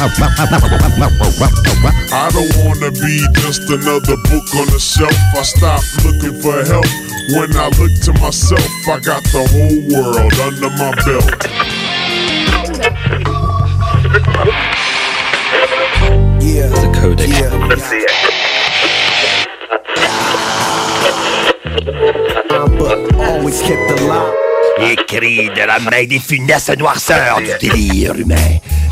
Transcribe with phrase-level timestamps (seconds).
[0.00, 0.06] I
[2.30, 5.10] don't wanna be just another book on the shelf.
[5.34, 6.86] I stopped looking for help.
[7.34, 11.34] When I look to myself, I got the whole world under my belt.
[16.40, 16.68] Yeah.
[16.68, 17.28] The codec.
[17.28, 17.50] Yeah.
[22.78, 23.96] But always kept the
[24.78, 24.92] lie.
[24.92, 28.36] Écrit de la main des funestes noirceurs du délire humain.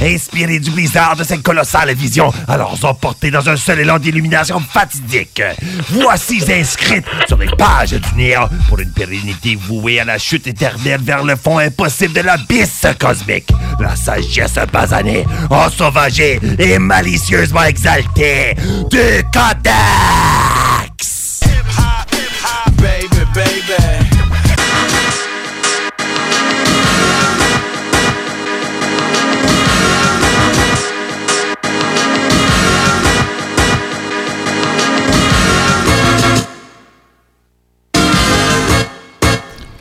[0.01, 5.43] Inspiré du blizzard de cette colossale vision, alors emportés dans un seul élan d'illumination fatidique.
[5.91, 11.01] Voici inscrites sur les pages du néant pour une pérennité vouée à la chute éternelle
[11.03, 13.49] vers le fond impossible de l'abysse cosmique.
[13.81, 18.55] La sagesse basanée, ensauvagée et malicieusement exaltée
[18.91, 20.76] du Codex!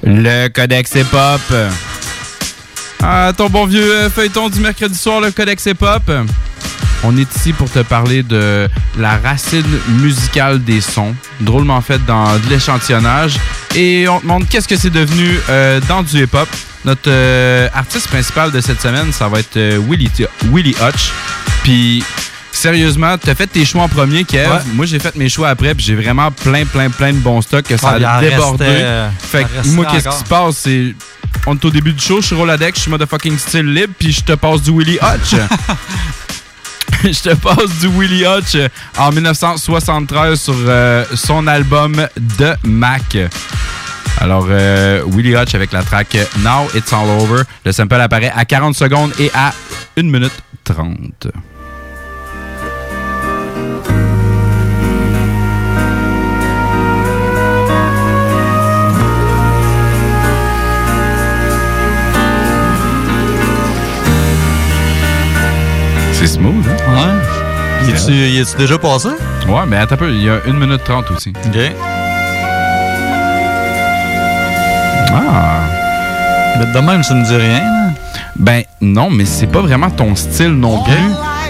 [0.05, 1.41] Le Codex Hip-Hop.
[3.01, 6.11] Ah, ton bon vieux euh, feuilleton du mercredi soir, le Codex Hip-Hop.
[7.03, 8.67] On est ici pour te parler de
[8.97, 9.65] la racine
[9.99, 13.37] musicale des sons, drôlement faite dans de l'échantillonnage.
[13.75, 16.47] Et on te montre qu'est-ce que c'est devenu euh, dans du hip-hop.
[16.85, 19.57] Notre euh, artiste principal de cette semaine, ça va être
[19.89, 21.11] Willie Hutch.
[21.63, 22.03] Puis,
[22.55, 24.49] sérieusement, t'as fait tes choix en premier, Kev.
[24.49, 24.59] Ouais.
[24.73, 27.65] Moi, j'ai fait mes choix après, puis j'ai vraiment plein, plein, plein de bons stocks
[27.65, 28.65] que ça en a débordé.
[28.65, 30.95] restait, euh, fait que moi, qu'est-ce qui se passe, c'est...
[31.47, 34.11] On est au début du show, je suis Roladex, je suis motherfucking style libre, puis
[34.11, 35.35] je te passe du Willie Hutch.
[37.03, 38.57] je te passe du Willie Hutch
[38.97, 43.17] en 1973 sur euh, son album The Mac.
[44.21, 47.43] Alors, euh, Willie Hutch avec la track Now It's All Over.
[47.65, 49.53] Le sample apparaît à 40 secondes et à
[49.97, 50.33] 1 minute
[50.63, 51.27] 30.
[66.35, 67.15] Smooth, hein?
[67.85, 67.91] Ouais.
[68.09, 69.09] Y y est-tu déjà passé?
[69.47, 71.29] Ouais, mais attends un peu, il y a 1 minute 30 aussi.
[71.29, 71.57] OK.
[75.13, 75.61] Ah!
[76.59, 77.59] Mais de même, ça ne dit rien.
[77.59, 77.89] là.
[78.37, 80.93] Ben non, mais c'est pas vraiment ton style non plus.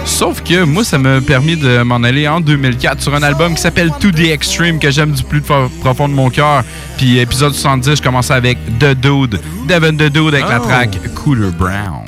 [0.04, 3.60] Sauf que moi, ça m'a permis de m'en aller en 2004 sur un album qui
[3.60, 6.62] s'appelle To The Extreme, que j'aime du plus fo- profond de mon cœur.
[6.96, 10.64] Puis épisode 70, je commençais avec The Dude, Devin The Dude avec la Oh.
[10.64, 12.04] track Cooler Brown.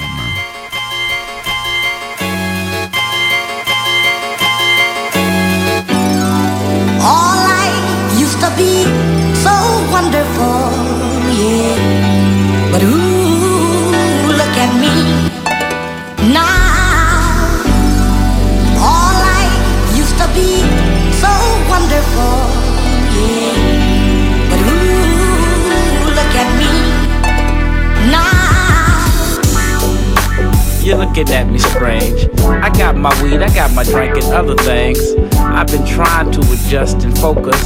[30.88, 32.30] You're looking at me strange.
[32.40, 34.98] I got my weed, I got my drink and other things.
[35.34, 37.62] I've been trying to adjust and focus.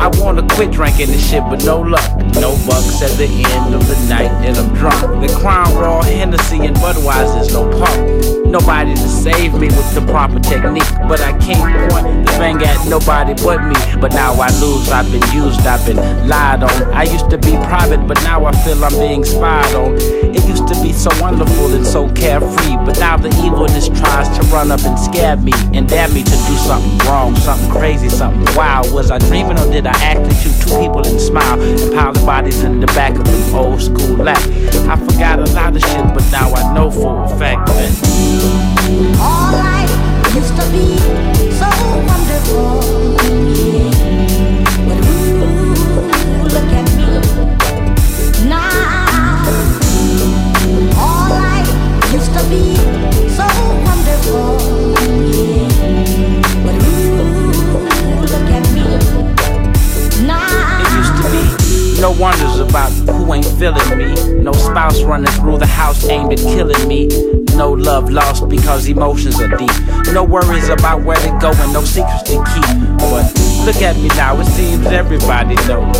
[0.00, 2.08] I wanna quit drinking this shit, but no luck.
[2.40, 5.00] No bucks at the end of the night, and I'm drunk.
[5.20, 8.46] The Crown Raw, Hennessy, and Budweiser's no pump.
[8.46, 12.88] Nobody to save me with the proper technique, but I can't point the finger at
[12.88, 13.74] nobody but me.
[14.00, 15.98] But now I lose, I've been used, I've been
[16.28, 16.70] lied on.
[16.94, 19.96] I used to be private, but now I feel I'm being spied on.
[19.98, 24.46] It used to be so wonderful and so carefree, but now the evilness tries to
[24.46, 28.48] run up and scare me and dare me to do something wrong, something crazy, something
[28.56, 28.90] wild.
[28.94, 32.20] Was I dreaming or did I actually shoot two people and smile and pile the
[32.26, 34.38] bodies in the back of an old school lack?
[34.86, 37.90] I forgot a lot of shit, but now I know for a fact that.
[39.18, 39.90] All life
[40.34, 40.98] used to be
[41.56, 41.68] so
[42.04, 42.82] wonderful.
[44.88, 44.98] But
[46.52, 47.08] look at me
[48.48, 48.68] now.
[50.98, 51.70] All life
[52.12, 52.76] used to be
[53.30, 53.46] so
[53.86, 54.57] wonderful,
[62.00, 64.42] no wonders about who ain't feeling me.
[64.42, 67.06] No spouse running through the house aimed at killing me.
[67.56, 69.70] No love lost because emotions are deep.
[70.12, 72.98] No worries about where to go and no secrets to keep.
[72.98, 73.37] But
[73.68, 75.94] Look at me now, it seems everybody knows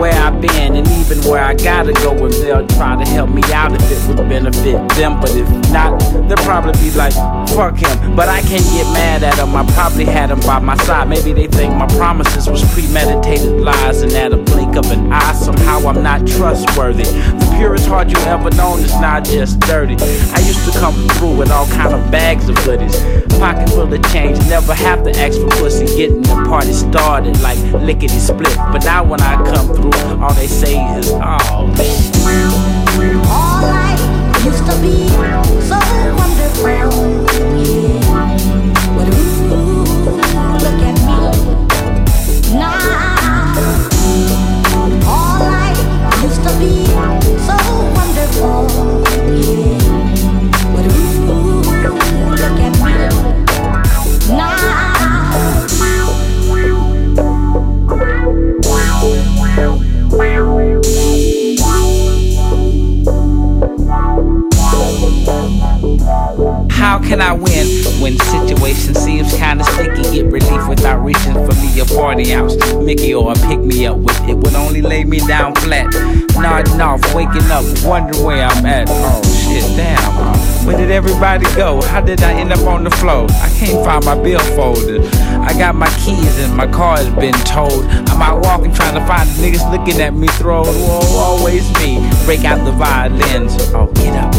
[0.00, 3.42] where I've been and even where I gotta go, and they'll try to help me
[3.52, 5.20] out if it would benefit them.
[5.20, 7.12] But if not, they'll probably be like,
[7.50, 8.16] fuck him.
[8.16, 11.06] But I can't get mad at them, I probably had them by my side.
[11.10, 15.34] Maybe they think my promises was premeditated lies, and at a blink of an eye,
[15.34, 17.04] somehow I'm not trustworthy.
[17.04, 19.96] The purest heart you ever known is not just dirty.
[20.00, 22.98] I used to come through with all kind of bags of goodies.
[23.38, 25.84] Pocket full of change, never have to ask for pussy.
[25.84, 27.01] Getting the party started
[27.42, 28.56] like lickety split.
[28.56, 31.68] But now when I come through, all they say is, oh,
[33.28, 35.08] All life used to be
[35.68, 35.78] so
[36.16, 37.81] wonderful.
[67.12, 67.66] Can I win
[68.00, 70.02] when situation seems kinda sticky?
[70.14, 72.56] Get relief without reaching for me a party ounce.
[72.76, 75.92] Mickey or a pick me up with it would only lay me down flat.
[76.40, 78.88] Nodding off, waking up, wondering where I'm at.
[78.88, 80.00] Oh shit, damn.
[80.64, 81.82] Where did everybody go?
[81.82, 83.26] How did I end up on the floor?
[83.30, 85.06] I can't find my bill folder.
[85.42, 87.84] I got my keys and my car has been towed.
[88.08, 90.64] I'm out walking trying to find the niggas looking at me throw.
[90.64, 92.00] Whoa, always me.
[92.24, 93.52] Break out the violins.
[93.74, 94.34] Oh, get up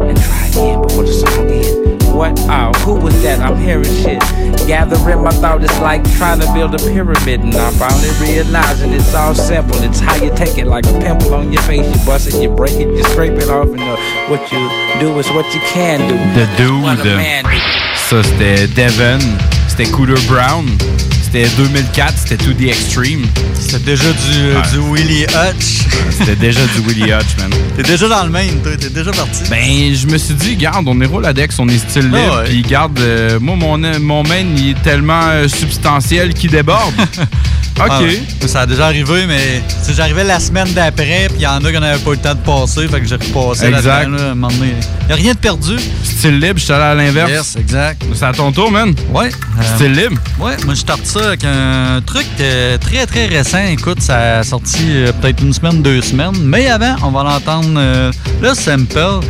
[0.00, 1.81] and try again before the song ends.
[2.22, 2.38] What?
[2.42, 3.40] Oh, who was that?
[3.40, 4.20] I'm hearing shit.
[4.68, 9.12] Gathering my thought, it's like trying to build a pyramid, and I'm finally realizing it's
[9.12, 9.74] all simple.
[9.82, 11.84] It's how you take it, like a pimple on your face.
[11.84, 13.96] You bust it, you break it, you scrape it off, and uh,
[14.30, 14.62] what you
[15.00, 16.14] do is what you can do.
[16.38, 17.02] The Dude.
[17.96, 19.18] Ça, c'était Devon.
[19.66, 20.78] C'était Cooler Brown.
[21.32, 22.14] C'était 2004.
[22.18, 23.24] C'était To The Extreme.
[23.58, 24.62] C'était déjà du, Ouais.
[24.70, 25.86] du Willie Hutch.
[26.10, 27.50] C'était déjà du Willie Hutch, man.
[27.74, 28.72] T'es déjà dans le main, toi.
[28.78, 29.42] T'es déjà parti.
[29.48, 32.18] Ben, je me suis dit, garde, on est Roladex, on est style libre.
[32.34, 32.48] Ah ouais.
[32.50, 36.92] Puis, garde, euh, moi, mon, mon main, il est tellement euh, substantiel qu'il déborde.
[37.80, 37.88] OK.
[37.88, 38.00] Ah.
[38.46, 39.62] Ça a déjà arrivé, mais
[39.94, 42.34] j'arrivais la semaine d'après, puis il y en a qui n'avaient pas eu le temps
[42.34, 43.86] de passer, fait que j'ai repassé Exact.
[43.86, 44.74] là-dedans, là, à un moment donné.
[45.00, 45.76] Il n'y a rien de perdu.
[46.04, 47.30] Style libre, je suis allé à l'inverse.
[47.30, 48.02] Yes, exact.
[48.14, 48.94] C'est à ton tour, man.
[49.14, 49.30] Ouais.
[49.58, 50.20] euh, Style libre.
[50.38, 52.26] Ouais, moi je starte ça avec un truc
[52.80, 53.64] très très récent.
[53.70, 56.36] Écoute, ça a sorti euh, peut-être une semaine, deux semaines.
[56.42, 57.74] Mais avant, on va l'entendre.
[57.76, 59.20] euh, le sample,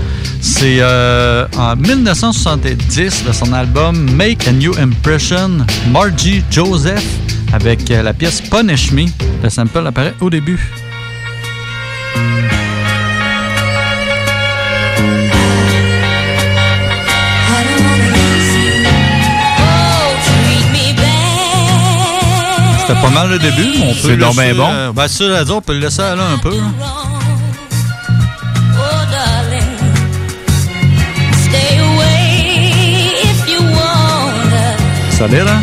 [0.41, 7.05] c'est euh, en 1970 de son album Make a New Impression, Margie Joseph
[7.53, 9.07] avec la pièce Punish Me.
[9.43, 10.71] Le sample apparaît au début.
[22.93, 24.69] C'était pas mal le début, mais on peut C'est donc ben bon.
[24.71, 26.53] euh, ben, ça, à dire, on peut le laisser aller un peu.
[26.55, 26.73] hein.
[35.11, 35.63] Solide, hein?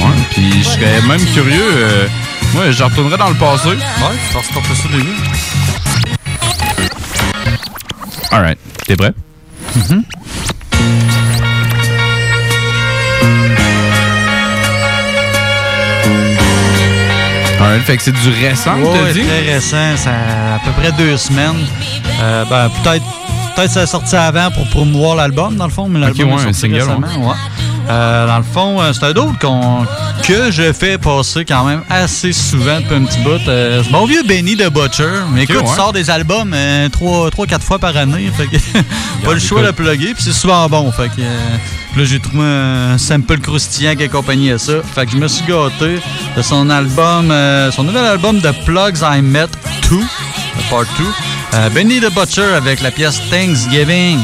[0.00, 1.60] Ouais, puis je serais même curieux.
[1.76, 2.06] euh,
[2.54, 3.68] moi, je retournerais dans le passé.
[3.68, 3.74] Ouais,
[4.32, 5.16] je vais starter ça au début.
[8.30, 8.58] Alright.
[8.86, 9.12] T'es prêt?
[17.84, 19.22] Fait que c'est du récent, Ouais, t'as dit?
[19.24, 21.56] très récent, ça à peu près deux semaines.
[22.20, 23.04] Euh, ben, peut-être
[23.54, 26.42] peut-être ça a sorti avant pour promouvoir l'album, dans le fond, mais l'album ouais, est
[26.44, 27.28] sorti single, récemment.
[27.28, 27.34] Ouais.
[27.90, 29.86] Euh, dans le fond, euh, c'est un d'autre qu'on
[30.22, 33.40] que je fais passer quand même assez souvent depuis un petit bout.
[33.48, 35.08] Euh, mon vieux Benny de Butcher.
[35.32, 35.62] Mais écoute, ouais.
[35.66, 38.30] il sort des albums euh, trois, trois, quatre fois par année.
[38.36, 38.56] Fait que
[39.24, 40.92] pas le choix de le plugger, puis c'est souvent bon.
[40.92, 41.22] Fait que
[41.92, 44.74] puis là, j'ai trouvé un sample croustillant qui accompagnait ça.
[44.94, 46.00] Fait que je me suis gâté
[46.36, 49.48] de son album, euh, son nouvel album de Plugs I Met
[49.90, 51.04] 2, le Part 2.
[51.54, 54.18] Euh, Benny the Butcher avec la pièce Thanksgiving.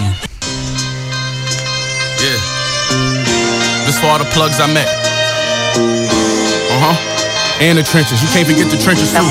[2.20, 2.40] Yeah.
[3.86, 4.88] This for all the plugs I met.
[6.70, 6.96] Uh huh.
[7.60, 8.20] And the trenches.
[8.22, 9.22] You can't forget the trenches too.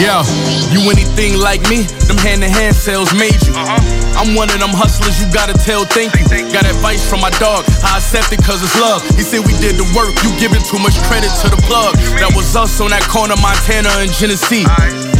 [0.00, 0.24] Yeah,
[0.72, 1.82] you anything like me?
[2.08, 4.01] Them hand to hand sales made you.
[4.16, 6.26] I'm one of them hustlers you gotta tell thank you.
[6.52, 9.02] Got advice from my dog, I accept it cause it's love.
[9.16, 11.96] He said we did the work, you giving too much credit to the plug.
[12.20, 14.64] That was us on that corner, Montana and Genesee.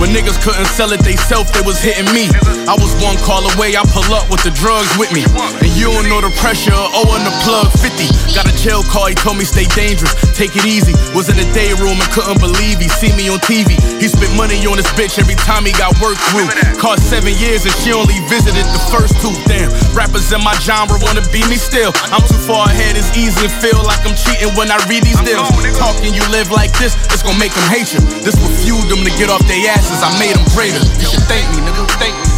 [0.03, 2.27] When niggas couldn't sell it they self, they was hitting me.
[2.67, 5.23] I was one call away, I pull up with the drugs with me.
[5.63, 8.11] And you don't know the pressure oh, of owing the plug 50.
[8.35, 10.91] Got a jail call, he told me stay dangerous, take it easy.
[11.15, 13.79] Was in the day room and couldn't believe he see me on TV.
[14.03, 16.51] He spent money on this bitch every time he got work through.
[16.83, 19.31] Cost seven years and she only visited the first two.
[19.47, 21.95] Damn, rappers in my genre wanna be me still.
[22.11, 25.23] I'm too far ahead, it's easy and feel like I'm cheating when I read these
[25.23, 25.47] deals.
[25.79, 28.03] Talking you live like this, it's gonna make them hate you.
[28.27, 29.92] This will fuel them to get off their asses.
[30.01, 30.81] I made them greater.
[30.97, 31.85] You should thank me, nigga.
[32.01, 32.33] Thank me.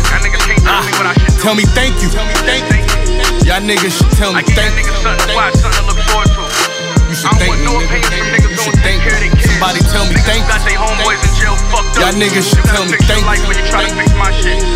[0.67, 0.83] Ah,
[1.41, 2.11] tell me thank you.
[2.11, 2.83] Tell me thank you.
[3.47, 4.85] Y'all niggas should tell me thank you.
[7.07, 8.49] You should thank me, nigga.
[8.51, 9.31] You should thank me.
[9.39, 10.51] Somebody tell me thank you.
[12.01, 13.45] Y'all niggas should tell me thank you.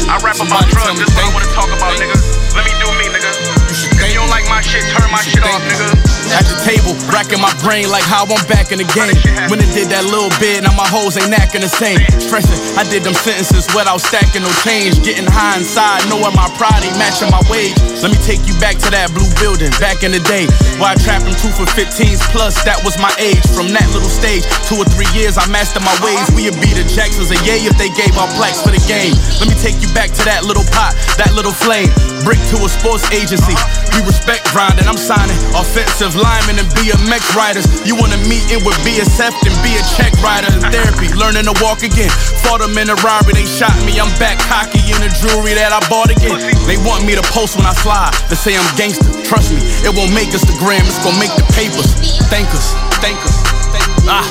[0.06, 2.16] I rap about Somebody tell drugs, me this what I thank wanna talk about, nigga.
[2.54, 3.30] Let me do me, nigga.
[3.68, 3.90] If you
[4.28, 5.88] don't like my shit, turn my shit off, nigga.
[6.37, 9.16] At the table, racking my brain like how I'm back in the game.
[9.49, 11.97] When it did that little bit, now my hoes ain't acting the same.
[12.20, 15.00] Stressing, I did them sentences without stacking no change.
[15.00, 17.73] Getting high inside, knowing my pride ain't matching my wage.
[18.04, 20.44] Let me take you back to that blue building, back in the day.
[20.76, 23.40] Where I trapped them two for 15s plus, that was my age.
[23.56, 26.28] From that little stage, two or three years, I mastered my ways.
[26.37, 29.16] We'd be the Jacksons a yay if they gave our plaques for the game.
[29.40, 31.88] Let me take you back to that little pot, that little flame.
[32.28, 33.56] Brick to a sports agency.
[33.97, 37.66] We respect grinding, I'm signing offensive linemen and BMX riders.
[37.87, 41.54] You wanna meet in with BSF and be a check rider in therapy, learning to
[41.62, 42.11] walk again.
[42.45, 43.99] Fought them in a robbery, they shot me.
[44.00, 46.38] I'm back cocky in the jewelry that I bought again.
[46.66, 48.14] They want me to post when I slide.
[48.28, 49.09] They say I'm gangster.
[49.25, 51.92] Trust me, it won't make us the gram, it's gonna make the papers.
[52.33, 52.73] Thank us,
[53.04, 53.35] thank us,
[53.73, 54.04] thank us.
[54.09, 54.25] Ah,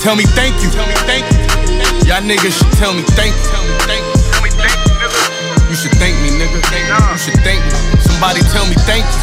[0.00, 0.70] tell me thank you.
[0.70, 1.38] Tell me thank you.
[2.08, 3.50] Y'all niggas should tell me thank you.
[3.52, 4.00] Tell me thank.
[4.07, 4.07] You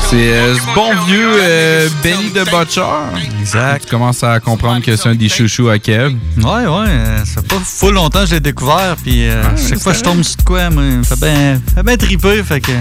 [0.10, 2.82] C'est euh, ce bon vieux euh, Benny de Butcher.
[3.40, 3.84] Exact.
[3.84, 6.16] Tu commences à comprendre que c'est un des chouchous à Kev.
[6.38, 9.80] Ouais, ouais, euh, ça fait pas full longtemps que je l'ai découvert, puis euh, chaque
[9.80, 12.72] fois que je tombe sur de quoi, me fait bien fait ben triper, fait que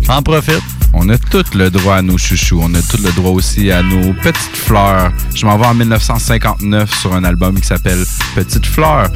[0.00, 0.62] j'en profite.
[0.94, 2.60] On a tout le droit à nos chouchous.
[2.62, 5.10] On a tout le droit aussi à nos petites fleurs.
[5.34, 9.08] Je m'en vais en 1959 sur un album qui s'appelle Petites fleurs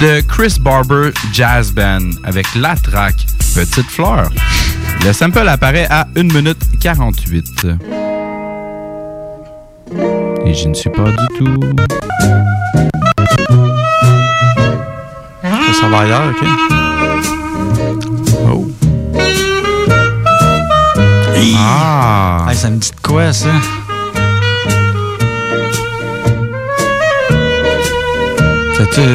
[0.00, 4.30] de Chris Barber Jazz Band avec la track Petites fleurs.
[5.04, 7.66] Le sample apparaît à 1 minute 48.
[10.46, 11.60] Et je ne suis pas du tout.
[15.42, 16.89] Ça, ça va ailleurs, ok?
[21.56, 22.46] Ah!
[22.48, 23.48] Hey, ça me dit de quoi, ça?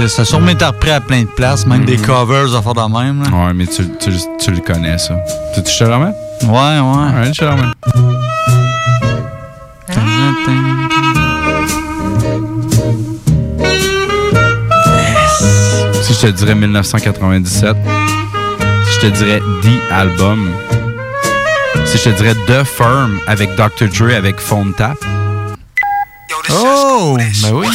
[0.08, 2.98] Ça, a sûrement été repris à plein de places, même des covers à faire de
[3.04, 3.24] même.
[3.24, 3.30] là.
[3.48, 5.16] Ouais, mais tu, tu, tu le connais, ça.
[5.54, 6.14] Tu, te le remets?
[6.44, 7.20] Ouais, ouais.
[7.22, 7.72] Ouais, je te le remets.
[16.02, 17.76] Si je te dirais 1997,
[18.86, 20.50] si je te dirais The Album,
[21.98, 23.88] si je te dirais The Firm avec Dr.
[23.88, 24.98] Dre avec Phone Tap.
[26.50, 27.18] Oh!
[27.42, 27.68] Ben oui.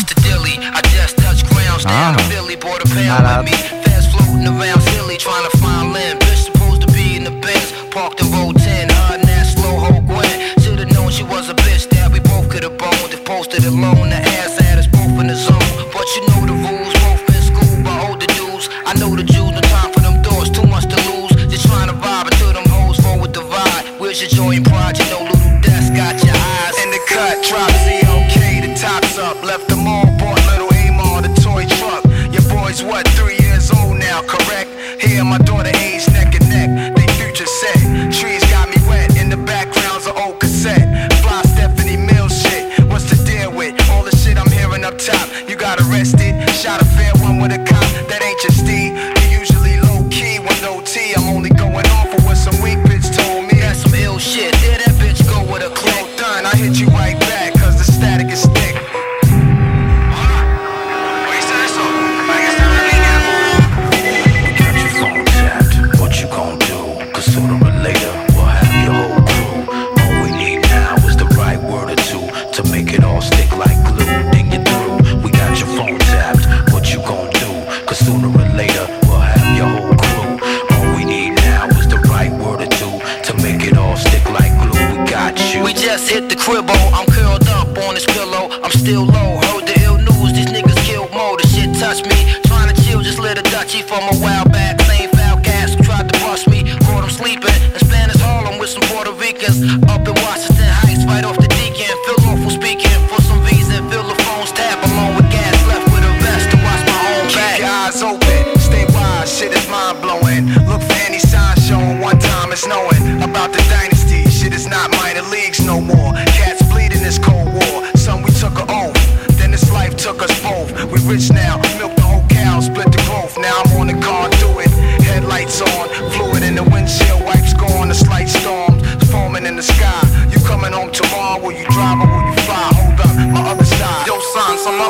[1.86, 2.14] Ah.
[2.94, 3.48] Malade.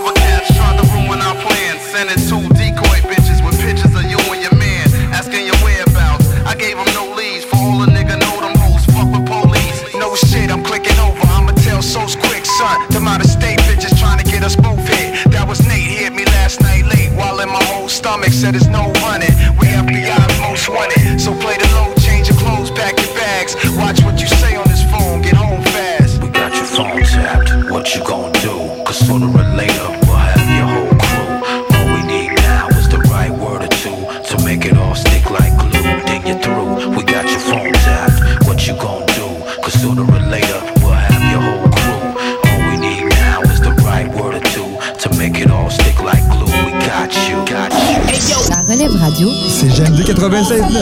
[0.00, 1.80] Other cats tried to ruin our plans.
[1.92, 6.26] Sending two decoy bitches with pictures of you and your man, asking your whereabouts.
[6.47, 8.85] I gave them no leads for all a nigga know them hoes.
[8.95, 9.78] Fuck with police.
[9.95, 11.21] No shit, I'm clicking over.
[11.37, 12.88] I'ma tell So's quick, son.
[12.90, 15.30] Them out of state bitches trying to get us both hit.
[15.33, 18.33] That was Nate, hit me last night late while in my whole stomach.
[18.33, 18.69] Said there's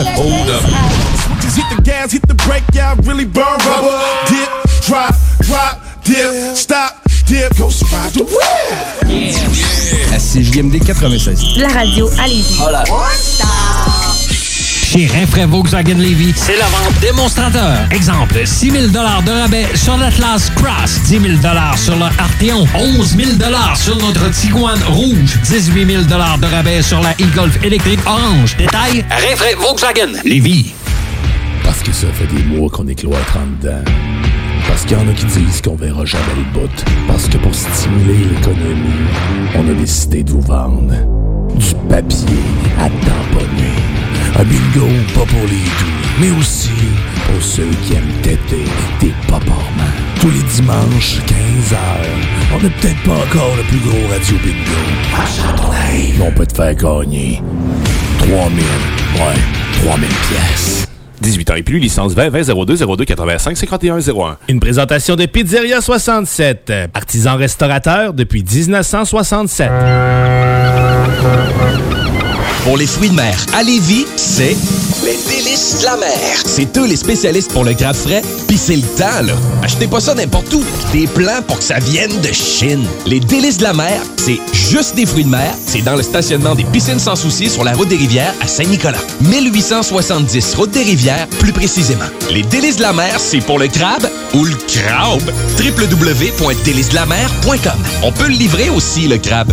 [0.04, 0.14] 96.9.
[0.14, 1.40] Hold up.
[1.40, 3.98] Just hit the gas, hit the brake, yeah, I really burn rubber.
[4.28, 4.48] Dip,
[4.86, 8.98] drop, drop, dip, stop, dip, go survive the world.
[10.12, 11.56] À CJMD 96.
[11.56, 12.60] la radio à Lévis.
[14.98, 17.86] Chez Rinfraie Volkswagen Levy, c'est la vente démonstrateur.
[17.92, 18.98] Exemple, 6 000 de
[19.30, 21.34] rabais sur l'Atlas Cross, 10 000
[21.76, 23.30] sur le Arteon, 11 000
[23.76, 28.56] sur notre Tiguan Rouge, 18 000 de rabais sur la e-Golf électrique orange.
[28.56, 30.72] Détail, Rinfraie Volkswagen Levy.
[31.62, 33.84] Parce que ça fait des mois qu'on est cloître en dedans.
[34.66, 36.84] Parce qu'il y en a qui disent qu'on verra jamais le bout.
[37.06, 39.06] Parce que pour stimuler l'économie,
[39.54, 40.92] on a décidé de vous vendre
[41.58, 42.42] du papier
[42.78, 43.74] à tamponner.
[44.38, 46.70] Un bingo pas pour les doux, mais aussi
[47.26, 48.64] pour ceux qui aiment têter
[49.00, 49.54] des paparmans.
[50.20, 51.76] Tous les dimanches, 15h,
[52.54, 54.80] on n'est peut-être pas encore le plus gros radio bingo.
[56.18, 57.42] Mais on peut te faire gagner
[58.18, 60.88] 3000, ouais, 3000 pièces.
[61.20, 64.38] 18 ans et plus, licence 20 20 02 02 85 51 01.
[64.48, 69.68] Une présentation de Pizzeria 67, artisan restaurateur depuis 1967.
[72.64, 74.54] Pour les fruits de mer à Lévis, c'est
[75.04, 76.42] les délices de la mer.
[76.44, 79.32] C'est eux les spécialistes pour le crabe frais, pis c'est le temps, là.
[79.62, 80.62] Achetez pas ça n'importe où.
[80.92, 82.84] Des plans pour que ça vienne de Chine.
[83.06, 85.54] Les délices de la mer, c'est juste des fruits de mer.
[85.66, 88.98] C'est dans le stationnement des piscines sans souci sur la route des rivières à Saint-Nicolas.
[89.22, 92.04] 1870, route des rivières, plus précisément.
[92.30, 95.22] Les délices de la mer, c'est pour le crabe ou le crabe.
[95.58, 97.78] www.délicesdelamer.com.
[98.02, 99.52] On peut le livrer aussi, le crabe.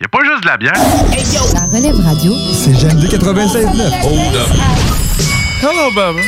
[0.00, 0.72] y a pas juste de la bière.
[1.54, 3.92] La relève radio, C'est GMD 96.9.
[4.02, 4.48] Hold up.
[5.62, 6.22] Hello, baby.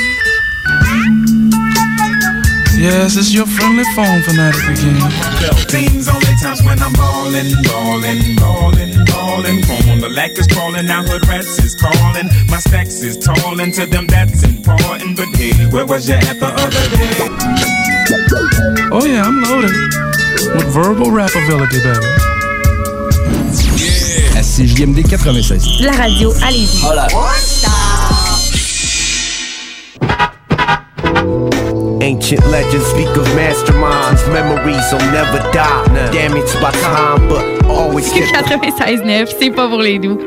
[2.78, 5.00] Yes, it's your friendly phone fanatic again.
[5.68, 9.62] Things only times when I'm ballin', ballin', ballin', ballin'.
[9.62, 12.28] Chrome on the lack is crawling, now hood rats is calling.
[12.48, 15.16] My stacks is tallin' to them, that's important.
[15.16, 17.28] But hey, where was you at the other day?
[18.92, 19.72] Oh, yeah, I'm loaded.
[20.54, 22.35] With verbal rap ability, baby.
[24.56, 25.82] À CJMD 96.
[25.82, 26.82] la radio à Lévis.
[32.00, 34.26] Ancient legends speak of masterminds.
[34.32, 36.10] Memories will never die.
[36.10, 40.18] Damaged by time, but always kept 96.9, c'est pas pour les doux.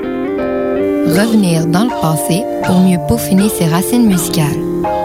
[1.08, 4.60] Revenir dans le passé pour mieux peaufiner ses racines musicales.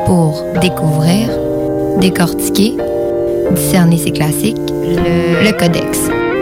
[0.05, 1.31] Pour découvrir,
[1.99, 2.75] décortiquer,
[3.53, 4.59] discerner ses classiques.
[4.83, 5.99] Le, le Codex.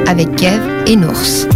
[0.09, 1.47] Avec Kev et Nours.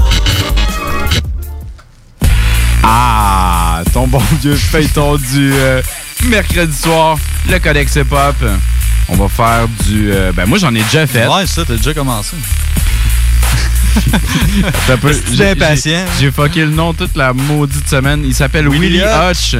[4.10, 5.82] Ton bon vieux feuilleton du euh,
[6.26, 8.36] mercredi soir, le Codex Hip Hop.
[9.08, 10.10] On va faire du.
[10.12, 11.26] euh, ben, moi, j'en ai déjà fait.
[11.26, 12.36] Ouais, ça, t'as déjà commencé.
[15.32, 16.04] J'ai- impatient?
[16.20, 18.22] J'ai fucké le nom toute la maudite semaine.
[18.24, 19.56] Il s'appelle Willie Hutch.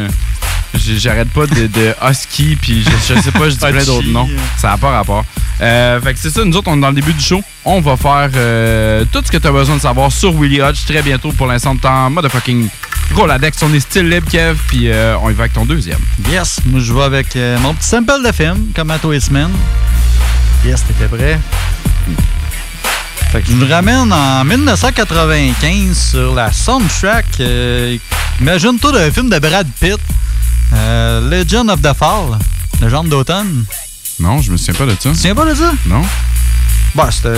[0.98, 4.28] J'arrête pas de, de Husky, puis je, je sais pas, je dis plein d'autres noms.
[4.58, 5.24] Ça n'a pas rapport.
[5.62, 7.42] Euh, fait que c'est ça, nous autres, on est dans le début du show.
[7.64, 10.84] On va faire euh, tout ce que tu as besoin de savoir sur Willie Hutch
[10.84, 11.32] très bientôt.
[11.32, 12.68] Pour l'instant, t'es en motherfucking
[13.14, 13.62] Roladex.
[13.62, 15.98] On est style libre, Kev, puis euh, on y va avec ton deuxième.
[16.30, 19.20] Yes, moi je vais avec euh, mon petit sample de film, comme à tous les
[19.20, 19.52] semaines.
[20.64, 21.38] Yes, t'étais prêt?
[23.32, 27.26] Fait que je nous ramène en 1995 sur la soundtrack.
[27.40, 27.96] euh,
[28.40, 29.98] Imagine-toi d'un film de Brad Pitt,
[30.74, 32.38] euh, Legend of the Fall,
[32.82, 33.64] Légende d'automne.
[34.20, 34.96] Non, je me souviens pas de ça.
[35.02, 35.72] Tu te souviens pas de ça?
[35.86, 36.02] Non.
[36.94, 37.28] Bah, c'était.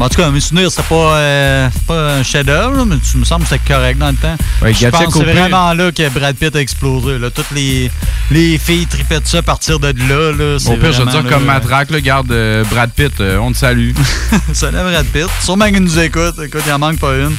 [0.00, 3.24] En tout cas, mes souvenirs, c'était pas, euh, c'est pas un chef-d'œuvre, mais tu me
[3.24, 4.36] semble que c'était correct dans le temps.
[4.62, 7.18] Ouais, je pense c'est vraiment là que Brad Pitt a explosé.
[7.18, 7.30] Là.
[7.30, 7.90] Toutes les,
[8.30, 10.32] les filles tripaient de ça à partir de là.
[10.32, 10.56] là.
[10.56, 13.58] Au pire, je vraiment, dire comme matraque, là, garde euh, Brad Pitt, euh, on te
[13.58, 13.92] salue.
[14.52, 15.28] Salut Brad Pitt.
[15.42, 16.34] Sûrement qu'il nous écoute.
[16.42, 17.36] Écoute, il en manque pas une.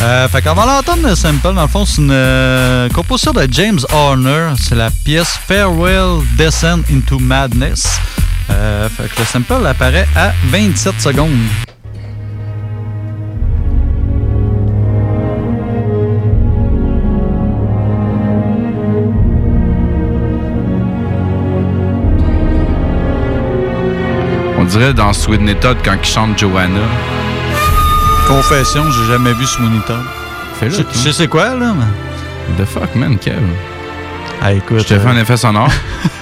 [0.00, 1.42] Euh, fait qu'on va l'entendre le sample.
[1.42, 4.50] Dans le fond, c'est une euh, composition de James Horner.
[4.60, 7.98] C'est la pièce Farewell Descent into Madness.
[8.50, 11.30] Euh, fait que le sample apparaît à 27 secondes.
[24.58, 26.80] On dirait dans Sweeney Todd quand il chante Joanna.
[28.26, 30.02] Confession, j'ai jamais vu Sweeney Todd.
[30.58, 31.72] Fais-le, Je sais quoi, là?
[31.76, 33.36] mais- The fuck, man, Kev.
[34.42, 34.78] Ah, écoute.
[34.80, 35.68] Je te fais euh, un effet sonore.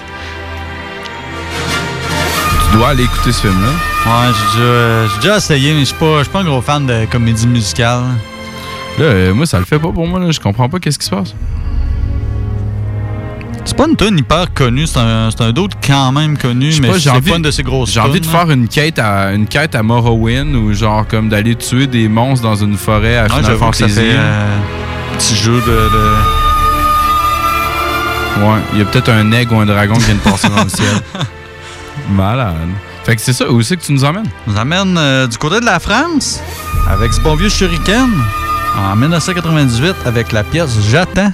[2.71, 3.69] tu dois aller écouter ce film-là.
[3.69, 6.87] Ouais, j'ai déjà, euh, j'ai déjà essayé, mais je suis pas, pas un gros fan
[6.87, 8.03] de comédie musicale.
[8.99, 10.19] Là, euh, moi, ça le fait pas pour moi.
[10.21, 10.31] Là.
[10.31, 11.35] Je comprends pas qu'est-ce qui se passe.
[13.65, 16.89] C'est pas une tune hyper connue, c'est un, c'est un d'autre quand même connu, mais
[16.89, 18.69] pas, j'ai c'est envie- pas une de ces grosses J'ai envie de tunes, faire une
[18.69, 22.77] quête à une quête à Morrowind ou genre comme d'aller tuer des monstres dans une
[22.77, 24.07] forêt à Ouais, Final j'avoue que ça Fantasy.
[24.07, 24.57] fait euh,
[25.19, 25.59] petit jeu de.
[25.67, 26.17] de-
[28.47, 30.63] Ouais, il y a peut-être un aigle ou un dragon qui vient de passer dans
[30.63, 30.87] le ciel.
[32.11, 32.69] Malade.
[33.05, 34.29] Fait que c'est ça, où c'est que tu nous emmènes?
[34.47, 36.41] Nous amène euh, du côté de la France
[36.89, 38.11] avec ce bon vieux Shuriken
[38.77, 41.33] en 1998 avec la pièce J'attends.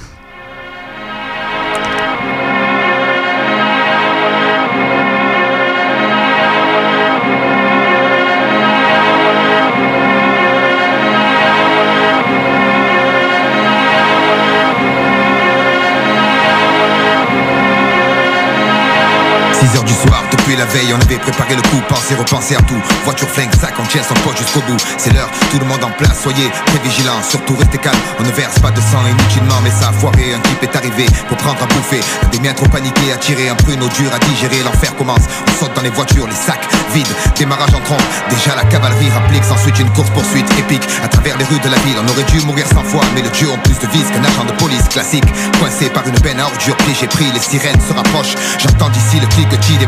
[19.62, 22.62] Six heures du soir, depuis la veille, on avait préparé le coup, pensé, repenser à
[22.62, 22.82] tout.
[23.04, 24.76] Voiture flingue, sac, on tient son poids jusqu'au bout.
[24.98, 27.96] C'est l'heure, tout le monde en place, soyez très vigilants, surtout restez calme.
[28.18, 30.34] On ne verse pas de sang inutilement, mais ça a foiré.
[30.34, 32.00] Un type est arrivé pour prendre à bouffer.
[32.32, 34.64] Des miens trop paniqués, à tirer un pruneau dur à digérer.
[34.64, 37.14] L'enfer commence, on saute dans les voitures, les sacs vides.
[37.36, 39.44] Démarrage en trompe, déjà la cavalerie rapplique.
[39.44, 41.98] S'ensuite une course poursuite épique à travers les rues de la ville.
[42.02, 44.44] On aurait dû mourir cent fois, mais le dieu ont plus de vis qu'un agent
[44.44, 45.30] de police classique.
[45.60, 48.34] Coincé par une benne à ordures, piégé pris, les sirènes se rapprochent.
[48.58, 49.86] J'entends d'ici le des.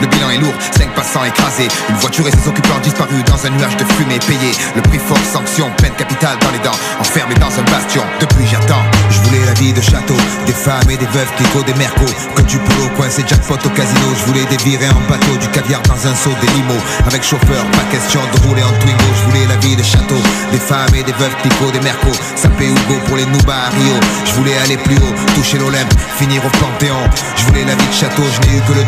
[0.00, 1.68] Le bilan est lourd, cinq passants écrasés.
[1.88, 4.52] Une voiture et ses occupants disparus dans un nuage de fumée payé.
[4.76, 6.76] Le prix fort, sanction, peine capitale dans les dents.
[7.00, 8.82] Enfermé dans un bastion, depuis j'attends.
[9.10, 10.16] Je voulais la vie de château,
[10.46, 12.12] des femmes et des veuves, Clicquot, des mercos.
[12.36, 14.08] Que du polo, coincé jackpot au casino.
[14.18, 16.82] Je voulais dévirer en bateau, du caviar dans un seau, des limos.
[17.06, 19.08] Avec chauffeur, pas question de rouler en Twingo.
[19.16, 20.20] Je voulais la vie de château,
[20.52, 22.18] des femmes et des veuves, Clicquot, des mercos.
[22.36, 23.96] Sapé Hugo pour les Noubas à Rio.
[24.26, 27.02] Je voulais aller plus haut, toucher l'Olympe, finir au Panthéon.
[27.36, 28.84] Je voulais la vie de château, je n'ai eu que le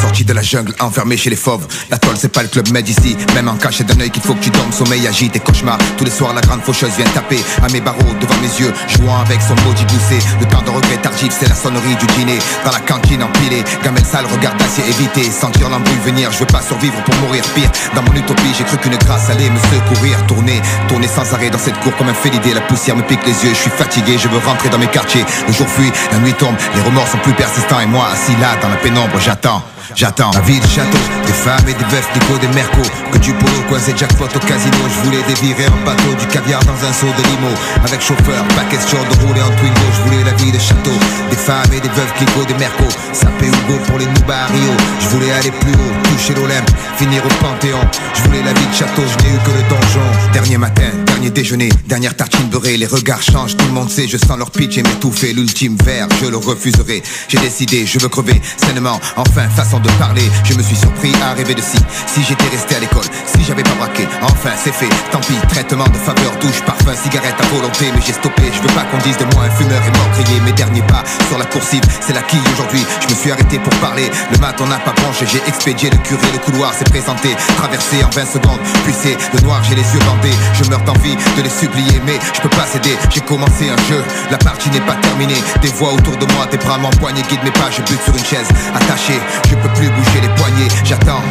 [0.00, 1.66] Sorti de la jungle, enfermé chez les fauves.
[1.90, 3.16] La toile, c'est pas le club med ici.
[3.34, 5.78] Même en cachet d'un œil qu'il faut que tu dormes, sommeil agite et cauchemar.
[5.96, 9.18] Tous les soirs, la grande faucheuse vient taper à mes barreaux devant mes yeux, jouant
[9.20, 10.18] avec son maudit gousset.
[10.40, 12.38] Le temps de regret tardif, c'est la sonnerie du dîner.
[12.64, 15.30] Dans la cantine empilée, gamelle sale, regard d'acier évité.
[15.30, 17.70] Sentir l'embrouille venir, je veux pas survivre pour mourir pire.
[17.94, 20.24] Dans mon utopie, j'ai cru qu'une grâce allait me secourir.
[20.26, 22.52] Tourner, tourner sans arrêt dans cette cour comme un félidé.
[22.54, 25.24] La poussière me pique les yeux, je suis fatigué, je veux rentrer dans mes quartiers.
[25.46, 27.80] Le jour fuit, la nuit tombe, les remords sont plus persistants.
[27.80, 29.73] Et moi, assis là, dans la pénombre, j'attends.
[29.96, 33.32] J'attends la vie de château, des femmes et des veufs, Nico, des mercos Que du
[33.32, 34.76] polo, coincé jackpot au casino.
[34.88, 37.54] Je voulais dévirer en bateau, du caviar dans un seau de limo.
[37.84, 40.98] Avec chauffeur, pas question de rouler en Twingo Je voulais la vie de château,
[41.30, 44.72] des femmes et des veuves, Nico, des mercos Sapé Hugo pour les Noubas à Rio
[44.98, 47.78] Je voulais aller plus haut, toucher l'Olympe, finir au Panthéon.
[48.14, 50.32] Je voulais la vie de château, je n'ai eu que le donjon.
[50.32, 52.76] Dernier matin, dernier déjeuner, dernière tartine beurrée.
[52.76, 55.32] Les regards changent, tout le monde sait, je sens leur pitch et m'étouffer.
[55.32, 57.02] L'ultime verre, je le refuserai.
[57.28, 60.30] J'ai décidé, je veux crever sainement, enfin façon de parler.
[60.44, 63.62] Je me suis surpris à rêver de si, si j'étais resté à l'école, si j'avais
[63.62, 64.08] pas braqué.
[64.22, 67.92] Enfin, c'est fait, tant pis, traitement de faveur, douche, parfum, cigarette à volonté.
[67.94, 70.40] Mais j'ai stoppé, je veux pas qu'on dise de moi un fumeur est mort grillé.
[70.40, 72.84] Mes derniers pas sur la coursive, c'est la quille aujourd'hui.
[73.02, 74.10] Je me suis arrêté pour parler.
[74.32, 77.36] Le mat, on n'a pas branché, j'ai expédié le curé, le couloir s'est présenté.
[77.56, 80.34] Traversé en 20 secondes, puis c'est le noir, j'ai les yeux bandés.
[80.54, 82.96] Je meurs d'envie de les supplier, mais je peux pas céder.
[83.10, 85.42] J'ai commencé un jeu, la partie n'est pas terminée.
[85.60, 88.24] Des voix autour de moi, des bras m'empoignent, guide mes pas, je bute sur une
[88.24, 88.48] chaise.
[88.74, 91.22] Attaché, je peux plus bouger les poignets, j'attends.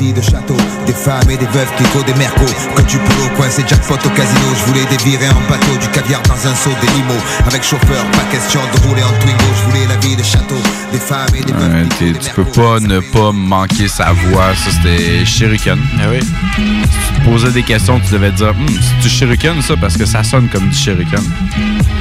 [0.00, 2.52] Vie de château, des femmes et des veuves qui des mercos.
[2.74, 4.46] Que tu peux au coin, c'est jackpot au casino.
[4.58, 7.22] Je voulais des virées en bateau, du caviar dans un seau, des limos.
[7.46, 9.44] Avec chauffeur, pas question de rouler en Twingo.
[9.56, 10.60] Je voulais la vie de château,
[10.92, 11.74] des femmes et des veuves.
[11.74, 14.54] Ouais, tu peux pas ne pas manquer sa voix.
[14.54, 15.78] Ça, c'était Shuriken.
[15.98, 16.20] Ah oui.
[16.20, 19.96] Si tu posais des questions, tu devais te dire Hum, c'est du Shuriken, ça, parce
[19.96, 21.24] que ça sonne comme du Shuriken.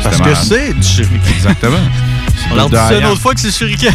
[0.03, 1.33] Parce que c'est du shuriken.
[1.35, 1.77] Exactement.
[2.51, 3.93] On leur dit ça une autre fois que c'est shuriken.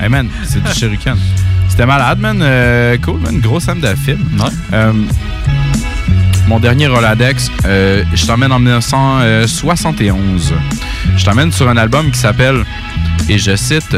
[0.00, 1.18] Hey man, c'est du Shuriken.
[1.76, 2.40] C'était malade, man.
[2.40, 3.38] Euh, cool, man.
[3.38, 4.18] Gros sam de film.
[4.72, 4.94] Euh,
[6.48, 10.54] mon dernier Roladex, euh, je t'emmène en 1971.
[11.18, 12.64] Je t'emmène sur un album qui s'appelle,
[13.28, 13.94] et je cite,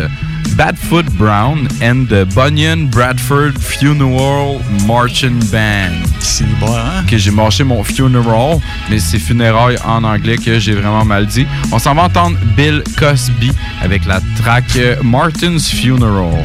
[0.56, 6.02] Badfoot Brown and the Bunyan Bradford Funeral Marching Band.
[6.18, 7.04] C'est bon, hein?
[7.08, 8.58] Que j'ai marché mon funeral,
[8.90, 11.46] mais c'est funérailles en anglais que j'ai vraiment mal dit.
[11.70, 16.44] On s'en va entendre Bill Cosby avec la track Martin's Funeral,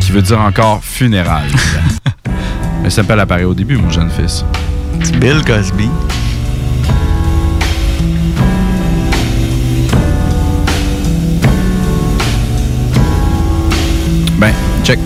[0.00, 1.52] qui veut dire encore funérailles.
[2.82, 4.44] mais ça peut apparaît au début, mon jeune fils.
[5.20, 5.88] Bill Cosby.
[14.38, 14.52] Ben,
[14.84, 14.98] check.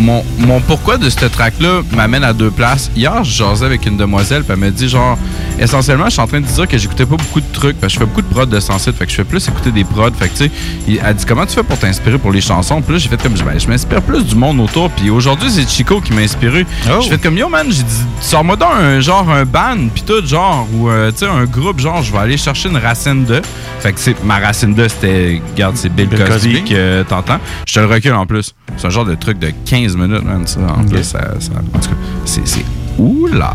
[0.00, 2.90] Mon, mon pourquoi de cette track-là m'amène à deux places.
[2.96, 5.18] Hier, je jasais avec une demoiselle, puis elle m'a dit genre,
[5.58, 7.94] essentiellement, je suis en train de dire que j'écoutais pas beaucoup de trucs, parce que
[7.94, 10.10] je fais beaucoup de prod de sensible, fait que je fais plus écouter des prods.
[10.18, 12.80] Fait que tu sais, elle dit comment tu fais pour t'inspirer pour les chansons?
[12.80, 14.90] Puis là, j'ai fait comme, ben, je m'inspire plus du monde autour.
[14.90, 16.66] Puis aujourd'hui, c'est Chico qui m'a inspiré.
[17.02, 20.24] J'ai fait comme, yo man, j'ai dit, sors-moi donc un genre, un band, puis tout,
[20.26, 23.42] genre, ou euh, tu sais, un groupe, genre, je vais aller chercher une racine de.
[23.80, 26.64] Fait que c'est ma racine de, c'était, regarde, c'est Bill, Bill Cosby, Cosby.
[26.64, 27.38] que t'entends.
[27.66, 28.54] Je te le recule en plus.
[28.76, 30.46] C'est un genre de truc de 15 minutes, man.
[30.46, 32.64] Ça, en plus, ça, ça- en tout cas, c'est, c'est
[32.98, 33.54] oula.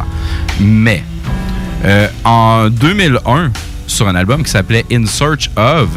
[0.59, 1.03] Mais,
[1.83, 3.51] euh, en 2001,
[3.87, 5.89] sur un album qui s'appelait In Search of,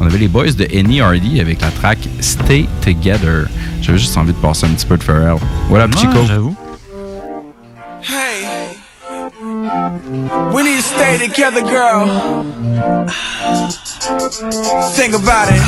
[0.00, 1.40] on avait les boys de N.E.R.D.
[1.40, 3.46] avec la track Stay Together.
[3.82, 5.36] J'avais juste envie de passer un petit peu de Pharrell.
[5.68, 6.26] Voilà, petit Ouais, Chico.
[6.26, 6.56] j'avoue.
[8.02, 8.46] Hey,
[10.52, 12.08] we need to stay together, girl.
[14.94, 15.62] Think about it.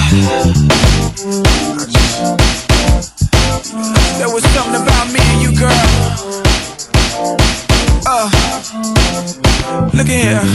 [3.58, 5.72] There was something about me and you, girl.
[8.06, 8.30] Uh,
[9.92, 10.46] look at here.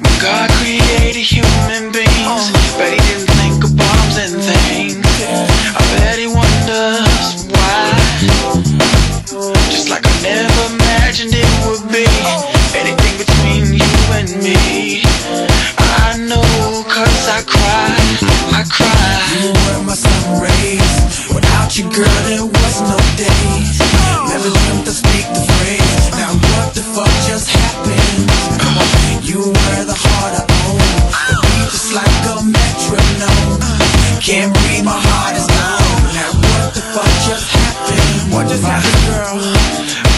[0.00, 5.04] When God created human beings, but he didn't think of bombs and things.
[5.76, 7.92] I bet he wonders why.
[9.68, 12.08] Just like I never imagined it would be
[12.80, 15.04] anything between you and me.
[17.28, 17.92] I know, cause I cry,
[18.56, 19.20] I cry.
[19.36, 21.28] You were my sun rays.
[21.28, 23.78] Without you, girl, there was no days.
[24.32, 26.08] Never dreamt to speak the phrase.
[26.16, 28.32] Now what the fuck just happened?
[29.24, 30.80] You were the heart I own.
[31.28, 33.60] The beat just like a metronome.
[34.24, 36.00] Can't breathe, my heart is gone.
[36.16, 38.32] Now what the fuck just happened?
[38.32, 39.36] What just happened, girl?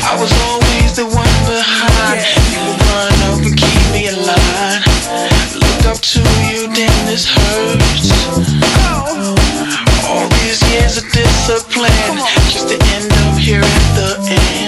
[0.06, 2.22] I was always the one behind.
[2.54, 4.82] You would run up and keep me alive.
[5.58, 8.12] Look up to you, damn, this hurts.
[10.06, 11.90] All these years of discipline,
[12.48, 14.59] just to end up here at the end.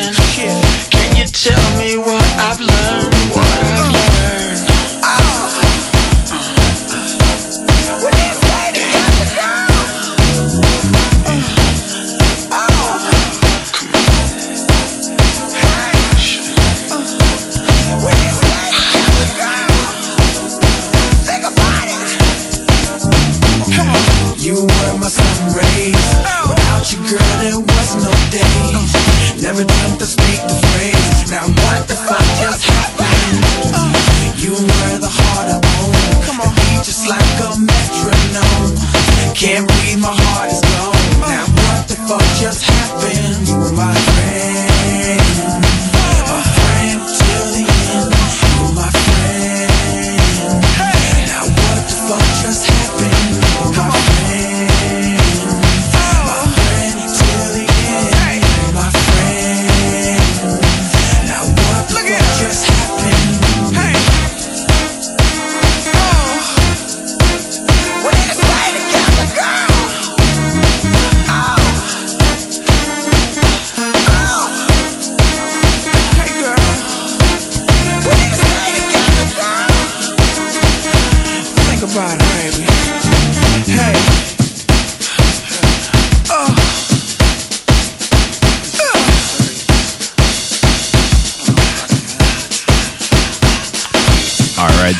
[81.93, 83.73] Talk about it, baby.
[83.73, 84.32] Hey.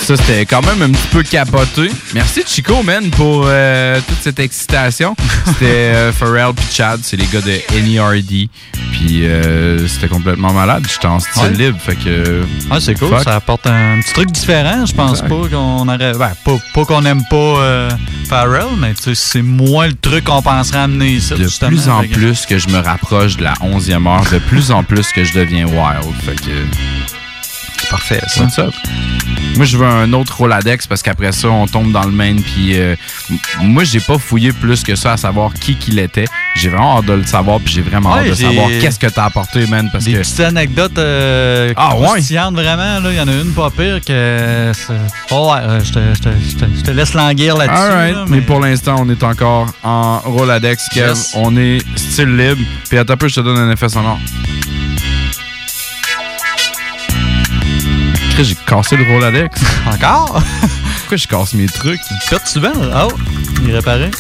[0.03, 1.91] Ça c'était quand même un petit peu capoté.
[2.15, 5.15] Merci Chico, man, pour euh, toute cette excitation.
[5.47, 8.49] C'était euh, Pharrell puis Chad, c'est les gars de NERD.
[8.93, 10.85] Puis euh, c'était complètement malade.
[10.91, 11.51] J'étais en style Ouais.
[11.51, 12.43] libre, fait que.
[12.71, 13.09] Ouais, c'est cool.
[13.09, 13.25] Fuck.
[13.25, 14.85] Ça apporte un petit truc différent.
[14.87, 16.13] Je pense pas qu'on aurait.
[16.13, 17.91] Ben, pas, pas qu'on aime pas euh,
[18.29, 21.31] Pharrell, mais c'est moins le truc qu'on penserait amener ici.
[21.35, 21.71] De justement.
[21.71, 25.11] plus en plus que je me rapproche de la 11e heure, de plus en plus
[25.13, 26.15] que je deviens wild.
[26.25, 26.67] Fait que.
[28.01, 28.43] C'est parfait, ça.
[28.43, 28.75] What's up?
[29.57, 32.37] Moi, je veux un autre Roladex parce qu'après ça, on tombe dans le main.
[32.37, 32.97] Puis euh,
[33.61, 36.25] moi, j'ai pas fouillé plus que ça à savoir qui qu'il était.
[36.57, 37.61] J'ai vraiment hâte de le savoir.
[37.61, 39.91] Puis j'ai vraiment hâte Ouais, de savoir qu'est-ce que t'as apporté, man.
[39.93, 40.19] Parce Des que.
[40.19, 42.21] petites anecdotes euh, Ah, ouais?
[42.21, 43.09] vraiment.
[43.11, 44.73] Il y en a une pas pire que.
[44.75, 44.93] c'est-
[45.31, 47.77] Oh, ouais, euh, je, te, je te- je te- je te laisse languir là-dessus.
[47.77, 48.41] Alright, là, mais...
[48.41, 51.09] pour l'instant, on est encore en Roladex, Kev.
[51.09, 51.33] Yes.
[51.35, 52.63] On est style libre.
[52.89, 54.19] Puis à ta peu, je te donne un effet sonore.
[58.35, 59.61] Chris, J'ai cassé le Roladex.
[59.87, 60.43] Encore?
[61.01, 62.01] Pourquoi je casse mes trucs?
[62.31, 63.09] Pète souvent, là.
[63.11, 63.15] Oh,
[63.65, 64.11] il est réparé.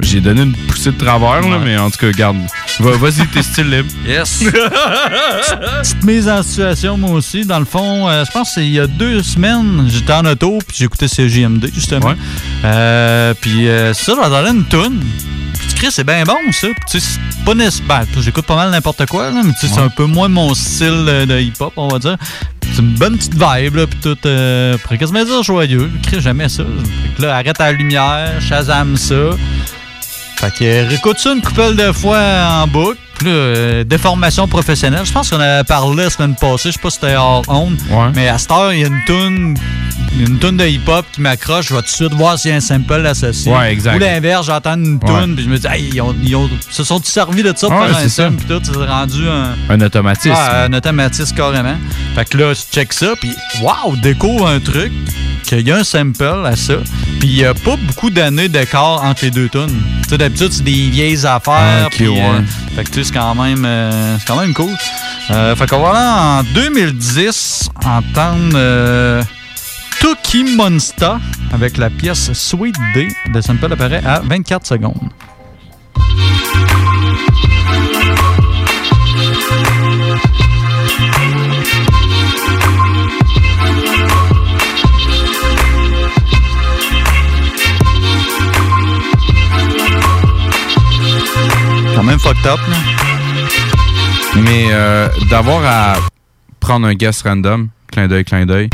[0.00, 2.38] J'ai donné une poussée de travers, là, mais en tout cas, garde.
[2.80, 3.90] Va- Vas-y, t'es style libre.
[4.06, 4.42] Yes.
[5.82, 7.44] Petite mise en situation, moi aussi.
[7.44, 10.24] Dans le fond, euh, je pense que c'est il y a deux semaines, j'étais en
[10.24, 12.14] auto, puis j'écoutais CJMD, justement.
[12.64, 15.00] Euh, puis euh, ça, j'entendais une toune.
[15.90, 16.68] C'est bien bon, ça.
[16.90, 17.70] Tu sais, pas ben,
[18.20, 21.04] j'écoute pas mal n'importe quoi, là, mais tu sais, c'est un peu moins mon style
[21.28, 22.16] de hip-hop, on va dire.
[22.62, 25.90] C'est une bonne petite vibe, là, puis tout, euh, pourrait quasiment dire joyeux.
[26.02, 26.62] Je crée jamais ça.
[26.62, 29.30] Fait que là, arrête à la lumière, Shazam ça.
[30.36, 32.20] Fait que réécoute ça une couple de fois
[32.62, 32.98] en boucle.
[33.24, 35.04] Là, euh, déformation professionnelle.
[35.04, 36.68] Je pense qu'on avait parlé la semaine passée.
[36.70, 37.78] Je sais pas si c'était hors honte.
[38.14, 39.56] Mais à cette heure, il y a une toune.
[40.18, 42.58] Une toune de hip-hop qui m'accroche, je vais tout de suite voir s'il y a
[42.58, 43.50] un sample associé.
[43.50, 43.96] Ouais, exact.
[43.96, 45.34] Ou l'inverse, j'entends une Ouais.
[45.34, 47.82] puis je me dis, hey, ils, ont, ils ont- se sont servis de ça pour
[47.82, 49.54] faire un sample, puis tout, c'est rendu un.
[49.70, 50.34] Un automatisme.
[50.36, 51.76] Ah, un automatisme carrément.
[52.14, 53.30] Fait que là, je check ça, puis
[53.62, 54.92] waouh, découvre un truc,
[55.44, 56.74] qu'il y a un sample à ça,
[57.18, 59.80] puis il y a pas beaucoup d'années d'écart entre les deux tunes.
[60.02, 61.84] Tu sais, d'habitude, c'est des vieilles affaires.
[61.84, 62.40] Ah, puis, euh,
[62.76, 64.70] fait que tu sais, c'est quand même, euh, c'est quand même cool.
[65.30, 69.22] Euh, fait qu'on va là en 2010 entendre euh,
[70.00, 71.14] Toki Monster
[71.52, 73.08] avec la pièce Sweet Day.
[73.32, 75.10] Le sample apparaît à 24 secondes.
[91.94, 93.01] Quand même fucked up, là.
[94.36, 95.94] Mais euh, d'avoir à
[96.60, 98.70] prendre un guest random, clin d'œil, clin d'œil,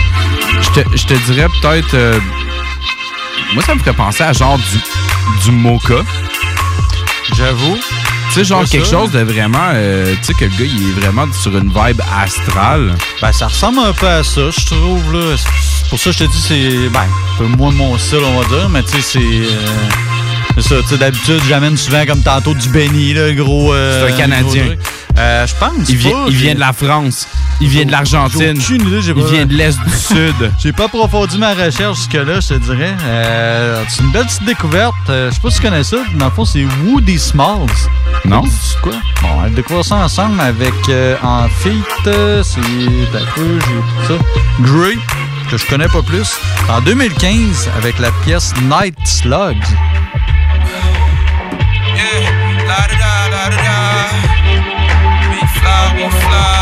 [0.95, 1.95] je te, dirais peut-être.
[1.95, 2.19] euh,
[3.55, 6.03] moi, ça me ferait penser à genre du, du mocha.
[7.37, 7.77] J'avoue.
[8.29, 8.93] Tu sais, genre quelque ça.
[8.99, 9.71] chose de vraiment.
[9.73, 12.95] euh, tu sais, que le gars, il est vraiment sur une vibe astrale.
[13.23, 15.13] Ben, ça ressemble un peu à ça, je trouve.
[15.13, 15.35] là.
[15.37, 18.41] C'est pour ça que je te dis, c'est ben, un peu moins mon style, on
[18.41, 19.19] va dire, mais tu sais, c'est.
[19.19, 20.08] euh, c'est
[20.63, 23.73] ça, tu sais, d'habitude, j'amène souvent comme tantôt du Benny, là, le gros.
[23.73, 24.65] euh, C'est un Canadien.
[25.19, 25.89] Euh, je pense.
[25.89, 27.27] Il vient, il de la France.
[27.61, 28.55] Il vient de l'Argentine.
[28.57, 30.53] Il vient de l'Est du Sud.
[30.63, 32.95] J'ai pas approfondi ma recherche jusque-là, je te dirais.
[33.05, 34.95] Euh, c'est une belle petite découverte.
[35.09, 35.97] Euh, je sais pas si tu connais ça.
[36.15, 37.67] Dans le fond, c'est Woody Smalls.
[38.27, 38.45] Non.
[38.47, 38.93] C'est quoi?
[39.23, 41.83] Bon, on découvrir ça ensemble avec euh, en feat.
[42.05, 42.61] c'est.
[43.35, 44.15] Peu, j'ai ça?
[44.61, 44.95] Grey,
[45.51, 46.37] que je connais pas plus.
[46.69, 49.57] En 2015, avec la pièce Night Slugs.
[56.11, 56.58] Fly,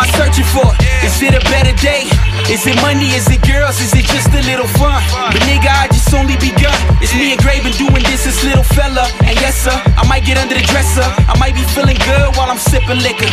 [0.00, 0.68] am I searching for?
[1.04, 2.08] Is it a better day?
[2.48, 3.12] Is it money?
[3.12, 3.80] Is it girls?
[3.80, 4.96] Is it just a little fun?
[5.28, 6.72] But nigga, I just only begun.
[7.04, 9.04] It's me and Graven doing this, this little fella.
[9.28, 11.04] And yes, sir, I might get under the dresser.
[11.04, 13.28] I might be feeling good while I'm sipping liquor.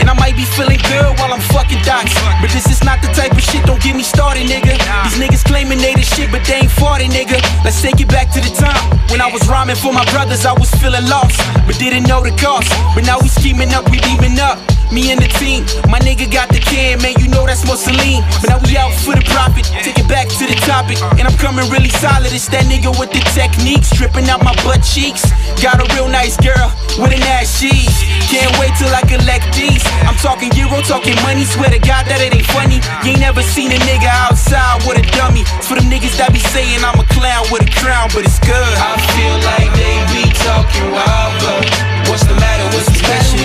[0.00, 2.12] And I might be feeling good while I'm fucking dots.
[2.40, 4.76] But this is not the type of shit, don't get me started, nigga.
[5.08, 7.40] These niggas claiming they the shit, but they ain't farted, nigga.
[7.64, 10.52] Let's take it back to the time when I was rhyming for my brothers, I
[10.52, 11.40] was feeling lost.
[11.66, 12.68] But didn't know the cost.
[12.94, 14.69] But now we scheming up, we beaming up.
[14.92, 15.64] Me and the team.
[15.88, 18.22] My nigga got the can, man, you know that's Mussolini.
[18.42, 20.98] But now we out for the profit, take it back to the topic.
[21.18, 24.82] And I'm coming really solid, it's that nigga with the technique, stripping out my butt
[24.82, 25.22] cheeks.
[25.62, 27.94] Got a real nice girl with an ass cheese.
[28.28, 29.82] Can't wait till I collect these.
[30.06, 32.82] I'm talking euro, talking money, swear to God that it ain't funny.
[33.06, 35.46] You ain't never seen a nigga outside with a dummy.
[35.66, 38.74] For them niggas that be saying I'm a clown with a crown, but it's good.
[38.78, 41.62] I feel like they be talking wild, but
[42.10, 42.66] what's the matter?
[42.74, 43.38] What's the special?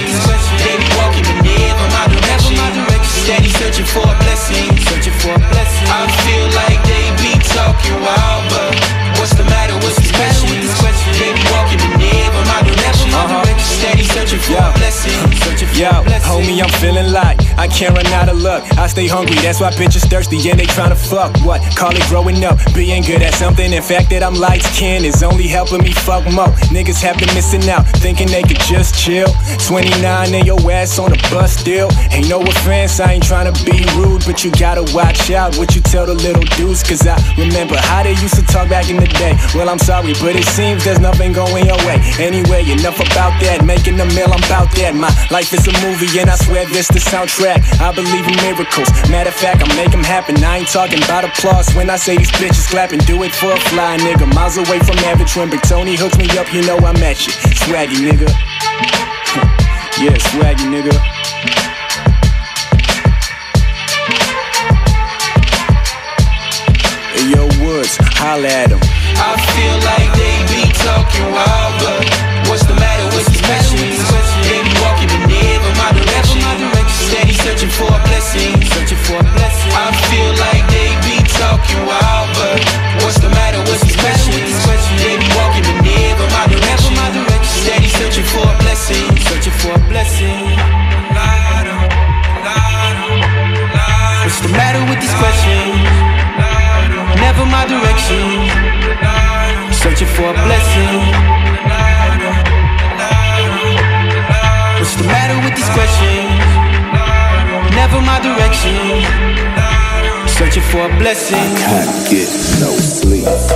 [0.66, 1.15] They be walking
[3.26, 5.88] Steady searching for a blessing, searching for a blessing.
[5.90, 8.78] I feel like they be talking wild, but
[9.18, 9.74] what's the matter?
[9.82, 10.46] What's the special?
[11.18, 13.10] They be walking but never my direction.
[13.10, 13.55] Uh-huh.
[13.66, 15.12] Steady searching for a blessing,
[15.74, 15.90] Yo,
[16.22, 18.64] homie, I'm feeling like I can't run out of luck.
[18.78, 21.36] I stay hungry, that's why bitches thirsty and they tryna fuck.
[21.44, 21.62] What?
[21.76, 23.74] Call it growing up, being good at something.
[23.74, 26.54] In fact, that I'm light skinned is only helping me fuck more.
[26.70, 29.28] Niggas have been missing out, thinking they could just chill.
[29.66, 31.90] 29 and your ass on the bus still.
[32.12, 35.82] Ain't no offense, I ain't tryna be rude, but you gotta watch out what you
[35.82, 36.84] tell the little dudes.
[36.84, 39.34] Cause I remember how they used to talk back in the day.
[39.56, 41.98] Well, I'm sorry, but it seems there's nothing going your way.
[42.20, 43.55] Anyway, enough about that.
[43.64, 44.92] Making a meal, I'm about that.
[44.96, 47.64] My life is a movie, and I swear this the soundtrack.
[47.80, 48.90] I believe in miracles.
[49.10, 50.36] Matter of fact, I make them happen.
[50.44, 53.00] I ain't talking about applause when I say these bitches clapping.
[53.08, 54.28] Do it for a fly, nigga.
[54.34, 57.34] Miles away from average when Big Tony hooks me up, you know I'm at you.
[57.64, 58.28] Swaggy, nigga.
[60.04, 60.94] yeah, swaggy, nigga.
[67.14, 68.80] Hey, yo, Woods, holla at him.
[68.82, 72.95] I feel like they be talking wild, but what's the matter
[77.46, 79.72] searching for a blessing, searching for a blessing.
[79.78, 82.58] I feel like they be talking wild, but
[83.06, 84.34] what's the matter with these passions?
[84.98, 86.98] They be walking but never my direction.
[87.46, 90.58] Steady searching for a blessing, searching for a blessing.
[94.26, 95.86] What's the matter with these questions?
[97.22, 98.26] Never my direction.
[99.70, 101.25] Searching for a blessing.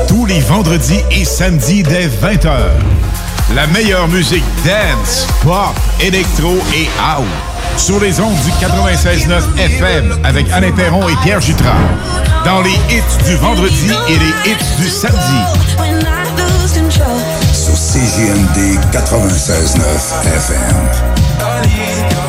[0.08, 2.50] Tous les vendredis et samedis dès 20h.
[3.56, 7.26] La meilleure musique dance, pop, électro et house.
[7.78, 11.76] Sur les ondes du 96.9 FM avec Alain Perron et Pierre Jutras.
[12.46, 15.18] Dans les hits du vendredi et les hits du samedi.
[17.54, 19.82] Sur CGMD 96.9
[20.36, 22.29] FM.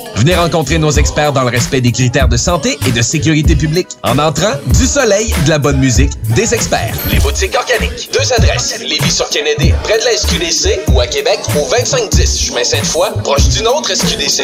[0.15, 3.87] Venez rencontrer nos experts dans le respect des critères de santé et de sécurité publique.
[4.03, 6.95] En entrant, du soleil, de la bonne musique, des experts.
[7.11, 8.09] Les boutiques organiques.
[8.13, 8.79] Deux adresses.
[8.79, 13.49] Lévis sur Kennedy, près de la SQDC, ou à Québec, au 2510 chemin Sainte-Foy, proche
[13.49, 14.43] d'une autre SQDC.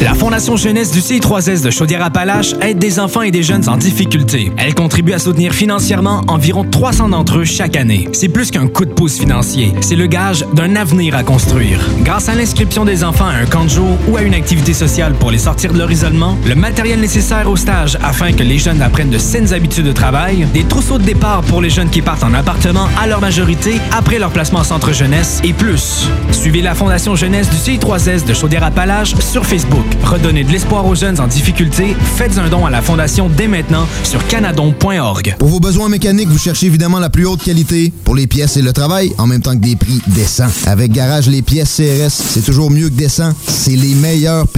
[0.00, 4.52] La Fondation Jeunesse du CI3S de Chaudière-Appalaches aide des enfants et des jeunes en difficulté.
[4.56, 8.08] Elle contribue à soutenir financièrement environ 300 d'entre eux chaque année.
[8.12, 11.80] C'est plus qu'un coup de pouce financier, c'est le gage d'un avenir à construire.
[12.02, 15.14] Grâce à l'inscription des enfants à un camp de jour ou à une activité sociale
[15.14, 18.82] pour les sortir de leur isolement, le matériel nécessaire au stage afin que les jeunes
[18.82, 22.24] apprennent de saines habitudes de travail, des trousseaux de départ pour les jeunes qui partent
[22.24, 26.08] en appartement à leur majorité après leur placement en centre jeunesse et plus.
[26.32, 29.84] Suivez la Fondation Jeunesse du CI3S de Chaudière-Appalaches sur Facebook.
[30.04, 31.96] Redonnez de l'espoir aux jeunes en difficulté.
[32.16, 35.36] Faites un don à la Fondation dès maintenant sur canadon.org.
[35.38, 38.62] Pour vos besoins mécaniques, vous cherchez évidemment la plus haute qualité pour les pièces et
[38.62, 40.48] le travail, en même temps que des prix décents.
[40.66, 43.32] Avec Garage Les Pièces CRS, c'est toujours mieux que décent.
[43.46, 44.57] C'est les meilleurs prix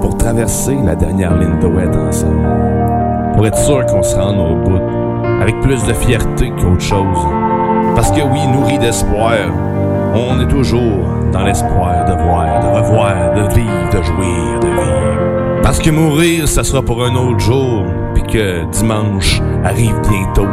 [0.00, 1.66] Pour traverser la dernière ligne de
[2.08, 4.80] ensemble, pour être sûr qu'on se rende au bout,
[5.40, 7.18] avec plus de fierté qu'autre chose.
[7.94, 9.36] Parce que oui, nourri d'espoir,
[10.14, 15.60] on est toujours dans l'espoir de voir, de revoir, de vivre, de jouir, de vivre.
[15.62, 20.48] Parce que mourir, ça sera pour un autre jour, puis que dimanche arrive bientôt.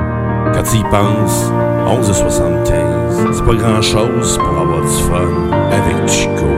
[0.53, 1.51] Quand tu y penses,
[1.87, 6.54] 11h75, c'est pas grand-chose pour avoir du fun avec Chico.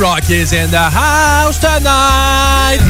[0.00, 2.80] Rock is in the house tonight!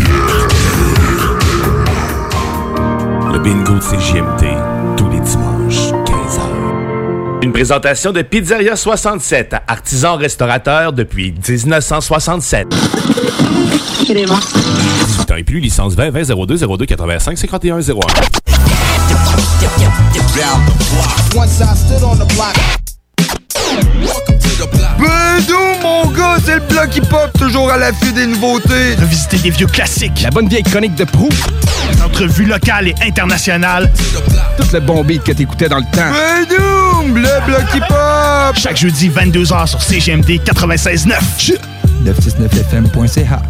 [3.33, 4.45] Le bingo de CJMT,
[4.97, 7.43] tous les dimanches, 15h.
[7.43, 12.69] Une présentation de Pizzeria 67, artisan restaurateur depuis 1967.
[14.07, 14.31] 18
[15.33, 17.95] ans et plus, licence 20 20 02 02 85 51 01.
[21.35, 22.80] Once I stood on the block.
[26.45, 28.95] C'est le bloc hip-hop, toujours à l'affût des nouveautés.
[29.01, 30.23] Revisiter des vieux classiques.
[30.23, 31.29] La bonne vieille chronique de proue.
[31.93, 33.91] Des entrevues locales et internationales.
[34.57, 36.11] Tout le bon beat que t'écoutais dans le temps.
[36.11, 38.57] Bédou, le bloc hip-hop.
[38.57, 41.57] Chaque jeudi, 22h sur CGMD 96.9.
[42.05, 43.43] 969fm.ca.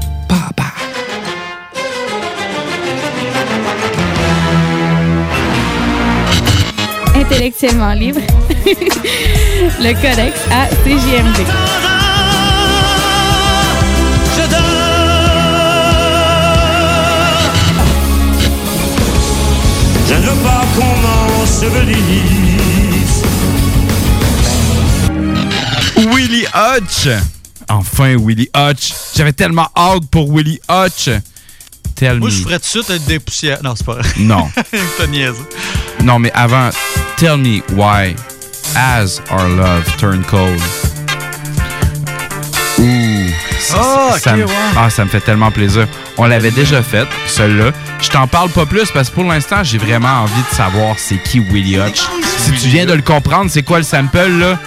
[7.15, 8.21] Intellectuellement libre.
[9.81, 11.90] le codex à CJMD.
[21.71, 23.23] M'ensevelisse.
[26.13, 27.09] Willie Hutch!
[27.69, 28.93] Enfin, Willie Hutch.
[29.17, 31.09] J'avais tellement hâte pour Willie Hutch.
[31.95, 32.35] Tell Moi, me.
[32.35, 33.59] je ferais tout de suite être dépoussière.
[33.63, 34.09] Non, c'est pas vrai.
[34.19, 34.51] Non.
[36.03, 36.71] Non, mais avant,
[37.19, 38.15] tell me why
[38.75, 40.59] as our love turned cold.
[42.79, 43.27] Ouh.
[43.61, 44.53] ça- Ah, ça me- ouais.
[44.79, 45.87] ah, ça me fait tellement plaisir.
[46.17, 47.73] On l'avait déjà fait, celui-là.
[48.03, 51.17] Je t'en parle pas plus parce que pour l'instant, j'ai vraiment envie de savoir c'est
[51.23, 52.01] qui Willie Hutch.
[52.39, 54.59] Si tu viens de le comprendre, c'est quoi le sample, là,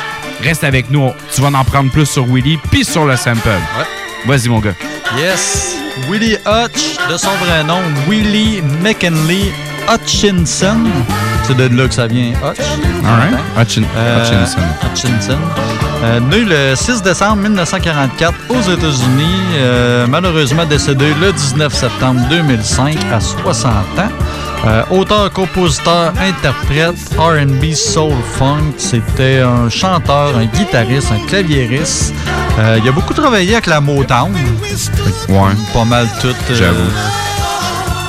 [0.42, 1.10] reste avec nous.
[1.34, 3.50] Tu vas en prendre plus sur Willie puis sur le sample.
[4.26, 4.74] Vas-y, mon gars.
[5.18, 5.76] Yes.
[6.10, 9.52] Willie Hutch, de son vrai nom, Willie McKinley
[9.92, 10.78] Hutchinson.
[11.46, 12.60] C'est de là que ça vient, Hutch.
[13.06, 13.34] All right.
[13.58, 14.62] Hutchin- Euh, Hutchinson.
[14.84, 15.38] Hutchinson.
[16.04, 22.98] Euh, né le 6 décembre 1944 aux États-Unis, euh, malheureusement décédé le 19 septembre 2005
[23.14, 24.10] à 60 ans.
[24.66, 28.74] Euh, auteur, compositeur, interprète, R&B, soul, funk.
[28.78, 32.14] C'était un chanteur, un guitariste, un claviériste.
[32.78, 34.34] Il a beaucoup travaillé avec la Motown.
[35.30, 35.40] Ouais.
[35.74, 36.36] Pas mal tout.
[36.54, 36.92] J'avoue.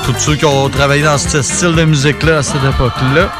[0.05, 3.31] tous ceux qui ont travaillé dans ce style de musique-là à cette époque-là.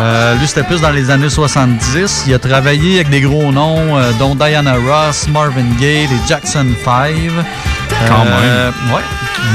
[0.00, 2.24] Euh, lui, c'était plus dans les années 70.
[2.26, 6.66] Il a travaillé avec des gros noms, euh, dont Diana Ross, Marvin Gaye, les Jackson
[6.84, 7.14] 5.
[8.08, 8.94] Quand Euh, même.
[8.94, 9.02] Ouais.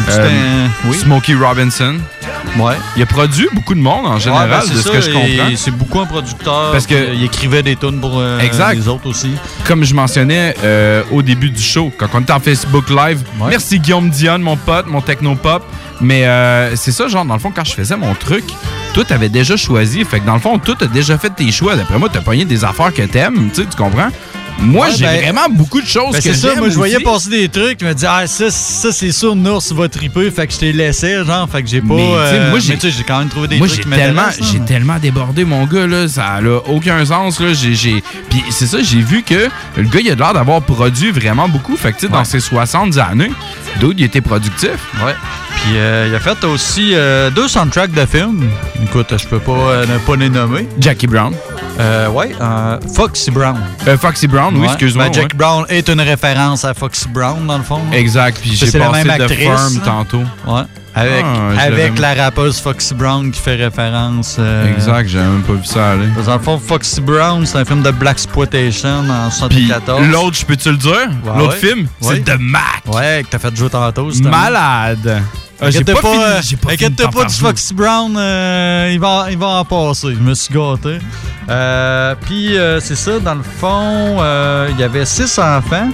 [0.10, 0.98] Un- oui.
[0.98, 1.96] Smokey Robinson.
[2.60, 2.76] Ouais.
[2.96, 5.56] Il a produit beaucoup de monde en général, Ouais, ben, de ce que je comprends.
[5.56, 6.72] C'est beaucoup un producteur.
[6.72, 8.76] Parce que- il écrivait des tunes pour euh, Exact.
[8.76, 9.32] les autres aussi.
[9.66, 13.80] Comme je mentionnais euh, au début du show, quand on était en Facebook Live, merci
[13.80, 15.64] Guillaume Dion, mon pote, mon techno-pop.
[16.00, 18.44] Mais euh, c'est ça, genre, dans le fond, quand je faisais mon truc,
[18.94, 20.04] toi, t'avais déjà choisi.
[20.06, 21.76] Fait que dans le fond, toi, t'as déjà fait tes choix.
[21.76, 24.10] D'après moi, t'as pogné des affaires que t'aimes, tu sais, tu comprends?
[24.60, 27.00] Moi, Ouais, j'ai ben- vraiment beaucoup de choses Ben, que c'est ça, moi je voyais
[27.00, 30.48] passer des trucs, je me disais, ah, ça, ça c'est sûr, Nours va triper, fait
[30.48, 31.94] que je t'ai laissé, genre, fait que j'ai pas.
[31.94, 32.78] Mais, euh, moi, j'ai-
[33.08, 35.86] quand même trouvé des Moi, trucs j'ai qui tellement, m'intéressent, j'ai tellement débordé, mon gars,
[35.88, 36.08] là.
[36.08, 37.54] Ça a aucun sens, là.
[37.54, 38.04] J'ai.
[38.30, 39.48] Puis c'est ça, j'ai vu que
[39.78, 41.78] le gars, il a l'air d'avoir produit vraiment beaucoup.
[41.78, 43.32] Fait que, tu sais, dans ses 60 années,
[43.80, 44.72] d'autres, il était productif.
[45.06, 45.14] Ouais.
[45.68, 48.50] Puis euh, il a fait aussi euh, deux soundtracks de films.
[48.82, 50.66] Écoute, je peux pas euh, ne pas les nommer.
[50.80, 51.34] Jackie Brown.
[51.80, 53.58] Euh, ouais, euh, Foxy Brown.
[54.00, 54.68] Foxy Brown, oui, Ouais.
[54.68, 55.08] excuse-moi.
[55.08, 55.38] Ben, Jackie ouais.
[55.38, 57.82] Brown est une référence à Foxy Brown, dans le fond.
[57.92, 59.82] Exact, puis j'ai passé même de actrice, Firm là.
[59.84, 60.24] tantôt.
[60.48, 60.62] Ouais.
[60.96, 64.38] Avec, Ah, avec la rappeuse Foxy Brown qui fait référence.
[64.40, 66.08] euh, Exact, j'avais même pas vu ça aller.
[66.26, 70.08] Dans le fond, Foxy Brown, c'est un film de Black Exploitation en Puis 74.
[70.08, 70.92] l'autre, je peux-tu le dire?
[70.94, 71.68] Ouais, l'autre ouais.
[71.70, 72.16] film, Ouais.
[72.16, 72.82] c'est The Mac.
[72.88, 74.10] Ouais, que t'as fait jouer tantôt.
[74.24, 75.22] Malade.
[75.60, 77.34] Ah, j'ai Inquiète-toi pas pas, fini, euh, j'ai pas inquiète-toi d'en pas du.
[77.36, 80.10] Foxy Brown, euh, il, va, il va en passer.
[80.14, 81.00] Je me suis gâté.
[81.50, 84.18] Euh, Puis euh, c'est ça, dans le fond,
[84.70, 85.90] il y avait six enfants.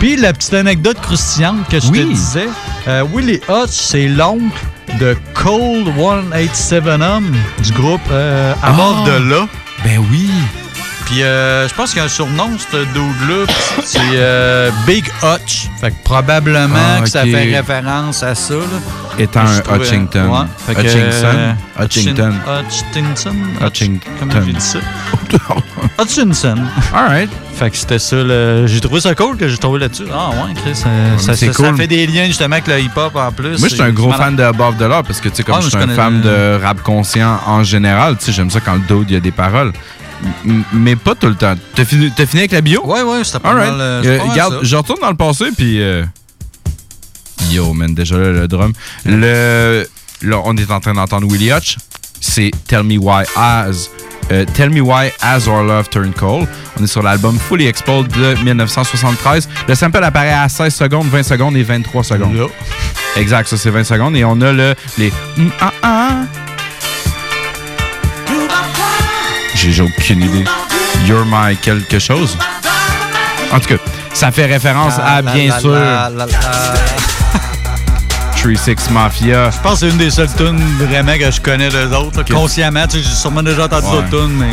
[0.00, 2.48] Puis la petite anecdote croustillante que je te disais,
[3.12, 4.42] Willie Hutch, c'est l'oncle
[5.00, 8.00] de Cold 187 Hum du groupe
[8.62, 9.10] Amor Ah.
[9.10, 9.48] de là.
[9.84, 10.28] Ben oui.
[11.06, 13.44] Puis euh, je pense qu'il y a un surnom, ce dude-là.
[13.84, 15.68] C'est euh, Big Hutch.
[15.80, 18.54] Fait que probablement Ah, que ça fait référence à ça.
[18.54, 18.60] Là.
[19.18, 20.28] Étant un Hutchington.
[20.28, 20.46] Ouais.
[20.66, 21.26] Fait que, Hutchinson?
[21.26, 21.52] euh,
[21.84, 22.32] Hutchington.
[22.46, 23.34] Hutchinson?
[23.64, 24.10] Hutchington.
[24.18, 24.78] Comment j'ai dit ça?
[26.00, 26.56] Hutchinson.
[26.94, 27.30] All right.
[27.54, 28.16] Fait que c'était ça.
[28.16, 30.06] le- J'ai trouvé ça cool que j'ai trouvé là-dessus.
[30.12, 30.74] Ah ouais, Chris.
[30.74, 30.88] ça,
[31.18, 31.76] ça- c'est ça- ça cool.
[31.76, 33.58] fait des liens justement avec le hip-hop en plus.
[33.60, 35.56] Moi, je suis un gros fan de Above the Law parce que, tu sais, comme
[35.58, 38.74] Ah, je suis un fan de rap conscient en général, tu sais, j'aime ça quand
[38.74, 39.72] le dude, il y a des paroles.
[40.72, 41.54] Mais pas tout le temps.
[41.74, 42.82] T'as fini, fini avec la bio?
[42.86, 43.70] Ouais, ouais, c'était pas All right.
[43.72, 44.60] mal, euh, Euh, c'était pas mal regarde, ça.
[44.62, 45.80] je retourne dans le passé, puis...
[45.82, 46.04] euh,
[47.50, 48.72] Yo, man, déjà là, le drum.
[49.04, 49.86] Le...
[50.22, 51.76] Là, on est en train d'entendre Willie Hutch.
[52.20, 53.90] C'est Tell Me Why As...
[54.32, 56.48] euh, Tell Me Why As Our Love Turned Cold.
[56.80, 59.48] On est sur l'album Fully Exposed de 1973.
[59.68, 62.48] Le sample apparaît à 16 secondes, 20 secondes et 23 secondes.
[63.16, 64.16] Exact, ça c'est 20 secondes.
[64.16, 65.10] Et on a le, les...
[65.36, 66.10] Mm, ah, ah.
[69.70, 70.44] J'ai aucune idée.
[71.06, 72.36] You're my quelque chose.
[73.52, 73.76] En tout cas,
[74.12, 76.74] ça fait référence à, bien La, la, sûr, la, la, la.
[78.36, 79.50] 3-6 Mafia.
[79.50, 82.22] Je pense que c'est une des seules tunes vraiment que je connais d'eux autres.
[82.30, 83.92] Consciemment, tu sais, j'ai sûrement déjà entendu Ouais.
[84.02, 84.52] d'autres tunes, mais.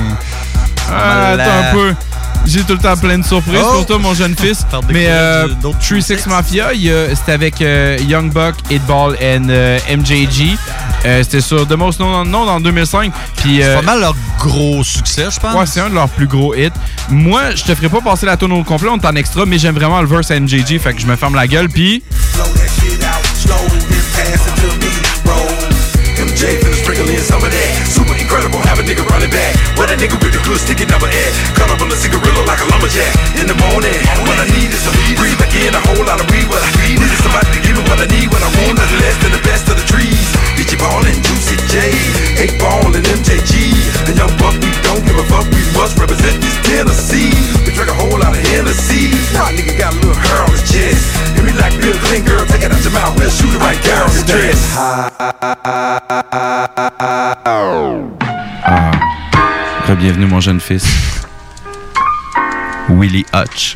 [0.90, 1.44] Ah, Voilà.
[1.44, 1.96] attends un peu.
[2.46, 3.74] J'ai tout le temps plein de surprises Oh!
[3.78, 4.66] pour toi, mon jeune fils.
[4.90, 6.70] Mais euh, du- d'autres 3-6 Mafia,
[7.16, 10.58] c'était avec euh, Young Buck, 8ball et euh, MJG.
[11.06, 13.12] Euh, c'était sur The Most Known Unknown en 2005.
[13.38, 15.56] Puis, C'est pas mal leur gros succès, je pense.
[15.56, 16.70] Ouais, c'est un de leurs plus gros hits.
[17.10, 19.58] Moi, je te ferai pas passer la tonne au complet, on est en extra, mais
[19.58, 22.04] j'aime vraiment le verse MJG, fait que je me ferme la gueule, puis...
[28.92, 29.56] nigga running back.
[29.80, 31.32] What a nigga with the good sticky number at.
[31.56, 33.16] Cut up on a cigarillo like a lumberjack.
[33.40, 33.96] In the morning,
[34.28, 36.44] what I need is some breathe again, a whole lot of weed.
[36.52, 38.28] What I need is somebody to give me what I need.
[38.28, 40.20] What I want is less than the best of the trees.
[40.60, 41.88] Bitchy ballin', Juicy J,
[42.44, 43.72] eight ball and MJG.
[44.12, 45.48] And young buck, we don't give a fuck.
[45.56, 47.32] We must represent this Tennessee.
[47.64, 49.08] We drink a whole lot of Hennessy.
[49.32, 51.16] Nah, nigga got a little hair on his chest.
[51.40, 53.16] Hit me like Bill Clinton, girl, take it out your mouth.
[53.16, 54.60] We'll shoot it right down his dress.
[58.64, 58.92] Ah,
[59.98, 60.86] bienvenue mon jeune fils.
[62.90, 63.76] Willie Hutch.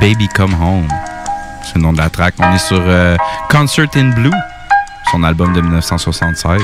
[0.00, 0.88] Baby Come Home.
[1.64, 2.34] C'est le nom de la track.
[2.38, 3.16] On est sur euh,
[3.48, 4.32] Concert in Blue,
[5.10, 6.62] son album de 1976.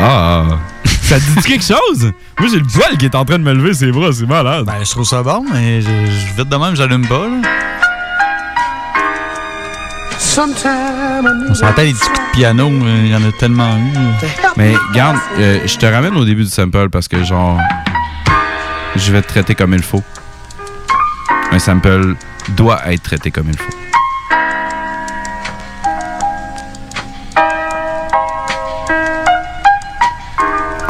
[0.00, 0.44] Ah!
[1.02, 2.12] Ça te dit quelque chose?
[2.38, 4.64] Moi, j'ai le poil qui est en train de me lever ses bras, c'est malade.
[4.64, 7.26] Ben, je trouve ça bon, mais je, je- vite de j'allume pas.
[7.28, 7.48] Là.
[10.36, 13.92] On s'entend les petits coups de piano, euh, il y en a tellement eu.
[14.56, 17.58] Mais garde, euh, je te ramène au début du sample parce que genre,
[18.96, 20.02] je vais te traiter comme il faut.
[21.52, 22.16] Un sample
[22.56, 23.72] doit être traité comme il faut.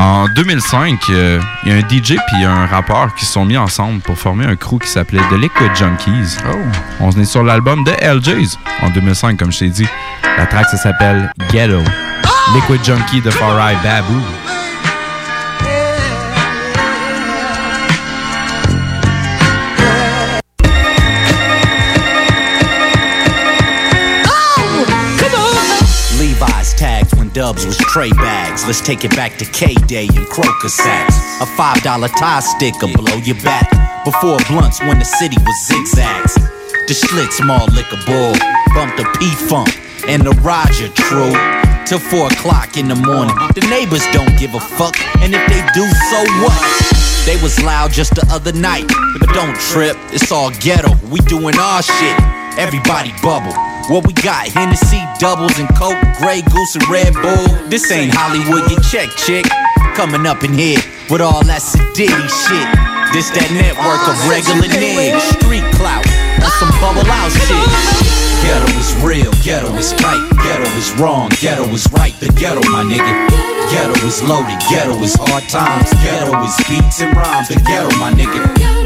[0.04, 3.56] En 2005, euh, il y a un DJ puis un rappeur qui se sont mis
[3.56, 6.36] ensemble pour former un crew qui s'appelait The Liquid Junkies.
[7.00, 9.86] On est sur l'album de LJ's en 2005, comme je t'ai dit.
[10.36, 11.80] La track, ça s'appelle Ghetto.
[12.54, 14.20] Liquid Junkie de Far Eye Babu.
[27.44, 28.64] Dubs was tray bags.
[28.64, 31.16] Let's take it back to K Day and Croker sacks.
[31.42, 33.68] A five dollar tie sticker blow your back.
[34.02, 36.34] Before blunts when the city was zigzags.
[36.88, 38.32] The Schlitt small liquor bull
[38.72, 39.68] bumped the P Funk
[40.08, 41.36] and the Roger True.
[41.84, 43.36] Till four o'clock in the morning.
[43.52, 46.56] The neighbors don't give a fuck, and if they do, so what?
[47.26, 48.88] They was loud just the other night,
[49.20, 50.96] but don't trip, it's all ghetto.
[51.12, 52.16] We doing our shit.
[52.56, 53.73] Everybody bubble.
[53.88, 54.48] What we got?
[54.48, 57.68] Hennessy, doubles, and Coke, Grey Goose, and Red Bull.
[57.68, 59.44] This ain't Hollywood, you check, chick.
[59.94, 60.80] Coming up in here
[61.10, 62.68] with all that sedity shit.
[63.12, 65.20] This that network of regular niggas.
[65.36, 66.13] Street clout
[66.44, 67.64] on some bubble out shit.
[68.44, 72.12] Ghetto is real, ghetto is tight, ghetto is wrong, ghetto is right.
[72.20, 73.12] The ghetto, my nigga.
[73.72, 77.48] Ghetto is loaded, ghetto is hard times, ghetto is beats and rhymes.
[77.48, 78.44] The ghetto, my nigga.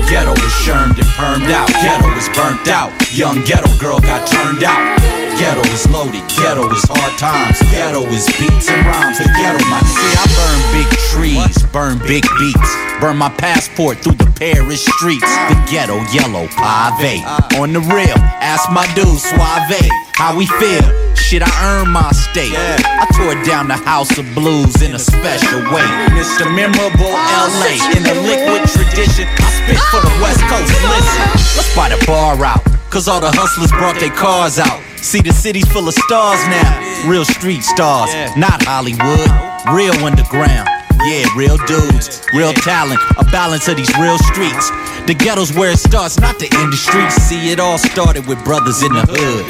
[0.09, 2.92] Ghetto is shermed and permed out, ghetto is burnt out.
[3.12, 5.17] Young ghetto girl got turned out.
[5.39, 9.18] Ghetto is loaded, ghetto is hard times, ghetto is beats and rhymes.
[9.22, 14.18] The ghetto, my see, I burn big trees, burn big beats, burn my passport through
[14.18, 15.30] the Paris streets.
[15.47, 17.22] The ghetto yellow pave
[17.55, 18.18] on the real.
[18.43, 19.86] Ask my dude Suave
[20.18, 20.82] how we feel.
[21.14, 22.59] Shit, I earned my state.
[22.59, 25.86] I tore down the house of blues in a special way.
[26.18, 26.51] Mr.
[26.51, 29.30] Memorable LA in the liquid tradition.
[29.39, 30.74] I spit for the West Coast.
[30.82, 32.77] Listen, let's buy the bar out.
[32.91, 34.80] Cause all the hustlers brought their cars out.
[34.97, 37.07] See, the city's full of stars now.
[37.07, 39.28] Real street stars, not Hollywood.
[39.70, 40.68] Real underground.
[41.07, 44.70] yeah, real dudes, real talent, a balance of these real streets.
[45.07, 47.09] The ghetto's where it starts, not the industry.
[47.11, 49.47] See, it all started with brothers in the hood.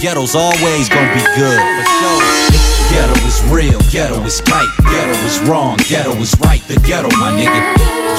[0.00, 1.58] Ghetto's always gonna be good.
[1.58, 2.51] For sure.
[2.92, 6.60] Ghetto is real, ghetto is tight, ghetto is wrong, ghetto is right.
[6.68, 7.60] The ghetto, my nigga.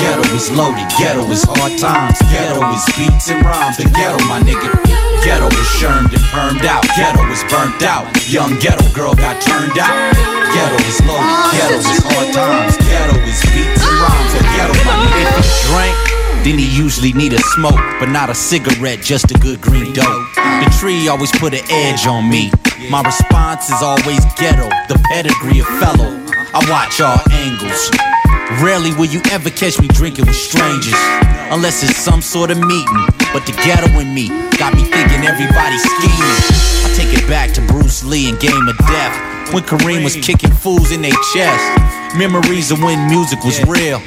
[0.02, 3.78] Ghetto is loaded, ghetto is hard times, ghetto is beats and rhymes.
[3.78, 4.74] The ghetto, my nigga.
[5.22, 8.10] Ghetto is churned and permed out, ghetto is burnt out.
[8.28, 9.94] Young ghetto girl got turned out.
[10.58, 14.34] Ghetto is loaded, ghetto is hard times, ghetto is beats and rhymes.
[14.34, 15.38] The ghetto, my nigga.
[15.38, 19.34] If you drink, then he usually need a smoke, but not a cigarette, just a
[19.36, 20.06] good green dope.
[20.36, 22.52] The tree always put an edge on me.
[22.90, 26.20] My response is always ghetto, the pedigree of fellow.
[26.54, 27.90] I watch all angles.
[28.62, 31.00] Rarely will you ever catch me drinking with strangers,
[31.50, 33.08] unless it's some sort of meeting.
[33.32, 34.28] But the ghetto in me
[34.58, 36.83] got me thinking everybody's scheming.
[36.94, 40.92] Take it back to Bruce Lee and Game of Death, when Kareem was kicking fools
[40.92, 41.66] in their chest.
[42.16, 44.00] Memories of when music was real.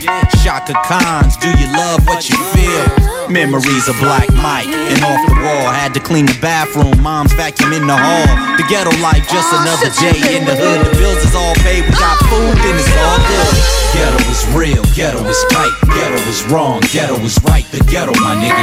[0.43, 2.87] Shaka Khan's, do you love what you feel?
[3.29, 5.75] Memories of Black Mike and off the wall.
[5.75, 8.27] Had to clean the bathroom, mom's vacuum in the hall.
[8.55, 10.87] The ghetto life, just another day in the hood.
[10.87, 13.55] The bills is all paid, we got food and it's all good.
[13.99, 17.67] Ghetto is real, ghetto is tight, ghetto is wrong, ghetto is right.
[17.75, 18.63] The ghetto, my nigga.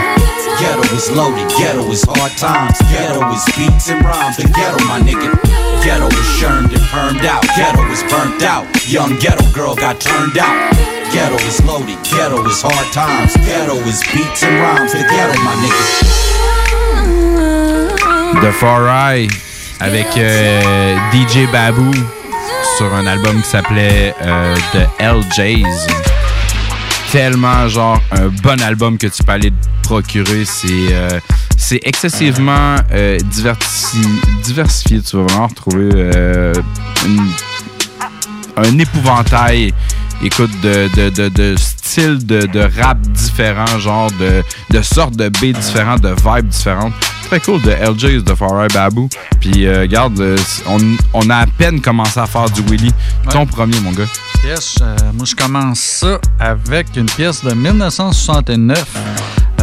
[0.62, 4.13] Ghetto is loaded, ghetto is hard times, ghetto is beats and rhymes.
[4.14, 5.34] The ghetto, my nigga.
[5.84, 8.66] Ghetto is churned and permed out, ghetto is burnt out.
[8.88, 10.72] Young ghetto girl got turned out.
[11.12, 14.94] Ghetto is loaded, ghetto is hard times, ghetto is beats and rhymes.
[14.94, 15.84] The ghetto, my nigga.
[18.42, 19.28] The Far Eye
[19.80, 21.92] avec euh, DJ Baboo
[22.78, 25.88] sur un album qui s'appelait euh, The LJs.
[27.12, 30.46] Tellement genre un bon album que tu peux aller te procurer.
[30.46, 31.20] C'est euh,
[31.64, 33.18] c'est excessivement euh,
[34.44, 35.02] diversifié.
[35.02, 36.54] Tu vas vraiment retrouver euh,
[38.58, 39.74] un épouvantail.
[40.22, 46.10] Écoute, de, de, styles de, rap différents, genre de, de sortes de beats différents, de
[46.10, 46.94] vibes différentes.
[47.34, 49.10] Très cool, de LJ's, de Far Eye Baboo.
[49.40, 50.78] Puis, euh, regarde, euh, on,
[51.16, 52.92] on a à peine commencé à faire du Willy.
[53.32, 54.06] Ton premier, mon gars.
[54.46, 58.86] Yes, euh, moi je commence ça avec une pièce de 1969.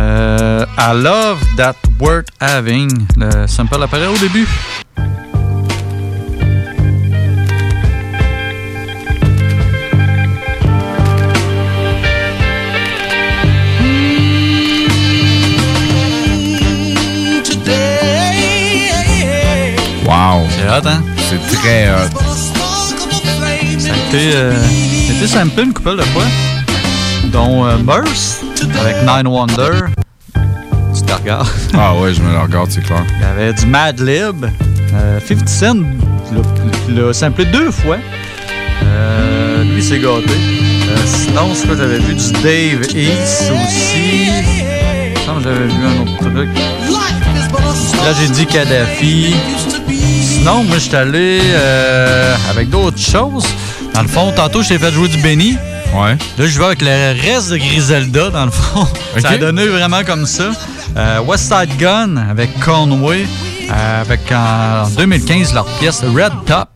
[0.00, 3.06] Euh, I Love That Worth Having.
[3.16, 4.48] Le sample apparaît au début.
[20.10, 20.46] Wow.
[20.50, 21.02] C'est hot, hein?
[21.16, 22.10] C'est très hot.
[23.78, 26.24] Ça a été, euh, ça a été samplé une couple de fois,
[27.26, 28.42] dont euh, Burst
[28.80, 29.86] avec Nine Wonder.
[30.94, 31.46] Tu te regardes.
[31.74, 33.04] Ah ouais, je me le regarde, c'est clair.
[33.16, 34.46] Il y avait du Mad Lib.
[34.94, 35.74] Euh, 50 Cent
[36.32, 37.96] l'a- l'a samplé deux fois.
[38.82, 40.30] Euh, lui, s'est gâté.
[40.30, 42.14] Euh, sinon, c'est quoi j'avais vu?
[42.14, 44.26] Du Dave East aussi.
[45.14, 46.48] Que j'avais vu un autre truc.
[48.02, 49.34] Tragédie Kadhafi.
[49.94, 53.44] Sinon, moi, je suis allé euh, avec d'autres choses.
[53.94, 55.56] Dans le fond, tantôt, je t'ai fait jouer du Benny.
[55.94, 56.16] Ouais.
[56.38, 58.86] Là, je vais avec le reste de Griselda, dans le fond.
[59.18, 60.50] Ça a donné vraiment comme ça.
[60.96, 63.26] Euh, West Side Gun avec Conway.
[63.70, 66.68] euh, avec en 2015 leur pièce Red Top.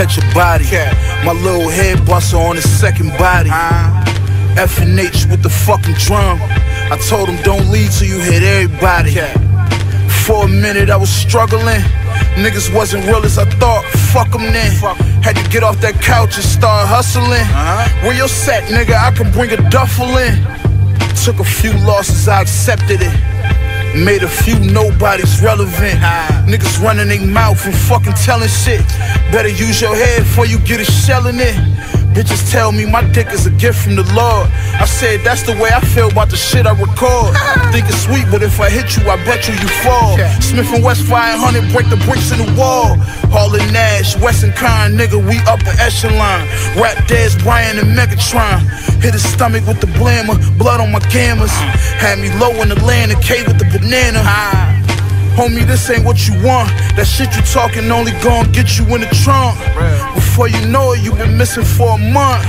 [0.00, 0.64] Catch a body.
[1.26, 3.50] My little head buster on his second body.
[3.50, 4.56] Uh-huh.
[4.56, 6.38] F and H with the fucking drum.
[6.92, 9.12] I told him don't leave till you hit everybody.
[10.24, 11.82] For a minute I was struggling.
[12.40, 13.84] Niggas wasn't real as I thought.
[14.12, 14.72] Fuck them then.
[15.20, 17.44] Had to get off that couch and start hustling.
[17.52, 18.06] Uh-huh.
[18.06, 18.96] Where you set, nigga?
[18.96, 20.34] I can bring a duffel in.
[21.24, 23.14] Took a few losses, I accepted it.
[23.94, 26.00] Made a few nobodies relevant.
[26.00, 26.46] Uh-huh.
[26.48, 28.80] Niggas running their mouth and fucking telling shit.
[29.32, 31.54] Better use your head before you get a shell in it.
[32.10, 34.50] Bitches tell me my dick is a gift from the Lord.
[34.74, 37.38] I said that's the way I feel about the shit I record.
[37.70, 40.18] Think it's sweet, but if I hit you, I bet you you fall.
[40.42, 42.96] Smith and West 500 break the bricks in the wall.
[43.30, 46.42] Harlan Nash, Weston Kine, nigga, we up upper echelon.
[46.74, 48.66] Rap Dez, Brian and Megatron.
[49.00, 51.54] Hit his stomach with the blammer, blood on my cameras.
[52.02, 54.69] Had me low in the land, a K with the banana.
[55.36, 56.68] Homie, this ain't what you want.
[56.96, 59.58] That shit you talking only gon' get you in the trunk.
[60.14, 62.44] Before you know it, you been missing for a month.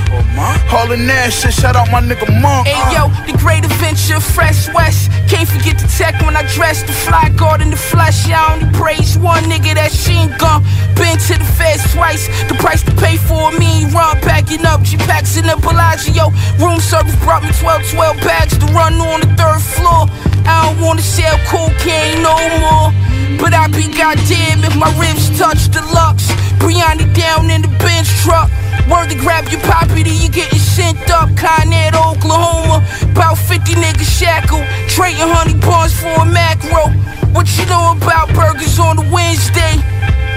[0.68, 2.66] Hauling that shit, shout out my nigga Monk.
[2.66, 3.26] Hey yo, uh.
[3.26, 5.10] the great adventure, fresh west.
[5.28, 8.28] Can't forget the tech when I dress the fly guard in the flesh.
[8.28, 10.62] I only praise one nigga that sheen gun.
[10.96, 12.28] Been to the feds twice.
[12.48, 14.82] The price to pay for me, run packing up.
[14.82, 16.30] G packs in the Bellagio.
[16.58, 20.31] Room service brought me 12, 12 bags to run on the third floor.
[20.46, 22.90] I don't wanna sell cocaine no more.
[23.38, 26.30] But I be goddamn if my ribs touch the lux.
[26.58, 28.50] Brianna down in the bench truck.
[28.90, 31.28] Word to grab your property, you getting sent up.
[31.36, 32.86] Con Oklahoma.
[33.02, 34.64] About 50 niggas shackled.
[34.88, 36.90] Trading honey buns for a macro.
[37.32, 39.80] What you know about burgers on a Wednesday?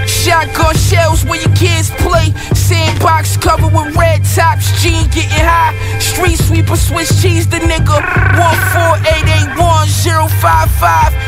[0.06, 2.32] Shotgun shells where your kids play.
[2.54, 4.70] Sandbox covered with red tops.
[4.82, 5.74] Gene getting high.
[5.98, 8.00] Street sweeper, Swiss cheese the nigga.
[8.36, 9.88] 14881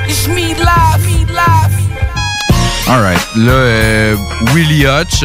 [0.08, 1.72] It's me live, me live.
[2.88, 4.16] Alright, là, euh,
[4.54, 5.22] Willie Hutch,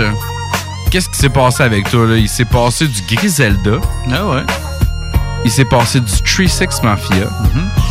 [0.91, 2.05] qu'est-ce qui s'est passé avec toi?
[2.07, 2.17] Là?
[2.17, 3.79] Il s'est passé du Griselda.
[4.11, 4.43] Ah ouais.
[5.45, 7.29] Il s'est passé du 3-6 Mafia.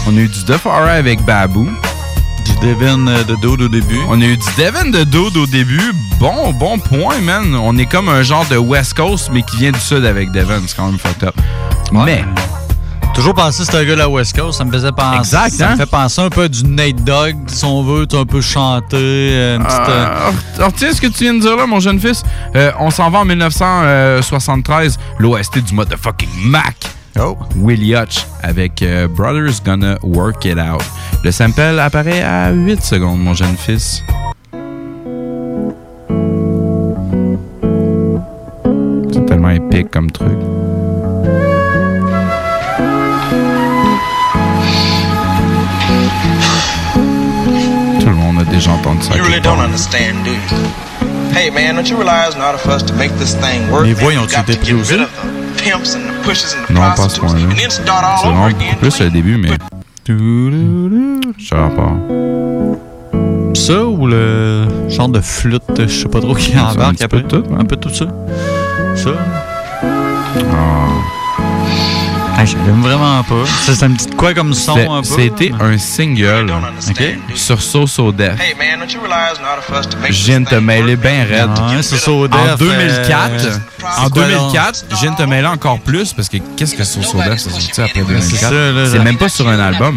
[0.06, 1.68] On a eu du Duff avec Babou.
[2.44, 4.00] Du Devin euh, de Dodo au début.
[4.08, 5.92] On a eu du Devin de Dodo au début.
[6.18, 7.54] Bon, bon point, man.
[7.54, 10.60] On est comme un genre de West Coast, mais qui vient du sud avec Devin.
[10.66, 11.34] C'est quand même fucked up.
[11.92, 12.24] Mais,
[13.14, 15.18] Toujours pensé que c'était un gars de la West Coast, ça me faisait penser.
[15.18, 15.72] Exact, Ça hein?
[15.72, 18.40] me fait penser un peu à du Nate Dogg, si on veut, tu un peu
[18.40, 18.96] chanté.
[18.96, 20.30] euh, Une petite, euh,
[20.60, 22.22] Euh, retiens ce que tu viens de dire là, mon jeune fils.
[22.56, 26.74] Euh, on s'en va en 1973, l'OST du motherfucking Mac.
[27.18, 27.36] Oh.
[27.56, 30.82] Willie Hutch avec euh, Brothers Gonna Work It Out.
[31.22, 34.02] Le sample apparaît à 8 secondes, mon jeune fils.
[39.12, 40.38] C'est tellement épique comme truc.
[48.00, 49.14] Tout le monde a déjà entendu ça.
[49.16, 50.70] You really don't understand, do you?
[51.34, 53.94] Hey man, don't you realize in order for us to make this thing work, Mais
[53.94, 54.72] voyons, tu t'es pris
[55.64, 57.40] rid of the pimps and the pushes and the Non, pas ce point-là.
[57.50, 58.58] and then start all C'est over vraiment again.
[58.70, 59.50] beaucoup plus le début, mais.
[61.38, 61.92] Sais pas.
[63.54, 66.96] Ça ou le genre de flûte, je sais pas trop qui un embarque
[67.28, 68.06] tout, Un peu tout ça.
[68.96, 69.10] Ça.
[69.84, 71.21] Ah.
[72.36, 73.46] Ah, J'aime vraiment pas.
[73.46, 75.08] Ça, C'est un petit quoi comme son un peu.
[75.16, 76.52] C'était un single
[77.34, 78.56] sur So So make
[80.10, 81.50] Je viens de te mêler bien raide.
[81.74, 83.50] Ouais, So So en Def, 2004, euh,
[83.84, 86.84] en c'est quoi, 2004, je viens de te mêler encore plus parce que qu'est-ce que
[86.84, 89.96] So So Def ça sorti après 2004 C'est même pas sur un album.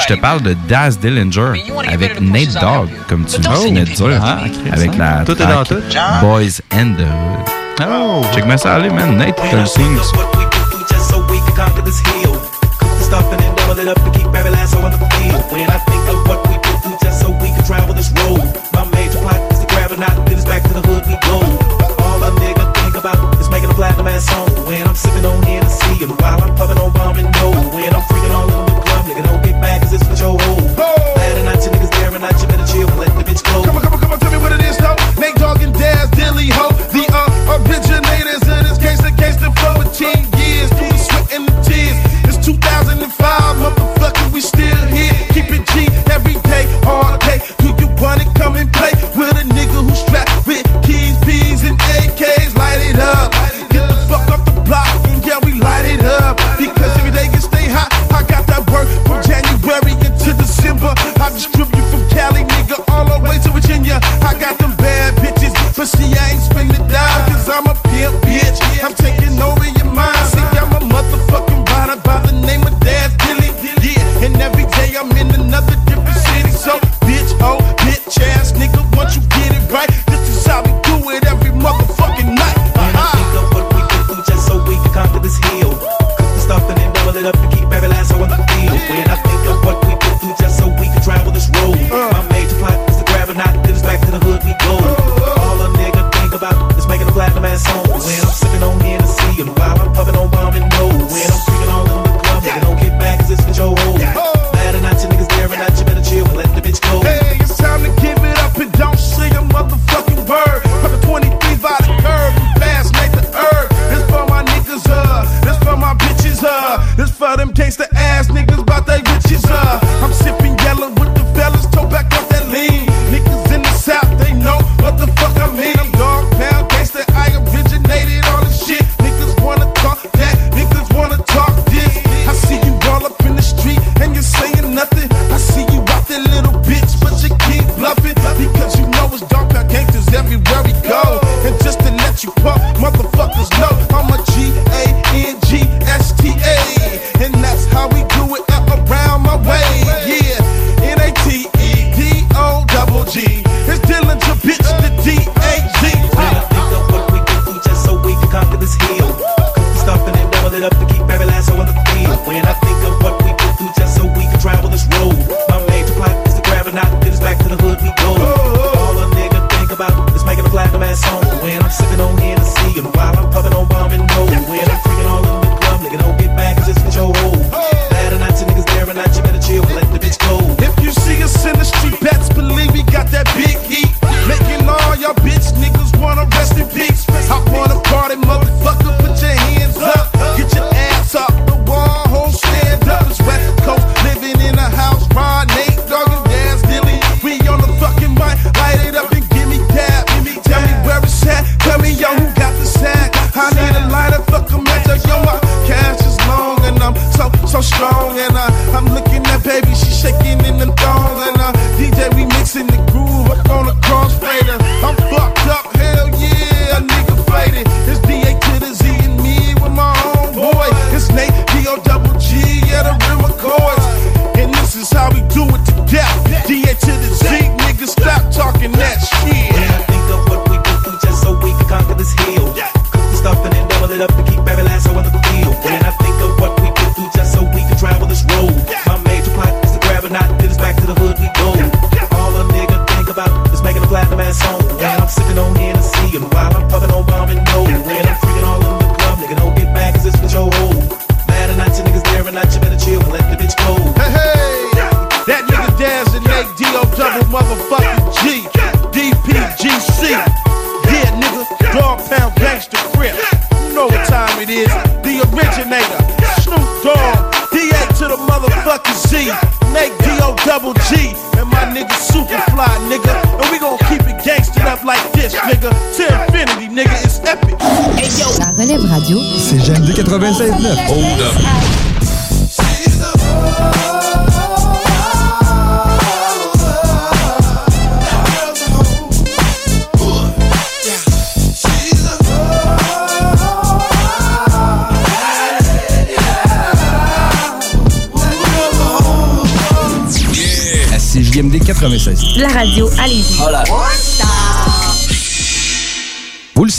[0.00, 1.52] Je te parle de Daz Dillinger
[1.86, 5.64] avec Nate Dogg, comme tu venais de dire, Ah, ok, avec la Tout est dans
[5.64, 5.76] tout.
[6.20, 7.54] Boys and the Hood.
[7.88, 9.16] Oh, check moi ça aller, man.
[9.16, 9.98] Nate, t'as le signe.
[11.64, 12.04] Conquer this
[13.84, 15.40] and up to keep every last on the field.
[15.52, 16.56] When I think of what we
[17.02, 18.40] just so we can travel this road.
[18.72, 21.36] My major plot is to grab a knot, it's back to the hood we go.
[22.04, 24.48] All nigga think about is making a platinum ass song.
[24.66, 26.83] When I'm sipping on Hennessy and while I'm puffing on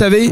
[0.06, 0.32] savez,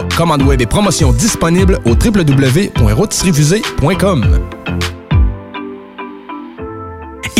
[0.15, 4.60] Commande web et promotion disponible au www.rotisseriefusée.com.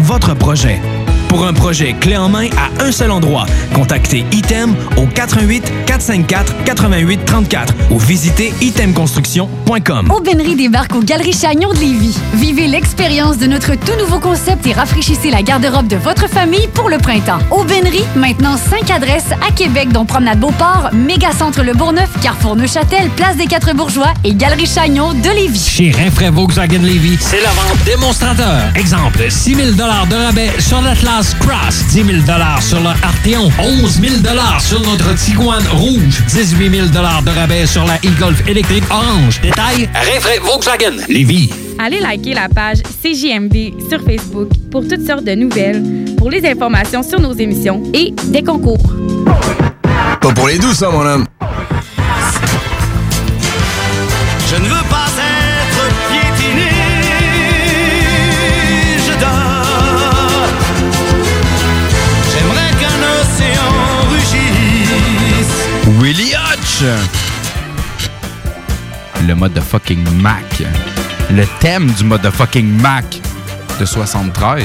[0.00, 0.80] votre projet.
[1.28, 6.64] Pour un projet clé en main à un seul endroit, contactez Item au 88 454
[6.64, 10.10] 88 34 ou visitez itemconstruction.com.
[10.10, 12.18] Aubainerie débarque aux Galeries Chagnon de Lévis.
[12.32, 16.88] Vivez l'expérience de notre tout nouveau concept et rafraîchissez la garde-robe de votre famille pour
[16.88, 17.40] le printemps.
[17.50, 23.36] Aubainerie, maintenant 5 adresses à Québec, dont Promenade Beauport, Mégacentre Le Bourgneuf, Carrefour Neuchâtel, Place
[23.36, 25.68] des Quatre Bourgeois et Galerie Chagnon de Lévis.
[25.68, 28.62] Chez Rinfraie Volkswagen Lévis, c'est la vente démonstrateur.
[28.74, 32.18] Exemple, 6 000 de rabais sur l'Atlas Cross, 10 000
[32.60, 34.14] sur le Arteon, 11 000
[34.60, 39.40] sur notre Tiguan Rouge, 18 000 de rabais sur la e-Golf électrique orange.
[39.40, 41.50] Détail, Rinfraie Volkswagen Lévis.
[41.80, 45.82] Allez liker la page CJMD sur Facebook pour toutes sortes de nouvelles,
[46.16, 48.94] pour les informations sur nos émissions et des concours.
[50.20, 51.24] Pas pour les doux, ça, mon homme.
[66.80, 68.10] Hutch!
[69.26, 70.62] Le motherfucking Mac.
[71.30, 73.04] Le thème du motherfucking Mac
[73.80, 74.64] de 73.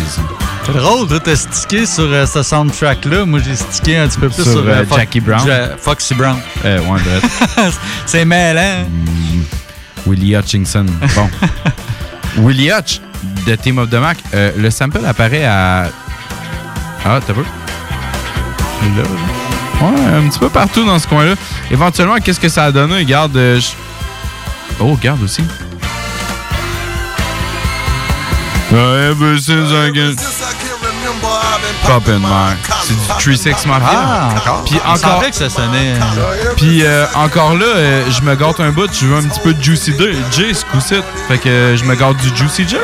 [0.66, 3.26] C'est drôle, toi, t'as stické sur euh, ce soundtrack-là.
[3.26, 5.45] Moi, j'ai stické un petit peu plus Sur, sur, euh, Fo- Jackie Brown.
[5.45, 6.38] Ja- Foxy Brown.
[6.64, 6.99] Euh, ouais.
[8.05, 8.86] C'est mêlant.
[10.07, 10.86] Willie Hutchinson.
[11.16, 11.30] Bon.
[12.47, 13.01] Willie Hutch
[13.45, 14.18] de Team of the Mac.
[14.34, 15.89] Euh, le sample apparaît à.
[17.05, 17.41] Ah, t'as vu?
[18.97, 19.03] Là.
[19.84, 21.36] Ouais, un petit peu partout dans ce coin-là.
[21.71, 22.97] Éventuellement, qu'est-ce que ça a donné?
[22.99, 23.36] Regarde.
[23.38, 23.71] euh, je-
[24.79, 25.43] Oh, regarde aussi.
[28.71, 30.15] Ever since I can...
[31.86, 32.55] Pop in my...
[32.81, 33.88] C'est du 3-6 Mafia.
[33.91, 34.63] Ah, encore?
[34.65, 35.21] Puis encore...
[35.29, 35.93] que ça sonnait.
[36.57, 39.53] Puis euh, encore là, euh, je me gâte un bout, je veux un petit peu
[39.53, 39.93] de Juicy
[40.31, 40.95] J, ce coup-ci.
[41.27, 42.77] Fait que euh, je me gâte du Juicy J.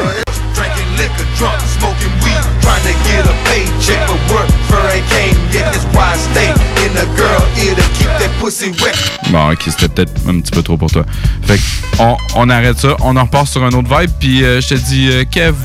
[3.30, 5.72] a paycheck, but work for ain't came yet.
[5.72, 6.50] That's why I stay
[6.86, 8.96] in the girl ear to keep that pussy wet.
[9.32, 11.04] Bon, ok, c'était peut-être un petit peu trop pour toi.
[11.44, 11.62] Fait que
[12.00, 14.74] on, on arrête ça, on en repart sur un autre vibe, puis euh, je te
[14.76, 15.56] dis, euh, Kev,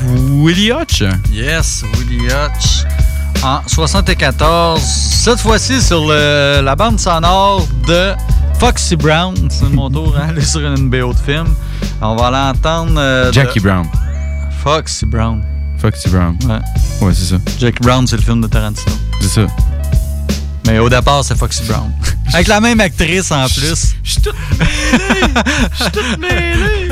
[0.43, 1.03] Willie Hutch?
[1.31, 2.83] Yes, Willie Hutch.
[3.43, 8.13] En 74, cette fois-ci sur le- la bande sonore de
[8.59, 9.35] Foxy Brown.
[9.49, 11.47] C'est mon tour à aller sur une BO de film.
[12.01, 12.93] On va l'entendre.
[12.97, 13.85] euh, de- Jackie Brown.
[14.63, 15.43] Foxy Brown.
[15.85, 16.35] Foxy Brown.
[16.45, 17.05] Ouais.
[17.05, 17.35] Ouais, c'est ça.
[17.59, 18.91] Jackie Brown, c'est le film de Tarantino.
[19.21, 19.47] C'est ça.
[20.65, 21.91] Mais au départ, c'est Foxy Brown.
[22.33, 23.93] Avec la même actrice en plus.
[24.03, 24.71] Je suis tout mêlé.
[25.77, 26.89] Je suis tout mêlé.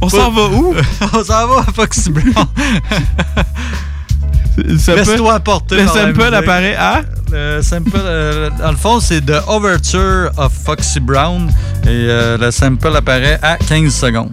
[0.00, 0.74] On s'en va où?
[1.12, 2.46] On s'en va à Foxy Brown.
[4.56, 5.76] Laisse-toi apporter.
[5.76, 7.02] Le sample apparaît à?
[7.30, 11.52] Le sample, euh, dans le fond, c'est The Overture of Foxy Brown.
[11.84, 14.32] Et euh, le sample apparaît à 15 secondes.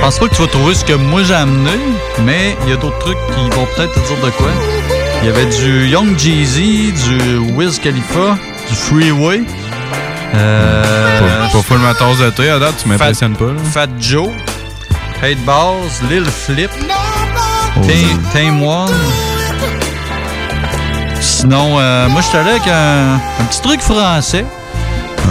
[0.00, 1.72] Je pense pas que tu vas trouver ce que moi j'ai amené,
[2.24, 4.48] mais il y a d'autres trucs qui vont peut-être te dire de quoi.
[5.22, 8.38] Il y avait du Young Jeezy, du Wiz Khalifa,
[8.68, 9.42] du Freeway.
[10.34, 13.46] Euh, Pas, pas full ma tasse de thé, à date, tu m'impressionnes pas.
[13.46, 13.52] Là.
[13.72, 14.28] Fat Joe,
[15.22, 16.70] Hate Balls, Lil Flip,
[17.76, 17.80] Oh,
[18.32, 18.90] Tame- One.
[21.20, 24.44] Sinon, euh, moi, je suis allé avec un, un petit truc français.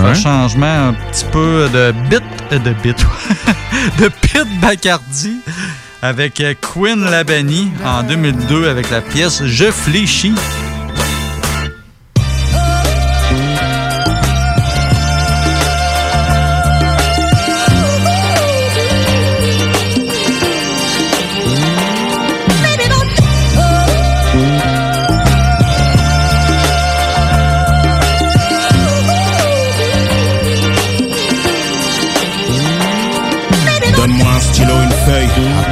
[0.03, 0.09] Ouais.
[0.09, 2.97] Un changement un petit peu de bit, euh, de bit,
[3.99, 5.37] de Pete Bacardi
[6.01, 10.33] avec euh, Quinn Labani en 2002 avec la pièce Je fléchis.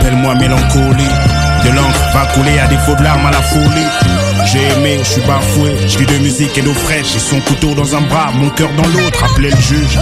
[0.06, 1.10] Appelle-moi mélancolie.
[1.64, 3.88] De l'encre va couler à défaut de larmes à la folie.
[4.45, 7.08] J'ai aimé, je suis bafoué, je vis de musique et d'eau fraîche.
[7.14, 9.97] J'ai son couteau dans un bras, mon cœur dans l'autre, appelez le juge.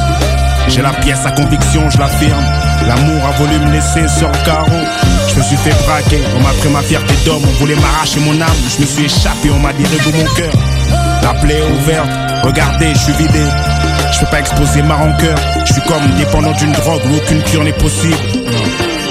[0.67, 2.43] J'ai la pièce à conviction, je l'affirme.
[2.87, 4.83] L'amour a voulu me laisser sur le carreau.
[5.29, 8.39] Je me suis fait braquer, on m'a pris ma fierté d'homme, on voulait m'arracher mon
[8.41, 8.61] âme.
[8.75, 10.53] Je me suis échappé, on m'a dit de mon cœur.
[11.21, 12.09] La plaie est ouverte,
[12.43, 13.43] regardez, je suis vidé.
[14.11, 15.37] Je peux pas exposer ma rancœur.
[15.65, 18.17] Je suis comme dépendant d'une drogue où aucune cure n'est possible.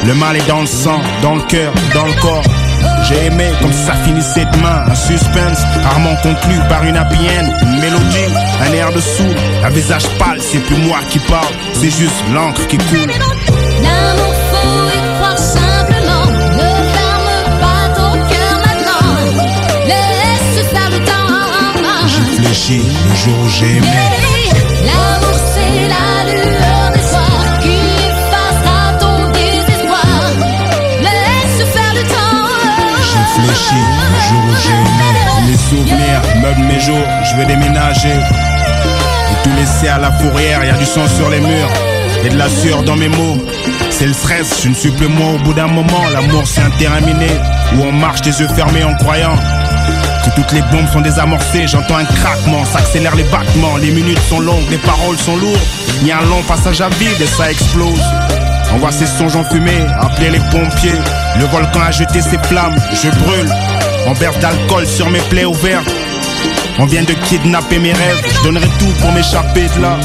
[0.04, 2.42] Le mal est dans le sang, dans le cœur, dans le corps.
[3.04, 4.84] J'ai aimé comme ça finissait demain.
[4.88, 7.04] Un suspense rarement conclu par une end.
[7.62, 9.34] Une mélodie, un air de soul.
[9.64, 11.54] Un visage pâle, c'est plus moi qui parle.
[11.74, 13.12] C'est juste l'encre qui coule.
[13.82, 16.26] L'amour faut y croire simplement.
[16.56, 19.06] Ne ferme pas ton cœur maintenant.
[19.86, 22.08] Laisse faire le temps.
[22.08, 24.21] J'ai fléchi le jour où j'ai aimé.
[33.34, 35.50] J'ai fléchi le jour où j'ai aimé.
[35.50, 38.08] Les souvenirs meublent mes jours, je vais déménager.
[38.10, 41.70] Et tout laisser à la fourrière, y a du sang sur les murs.
[42.24, 43.38] Et de la sueur dans mes mots.
[43.90, 46.02] C'est le stress, je ne suis plus moi au bout d'un moment.
[46.12, 47.30] L'amour c'est un terrain miné
[47.74, 49.36] où on marche les yeux fermés en croyant
[50.24, 51.66] que toutes les bombes sont désamorcées.
[51.66, 53.76] J'entends un craquement, s'accélèrent les battements.
[53.76, 55.58] Les minutes sont longues, les paroles sont lourdes.
[56.00, 58.02] Il y a un long passage à vide et ça explose.
[58.74, 61.00] On voit ces songes en fumée, appeler les pompiers.
[61.38, 63.52] Le volcan a jeté ses flammes, je brûle.
[64.06, 65.90] On verse d'alcool sur mes plaies ouvertes.
[66.78, 69.96] On vient de kidnapper mes rêves, je donnerai tout pour m'échapper de là.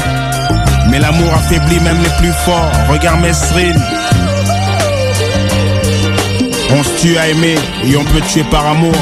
[0.90, 2.70] Mais l'amour affaiblit même les plus forts.
[2.88, 3.80] Regarde mes strings.
[6.70, 8.94] On se tue à aimer et on peut tuer par amour.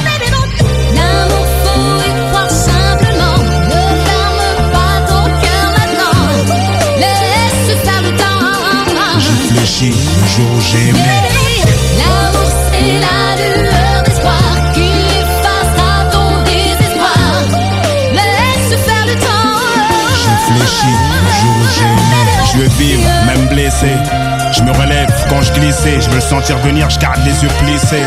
[10.37, 10.99] Jour où j'ai aimé.
[11.97, 14.91] L'amour c'est la lueur d'espoir qui
[15.23, 17.29] effacera ton désespoir.
[18.13, 19.57] Laisse faire le temps.
[20.21, 20.93] J'ai fléchi
[21.25, 21.57] le jour.
[22.53, 23.93] Je veux vivre, même blessé.
[24.53, 26.01] Je me relève quand je glissais.
[26.01, 28.05] Je veux le sentir venir, je garde les yeux plissés.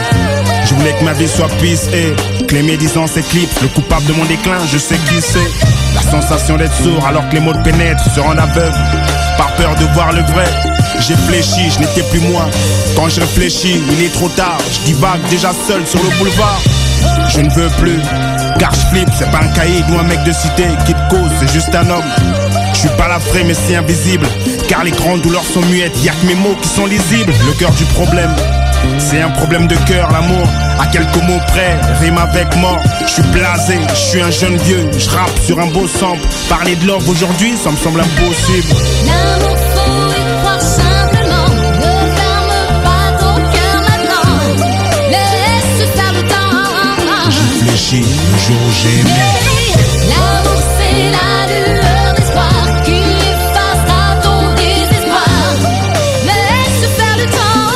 [0.65, 2.13] Je voulais que ma vie soit pissée.
[2.47, 3.61] Que les médisants s'éclipsent.
[3.61, 5.49] Le coupable de mon déclin, je sais qui c'est.
[5.95, 8.03] La sensation d'être sourd alors que les mots pénètrent.
[8.13, 8.77] Se rendre aveugle.
[9.37, 10.68] Par peur de voir le vrai.
[10.99, 12.47] J'ai fléchi, je n'étais plus moi.
[12.95, 14.57] Quand je réfléchis, il est trop tard.
[14.71, 16.61] Je divague déjà seul sur le boulevard.
[17.29, 17.99] Je ne veux plus,
[18.59, 21.29] car je flippe, c'est pas un cahier ou un mec de cité qui te cause,
[21.39, 22.03] c'est juste un homme.
[22.73, 24.27] Je suis pas la vraie, mais c'est invisible,
[24.67, 27.33] car les grandes douleurs sont muettes, y a que mes mots qui sont lisibles.
[27.45, 28.33] Le cœur du problème,
[28.97, 30.47] c'est un problème de cœur, l'amour.
[30.79, 32.79] À quelques mots près, rime avec mort.
[33.01, 36.27] Je suis blasé, je suis un jeune vieux, je rappe sur un beau sample.
[36.49, 38.75] Parler de l'or aujourd'hui, ça me semble impossible.
[48.39, 49.09] Fléchi le jour où j'ai aimé.
[50.09, 52.99] L'amour c'est la lueur d'espoir qui
[53.31, 55.31] effacera ton désespoir.
[56.25, 57.69] Laisse faire le temps.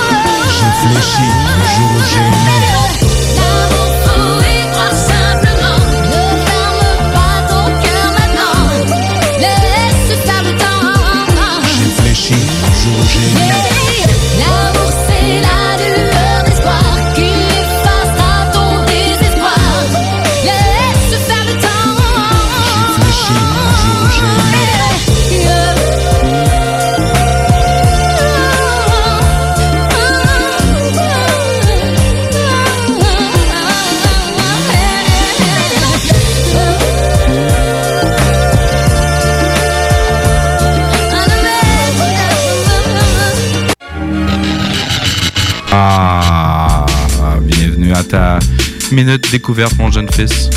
[48.94, 50.49] Minute découverte, mon jeune fils.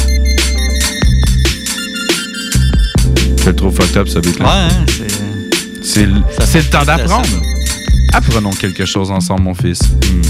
[3.47, 5.07] Le trouve fucked up, ce beat Ouais, hein, c'est.
[5.83, 6.15] C'est le
[6.45, 7.29] c'est le temps d'apprendre.
[8.13, 9.81] Apprenons quelque chose ensemble, mon fils.
[9.83, 10.23] Hmm.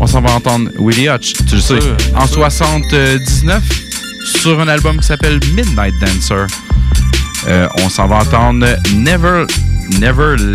[0.00, 2.36] On s'en va entendre Willie Hutch, tu le sais, Sûr, en sûr.
[2.36, 3.62] 79,
[4.40, 6.46] sur un album qui s'appelle Midnight Dancer.
[7.48, 9.44] Euh, on s'en va entendre Never...
[10.00, 10.34] Never...
[10.34, 10.54] L-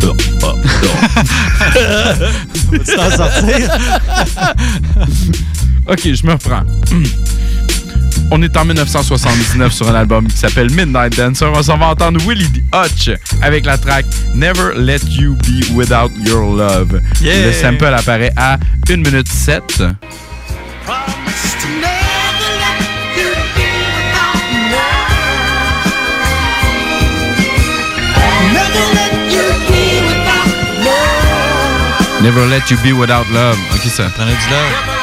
[2.70, 3.70] T'en sortir?
[5.88, 6.62] ok, je me reprends.
[8.32, 11.46] On est en 1979 sur un album qui s'appelle Midnight Dancer.
[11.52, 13.10] On s'en va entendre Willie Hutch
[13.42, 14.06] avec la track
[14.36, 17.00] Never Let You Be Without Your Love.
[17.20, 17.46] Yeah.
[17.46, 18.56] Le sample apparaît à
[18.88, 19.82] 1 minute 7.
[32.22, 33.58] Never Let You Be Without Love.
[33.74, 34.04] Ok, ça.
[34.14, 35.00] Prenez du love.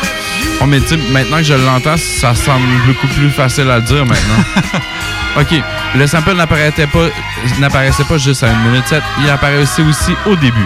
[0.62, 4.06] Oh, mais tu sais, maintenant que je l'entends, ça semble beaucoup plus facile à dire
[4.06, 4.44] maintenant.
[5.40, 5.62] ok,
[5.96, 7.08] le sample n'apparaissait pas,
[7.60, 10.66] n'apparaissait pas juste à 1 minute 7, il apparaissait aussi au début.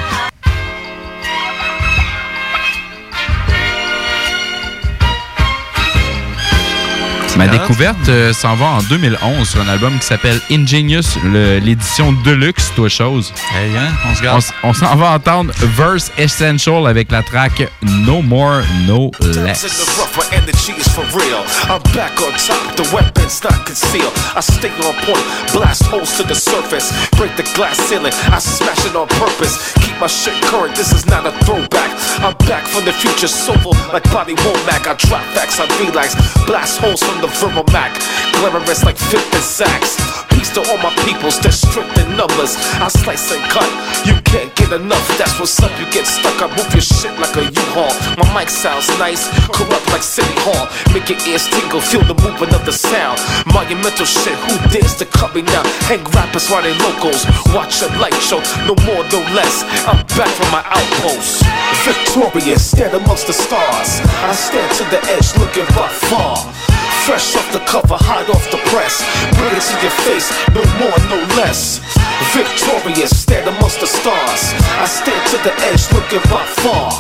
[7.38, 12.72] Ma découverte euh, s'en va en 2011 sur un album qui s'appelle Ingenious, l'édition Deluxe,
[12.76, 13.34] toi chose.
[13.56, 14.38] Hey, hein, on se On, garde.
[14.40, 19.62] s- on s'en va entendre Verse Essential avec la track No More, No Less.
[19.62, 21.40] the rough where energy is for real.
[21.70, 24.12] I'm back on top, the weapon's not concealed.
[24.36, 28.14] I stay on point, blast holes to the surface, break the glass ceiling.
[28.32, 30.76] I smash it on purpose, keep my shit current.
[30.76, 31.90] This is not a throwback.
[32.20, 34.86] I'm back from the future, soulful like Bobby Womack.
[34.86, 36.14] I drop facts, I relax,
[36.46, 37.94] blast holes from the verbal Mac,
[38.42, 40.02] glamorous like Fifth and Saks.
[40.34, 42.58] Peace to all my peoples, they're strict in numbers.
[42.82, 43.70] I slice and cut,
[44.10, 45.06] you can't get enough.
[45.18, 46.42] That's what's up, you get stuck.
[46.42, 47.94] I move your shit like a U-Haul.
[48.18, 50.66] My mic sounds nice, corrupt like City Hall.
[50.98, 53.22] Make your ears tingle, feel the movement of the sound.
[53.54, 55.62] Monumental shit, who dares to cut me now?
[55.86, 57.22] Hang rappers while they locals.
[57.54, 59.62] Watch a light show, no more, no less.
[59.86, 61.46] I'm back from my outpost.
[61.86, 64.02] Victorious, stand amongst the stars.
[64.26, 66.81] I stand to the edge, looking by far.
[67.06, 69.02] Fresh off the cover, hot off the press.
[69.34, 71.82] Bring it to your face, no more, no less.
[72.30, 74.54] Victorious, stand amongst the stars.
[74.78, 76.92] I stand to the edge, looking by far.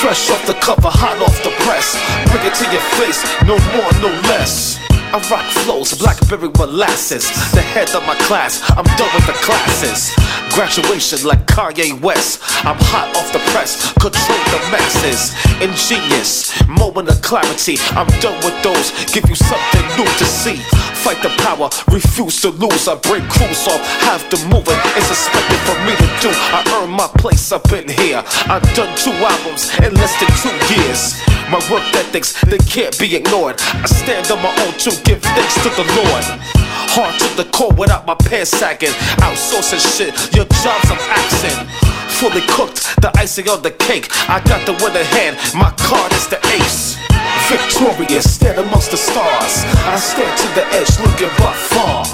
[0.00, 1.96] Fresh off the cover, hot off the press.
[2.30, 4.89] Bring it to your face, no more, no less.
[5.12, 7.26] I rock flows, blackberry molasses.
[7.50, 10.14] The head of my class, I'm done with the classes.
[10.54, 12.38] Graduation like Kanye West.
[12.64, 15.34] I'm hot off the press, control the masses.
[15.58, 17.74] Ingenious, moment of clarity.
[17.98, 20.62] I'm done with those, give you something new to see.
[21.00, 22.86] Fight the power, refuse to lose.
[22.86, 24.78] I break crews off, have to move it.
[25.00, 26.30] It's expected for me to do.
[26.52, 28.22] I earn my place up in here.
[28.52, 31.16] I've done two albums in less than two years.
[31.48, 33.56] My work ethics, they can't be ignored.
[33.60, 36.24] I stand on my own to give thanks to the Lord.
[36.92, 38.92] Hard to the core without my pants sagging.
[39.24, 41.99] Outsourcing shit, your jobs I'm axing.
[42.20, 44.12] Fully cooked, the icing on the cake.
[44.28, 47.00] I got the winning hand, my card is the ace.
[47.48, 49.64] Victorious, stand amongst the stars.
[49.88, 52.04] I stand to the edge, looking by far.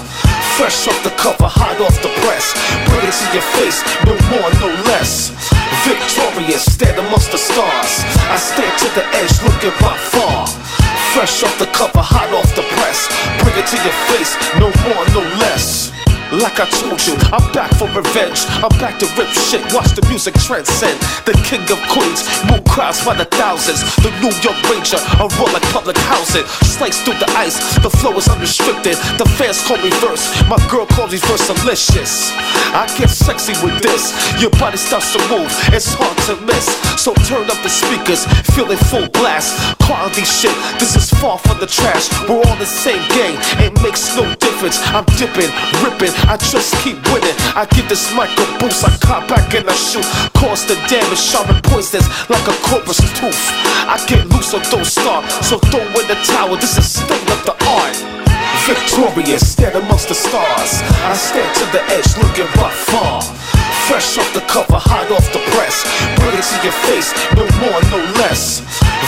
[0.55, 2.55] Fresh off the cover, hot off the press.
[2.87, 5.35] Bring it to your face, no more, no less.
[5.83, 7.91] Victorious, stand amongst the stars.
[8.31, 10.47] I stand to the edge, looking by far.
[11.11, 13.11] Fresh off the cover, hot off the press.
[13.43, 15.96] Bring it to your face, no more, no less.
[16.31, 18.43] Like I told you, I'm back for revenge.
[18.59, 20.99] I'm back to rip shit, watch the music transcend.
[21.23, 23.79] The king of queens, move crowds by the thousands.
[24.03, 26.43] The New York Ranger, I roll like public housing.
[26.67, 28.99] Slice through the ice, the flow is unrestricted.
[29.15, 32.35] The fans call me verse, my girl calls me verse delicious.
[32.75, 36.67] I get sexy with this, your body starts to move, it's hard to miss.
[36.99, 39.55] So turn up the speakers, feel it full blast.
[39.79, 42.11] Quality shit, this is far from the trash.
[42.27, 44.83] We're all the same gang, it makes no difference.
[44.91, 45.47] I'm dipping,
[45.79, 47.37] ripping, I just keep winning.
[47.53, 50.05] I give this mic a boost, I cop back and I shoot.
[50.33, 53.43] Cause the damage, sharp and poisonous like a corpus tooth.
[53.85, 55.25] I get loose, so don't start.
[55.45, 57.97] So throw in the towel, this is state of the art.
[58.65, 60.81] Victorious, stand amongst the stars.
[61.07, 63.21] I stand to the edge, looking by far.
[63.87, 65.87] Fresh off the cover, hot off the press.
[66.19, 68.59] Bring it to your face, no more, no less.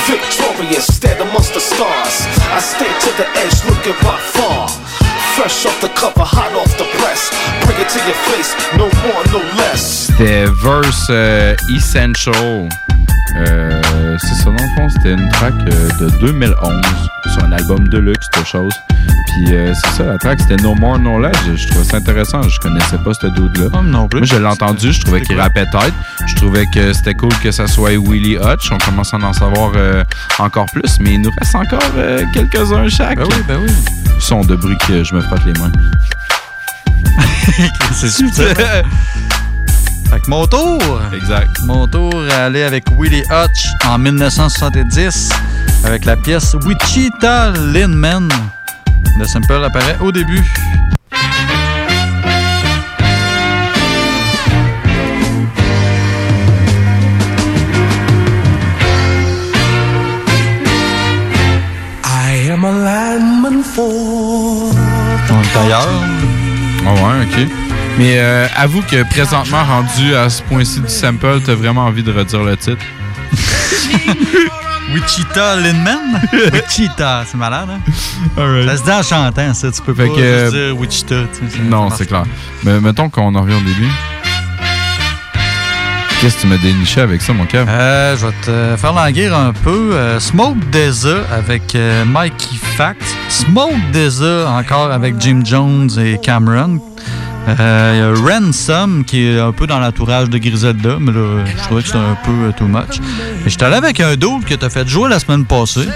[0.07, 2.15] Victorious, stand amongst the stars.
[2.55, 4.71] I stand to the edge, looking by far.
[5.39, 7.31] Fresh off the cover, hot off the press.
[7.65, 10.07] Bring it to your face, no more, no less.
[10.07, 12.67] C'était Verse euh, Essential.
[13.35, 16.81] Euh, c'est ça, dans le fond, c'était une track euh, de 2011
[17.33, 18.73] sur un album Deluxe, cette chose.
[19.27, 21.35] Puis euh, c'est ça, la track, c'était No More, No Less.
[21.47, 22.41] Je, je trouvais ça intéressant.
[22.43, 23.81] Je connaissais pas ce dude-là.
[23.83, 24.19] non plus.
[24.19, 24.91] Moi, je l'ai entendu.
[24.91, 25.93] Je trouvais qu'il rappait tête.
[26.27, 28.71] Je trouvais que c'était cool que ça soit Willie Hutch.
[28.71, 30.03] On commence à en savoir euh,
[30.39, 30.99] encore plus.
[30.99, 33.17] Mais il nous reste encore euh, quelques-uns chaque.
[33.17, 33.71] Ben oui, ben oui.
[34.19, 35.71] Son de bruit que je me frotte les mains.
[37.93, 38.55] C'est super.
[40.09, 40.79] Fait que mon tour.
[41.13, 41.49] Exact.
[41.65, 45.29] Mon tour à aller avec Willie Hutch en 1970
[45.85, 48.27] avec la pièce Wichita Linman.
[49.19, 50.43] Le sample apparaît au début.
[62.03, 64.71] I am a lineman for.
[65.29, 66.03] On est ailleurs.
[66.85, 67.68] Ah ouais, ok.
[67.99, 72.13] Mais euh, avoue que présentement, rendu à ce point-ci du sample, t'as vraiment envie de
[72.13, 72.81] redire le titre.
[74.93, 76.21] Wichita Linman?
[76.53, 77.79] Wichita, c'est malade, hein?
[78.37, 78.69] Alright.
[78.69, 79.69] Ça se dit en chantant, ça.
[79.71, 81.15] Tu peux Fait pas que, juste dire Wichita.
[81.37, 82.23] tu sais, Non, c'est clair.
[82.63, 83.89] Mais mettons qu'on en revient au début.
[86.21, 87.65] Qu'est-ce que tu m'as déniché avec ça, mon cœur?
[87.69, 89.91] Euh, je vais te faire languir un peu.
[89.93, 93.03] Euh, Smoke Deza avec euh, Mikey Fact.
[93.29, 96.79] Smoke Deza encore avec Jim Jones et Cameron.
[97.59, 101.45] Euh, il y a Ransom qui est un peu dans l'entourage de Griselda, mais là,
[101.45, 102.99] je trouvais que c'était un peu euh, too much.
[103.45, 105.87] Et j'étais allé avec un doute que t'as fait jouer la semaine passée,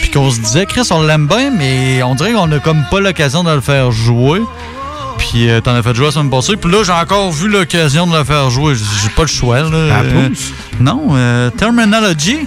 [0.00, 3.00] puis qu'on se disait, Chris, on l'aime bien, mais on dirait qu'on a comme pas
[3.00, 4.42] l'occasion de le faire jouer.
[5.18, 6.56] Puis euh, t'en as fait jouer la semaine passée.
[6.56, 8.74] Puis là, j'ai encore vu l'occasion de le faire jouer.
[8.74, 9.60] J'ai pas le choix.
[9.60, 9.70] Là.
[9.72, 10.28] Euh,
[10.80, 12.40] non, euh, Terminology.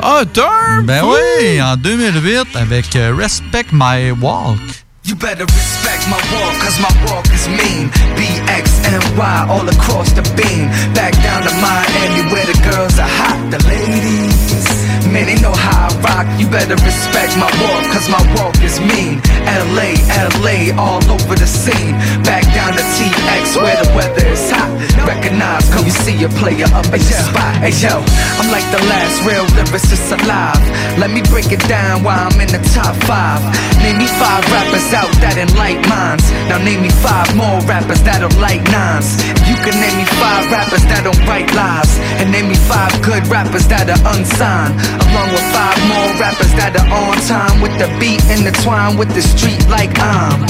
[0.00, 0.84] Ah, Term!
[0.84, 4.58] Ben oui, en 2008 avec euh, Respect My Walk.
[5.04, 7.90] You better respect my walk, cause my walk is mean.
[8.14, 10.68] BXNY all across the beam.
[10.94, 14.81] Back down to Miami where the girls are hot, the ladies.
[15.12, 16.26] Man, they know how I rock.
[16.40, 19.20] You better respect my walk, cause my walk is mean.
[19.44, 19.92] LA,
[20.40, 21.92] LA, all over the scene.
[22.24, 24.72] Back down to TX where the weather is hot.
[25.04, 27.60] Recognize when you see a player up in the spot.
[27.60, 28.00] Hey yo,
[28.40, 30.56] I'm like the last real lyricist alive.
[30.96, 33.44] Let me break it down while I'm in the top five.
[33.84, 36.24] Name me five rappers out that enlight minds.
[36.48, 39.20] Now name me five more rappers that'll light nines.
[39.44, 41.90] You can name me five rappers that don't write lies.
[42.22, 45.01] And name me five good rappers that are unsigned.
[45.10, 49.22] Along with five more rappers that are on time with the beat intertwined with the
[49.22, 50.46] street like I'm.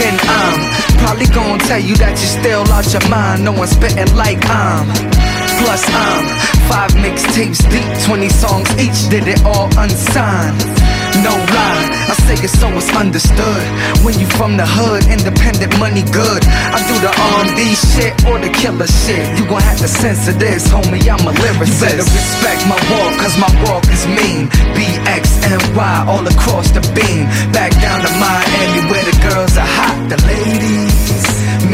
[0.00, 0.58] Then I'm
[0.98, 3.44] probably gonna tell you that you're still out your mind.
[3.44, 4.88] No one's spitting like I'm.
[5.60, 6.24] Plus I'm
[6.66, 10.58] five mixtapes deep, 20 songs each, did it all unsigned.
[11.22, 13.64] No lie, I say it so it's understood.
[14.02, 16.42] When you from the hood, independent money good.
[16.74, 19.22] I do the R&B shit or the killer shit.
[19.38, 21.06] You gon' have to censor this, homie.
[21.06, 21.70] I'm a lyricist.
[21.70, 24.50] You better respect my walk, cause my walk is mean.
[24.74, 27.30] BXNY all across the beam.
[27.52, 30.93] Back down to Miami where the girls are hot, the ladies.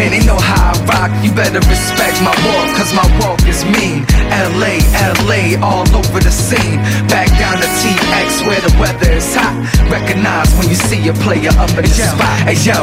[0.01, 1.12] Man, they know how I rock.
[1.20, 4.09] You better respect my walk, cause my walk is mean.
[4.32, 4.81] LA,
[5.28, 6.81] LA, all over the scene.
[7.12, 9.52] Back down to TX where the weather is hot.
[9.93, 12.32] Recognize when you see a player up in the spot.
[12.48, 12.81] Hey yo,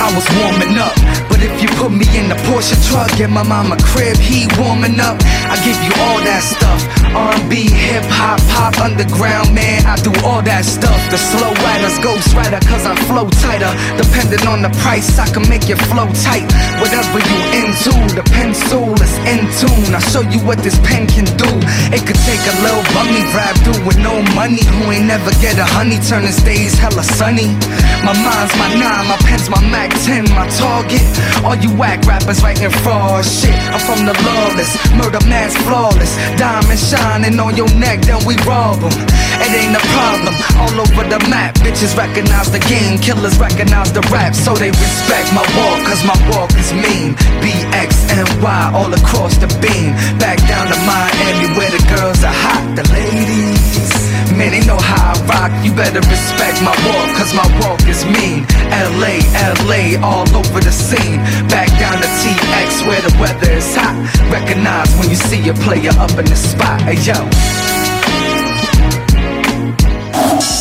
[0.00, 0.96] I was warming up.
[1.28, 4.96] But if you put me in the Porsche truck, get my mama crib, he warming
[5.04, 5.20] up.
[5.52, 6.80] I give you all that stuff.
[7.12, 10.98] R&B, hip hop, pop underground, man, I do all that stuff.
[11.10, 13.70] The slow riders, ghost rider, cause I flow tighter.
[14.00, 16.53] Depending on the price, I can make you flow tight.
[16.80, 19.94] Whatever you into, the pencil is in tune.
[19.94, 21.48] I'll show you what this pen can do.
[21.94, 25.58] It could take a little bummy rap dude with no money who ain't never get
[25.58, 25.98] a honey.
[26.02, 27.54] Turn his days hella sunny.
[28.02, 31.04] My mind's my nine, my pen's my Mac 10, my target.
[31.46, 33.54] All you whack rappers writing fraud shit.
[33.72, 36.12] I'm from the lawless, murder mass flawless.
[36.36, 38.92] Diamond shining on your neck, then we rob 'em.
[39.40, 40.34] It ain't a problem.
[40.58, 45.32] All over the map, bitches recognize the game, killers recognize the rap, so they respect
[45.32, 47.14] my walk, cause my walk is mean.
[47.40, 49.92] BX and Y all across the beam.
[50.18, 53.92] Back down to Miami where the girls are hot, the ladies.
[54.36, 55.52] Man, they know how I rock.
[55.64, 58.44] You better respect my walk, cause my walk is mean.
[58.68, 59.24] LA,
[59.64, 61.18] LA, all over the scene.
[61.48, 63.96] Back down to TX where the weather is hot.
[64.30, 66.80] Recognize when you see a player up in the spot.
[66.82, 67.18] Hey yo.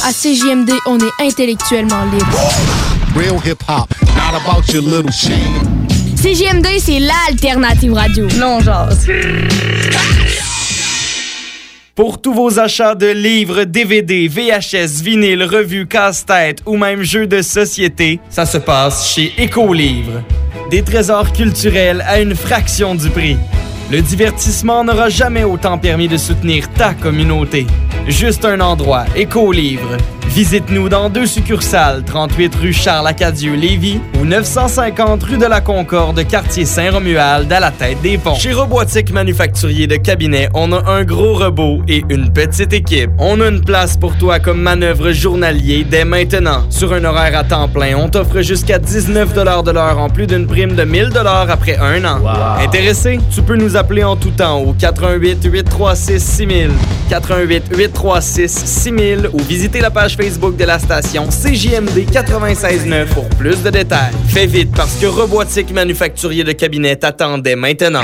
[0.05, 2.72] À CJMD, on est intellectuellement libre.
[3.15, 5.11] Real hip hop, not about your little.
[6.15, 8.27] CJMD, c'est l'alternative radio.
[8.39, 8.89] Non, genre.
[11.93, 17.43] Pour tous vos achats de livres, DVD, VHS, vinyle, revues, casse-tête ou même jeux de
[17.43, 20.23] société, ça se passe chez Écolivre.
[20.71, 23.37] Des trésors culturels à une fraction du prix.
[23.91, 27.67] Le divertissement n'aura jamais autant permis de soutenir ta communauté.
[28.07, 29.97] Juste un endroit, Écolivre.
[30.27, 37.51] Visite-nous dans deux succursales, 38 rue Charles-Acadieux-Lévis ou 950 rue de la Concorde, quartier Saint-Romuald,
[37.53, 38.33] à la tête des ponts.
[38.33, 43.11] Chez Robotique Manufacturier de Cabinet, on a un gros robot et une petite équipe.
[43.19, 46.65] On a une place pour toi comme manœuvre journalier dès maintenant.
[46.69, 50.47] Sur un horaire à temps plein, on t'offre jusqu'à 19 de l'heure en plus d'une
[50.47, 51.11] prime de 1000
[51.49, 52.21] après un an.
[52.59, 53.19] Intéressé?
[53.33, 56.71] Tu peux nous appeler en tout temps au 88 836 6000,
[57.09, 63.61] 88 836 6000 ou visiter la page Facebook de la station CJMD 96.9 pour plus
[63.63, 64.13] de détails.
[64.27, 68.03] Fais vite parce que Robotique Manufacturier de Cabinet t'attendait maintenant.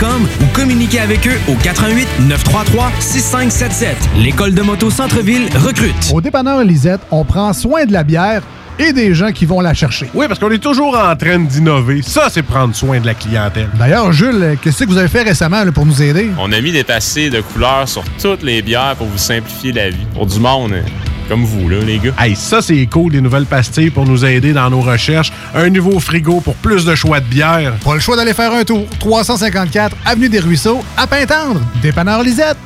[0.09, 3.95] ou communiquez avec eux au 88 933 6577.
[4.17, 6.11] L'école de moto Centre-ville recrute.
[6.13, 8.41] Au dépanneur Lisette, on prend soin de la bière
[8.79, 10.09] et des gens qui vont la chercher.
[10.15, 12.01] Oui, parce qu'on est toujours en train d'innover.
[12.01, 13.69] Ça, c'est prendre soin de la clientèle.
[13.77, 16.31] D'ailleurs, Jules, qu'est-ce que vous avez fait récemment là, pour nous aider?
[16.39, 19.91] On a mis des passés de couleurs sur toutes les bières pour vous simplifier la
[19.91, 20.07] vie.
[20.15, 20.83] Pour du monde hein,
[21.31, 22.11] comme vous, là, les gars.
[22.19, 25.31] Hey, ça, c'est cool, des nouvelles pastilles pour nous aider dans nos recherches.
[25.55, 27.71] Un nouveau frigo pour plus de choix de bière.
[27.85, 28.85] Pas le choix d'aller faire un tour.
[28.99, 31.61] 354 Avenue des Ruisseaux, à Pintendre.
[31.81, 32.57] Dépanneur Lisette.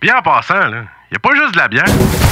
[0.00, 2.31] Bien en passant, là, y a pas juste de la bière.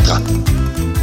[0.00, 0.69] Bertrand.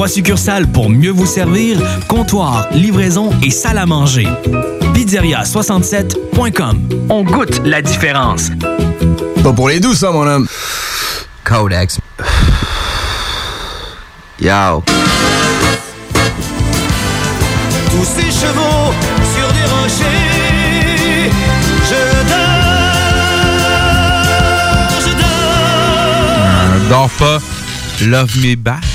[0.00, 1.78] Trois succursales pour mieux vous servir,
[2.08, 4.26] comptoir, livraison et salle à manger.
[4.94, 6.88] Pizzeria67.com.
[7.10, 8.48] On goûte la différence.
[9.44, 10.48] Pas pour les doux, ça, mon homme.
[11.44, 11.98] Codex.
[14.40, 14.82] Yo.
[17.90, 18.94] sous ses chevaux,
[19.34, 21.30] sur des rochers.
[21.90, 22.88] Je dors,
[24.98, 25.50] je dors.
[26.70, 27.38] Euh, dors pas.
[28.00, 28.89] Love Me Back.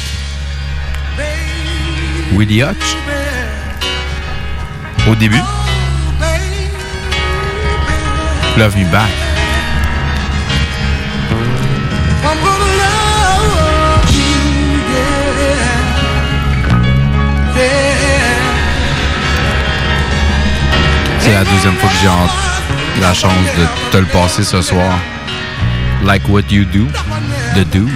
[2.34, 2.96] Willie Hutch.
[5.08, 5.42] Au début.
[8.58, 9.10] Love Me Back.
[21.20, 24.94] C'est la deuxième fois que j'ai la chance de te le passer ce soir.
[26.04, 26.86] Like What You Do,
[27.56, 27.90] The Dude.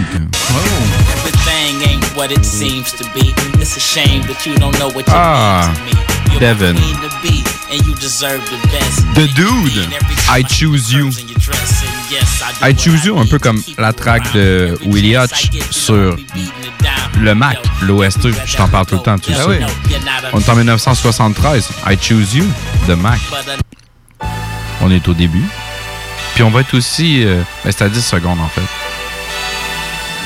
[0.52, 1.09] Ain't
[2.20, 3.34] what it seems to be.
[3.62, 6.06] It's a shame that you don't know what you Ah, mean to me.
[6.32, 6.76] You're Devin.
[6.76, 9.06] to be, and you deserve the best.
[9.16, 9.88] The Dude,
[10.30, 11.10] I Choose You.
[12.62, 16.18] I Choose You, un peu comme la track de Willie Hutch sur
[17.22, 18.28] le Mac, l'OST.
[18.46, 19.48] Je t'en parle tout le temps, tu Ah sais.
[19.48, 19.58] oui.
[20.34, 21.70] On est en 1973.
[21.90, 22.46] I Choose You,
[22.88, 23.20] de Mac.
[24.82, 25.44] On est au début.
[26.36, 27.24] Puis on va être aussi...
[27.24, 28.62] euh, ben, c'est à 10 secondes, en fait.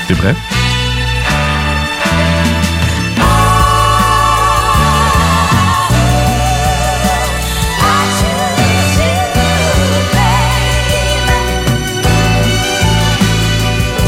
[0.08, 0.34] T'es prêt?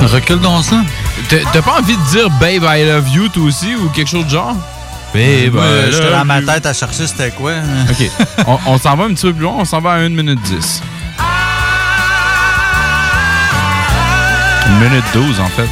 [0.06, 0.76] Recule dans ça.
[1.28, 4.30] T'as pas envie de dire Babe, I love you, toi aussi, ou quelque chose de
[4.30, 4.54] genre?
[5.12, 7.54] Babe, I J'étais dans ma tête à chercher c'était quoi.
[7.90, 8.10] OK.
[8.46, 9.54] on on s'en va un petit peu plus loin.
[9.58, 10.82] On s'en va à 1 minute 10.
[14.66, 15.68] 1 minute 12, en fait.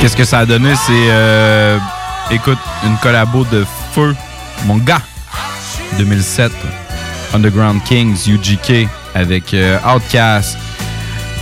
[0.00, 0.74] Qu'est-ce que ça a donné?
[0.74, 1.78] C'est, euh,
[2.30, 3.64] écoute, une collabo de
[3.94, 4.14] Feu,
[4.66, 5.00] mon gars,
[5.96, 6.52] 2007.
[7.34, 10.56] Underground Kings, UGK, avec euh, Outkast,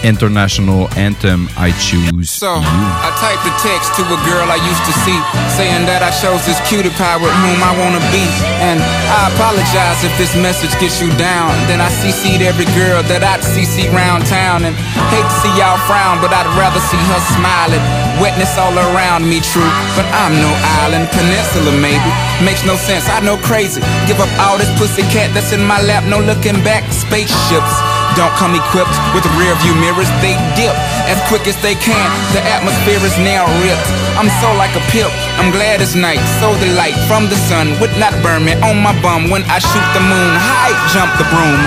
[0.03, 2.83] International Anthem, I Choose So, You.
[3.07, 5.15] I typed a text to a girl I used to see,
[5.55, 8.25] saying that I chose this cutie pie with whom I wanna be.
[8.59, 11.55] And I apologize if this message gets you down.
[11.71, 14.65] Then I CC'd every girl that I'd CC round town.
[14.67, 14.75] And
[15.15, 17.85] hate to see y'all frown, but I'd rather see her smiling.
[18.21, 19.73] Wetness all around me, true.
[19.97, 20.51] But I'm no
[20.85, 22.11] island, peninsula maybe.
[22.45, 23.81] Makes no sense, I know crazy.
[24.11, 26.85] Give up all this pussy cat that's in my lap, no looking back.
[26.93, 27.75] Spaceships.
[28.13, 30.77] Don't come equipped with rear view mirrors, they dip
[31.09, 32.09] as quick as they can.
[32.37, 33.89] The atmosphere is now ripped.
[34.21, 35.09] I'm so like a pimp.
[35.41, 38.85] I'm glad it's night, so the light from the sun would not burn me on
[38.85, 40.33] my bum when I shoot the moon.
[40.37, 41.61] High jump the broom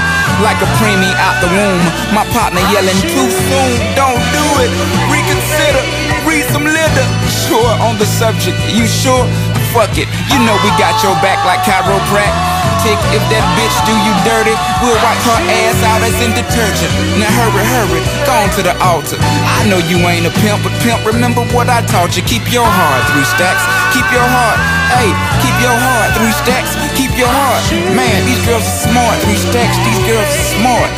[0.45, 1.81] like a preemie out the womb.
[2.13, 3.72] My partner yelling too soon.
[3.97, 4.72] Don't do it.
[5.09, 5.94] Reconsider.
[6.36, 7.07] Read some litter.
[7.48, 8.60] Sure on the subject.
[8.76, 9.24] You sure?
[9.72, 10.03] Fuck it.
[10.28, 12.99] You know we got your back like chiropractic.
[13.16, 14.52] If that bitch do you dirty,
[14.84, 16.91] we'll wipe her ass out as in detergent.
[17.16, 19.16] Now hurry, hurry, go on to the altar.
[19.24, 22.24] I know you ain't a pimp, but pimp, remember what I taught you.
[22.28, 23.64] Keep your heart, three stacks.
[23.95, 24.60] Keep your heart,
[24.91, 26.76] hey, keep your heart, three stacks.
[26.99, 27.64] Keep your heart.
[27.95, 29.80] Man, these girls are smart, three stacks.
[29.88, 30.91] These girls are smart.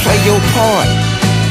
[0.00, 1.07] Play your part.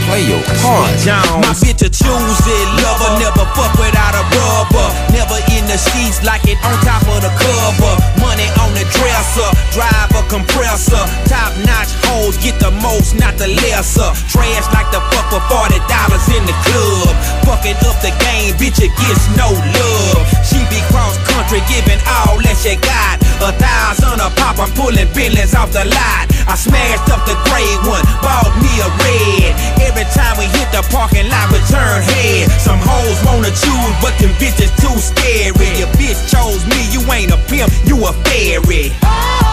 [0.07, 0.95] Play your part.
[1.43, 4.87] My bitch a choose it, lover, never fuck without a rubber.
[5.11, 7.93] Never in the sheets like it on top of the cover.
[8.23, 11.03] Money on the dresser, drive a compressor.
[11.27, 14.07] Top notch hoes get the most, not the lesser.
[14.31, 17.11] Trash like the fuck for forty dollars in the club.
[17.43, 20.23] Fucking up the game, bitch, it gets no love.
[20.47, 23.26] She be cross country, giving all that she got.
[23.37, 26.25] A thousand a pop, I'm pulling billions off the lot.
[26.49, 29.53] I smashed up the gray one, bought me a red.
[29.87, 32.49] Every time we hit the parking lot, we turn head.
[32.59, 35.69] Some hoes wanna choose, but them bitches too scary.
[35.77, 38.67] Your bitch chose me, you ain't a pimp, you a fairy.
[38.67, 39.46] Baby,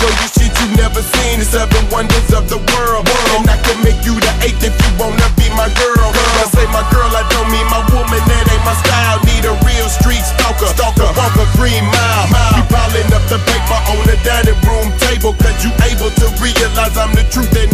[0.00, 1.38] show you shit you never seen.
[1.40, 3.04] The seven wonders of the world.
[3.36, 6.08] And I can make you the eighth if you wanna be my girl.
[6.08, 9.20] Cause I say my girl, I don't mean my woman, that ain't my style.
[9.28, 10.72] Need a real street stalker.
[10.72, 12.26] Stalker, walk a green mile.
[12.56, 15.36] You piling up the paper on the dining room table.
[15.36, 17.69] Cause you able to realize I'm the truth and.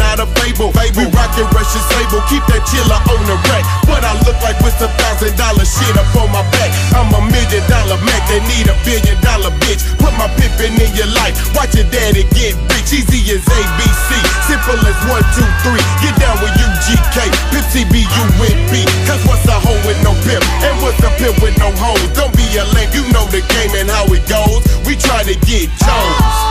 [0.97, 3.68] We rockin' Russian sable, keep that chiller on the rack.
[3.85, 6.73] What I look like with some thousand dollar shit up on my back.
[6.97, 9.85] I'm a million dollar Mac that need a billion dollar bitch.
[10.01, 12.97] Put my pippin in your life, watch your daddy get rich.
[12.97, 14.09] Easy as ABC,
[14.48, 15.85] simple as one, two, three.
[16.01, 18.81] Get down with UGK, Pip CBU with B.
[19.05, 20.40] Cause what's a hoe with no pimp?
[20.64, 22.09] And what's a pimp with no hoes?
[22.16, 24.64] Don't be a lame, you know the game and how it goes.
[24.89, 26.45] We try to get chose.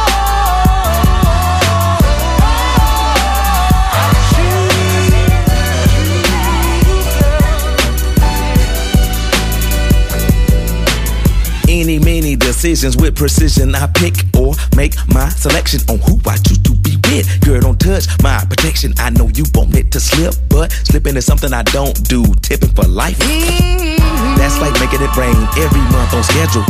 [12.65, 13.75] Decisions with precision.
[13.75, 17.39] I pick or make my selection on who I choose to be with.
[17.45, 18.91] Girl, don't touch my protection.
[18.97, 22.25] I know you want it to slip, but slipping is something I don't do.
[22.41, 23.19] Tipping for life.
[23.19, 24.04] Mm-hmm.
[24.37, 26.65] That's like making it rain every month on schedule.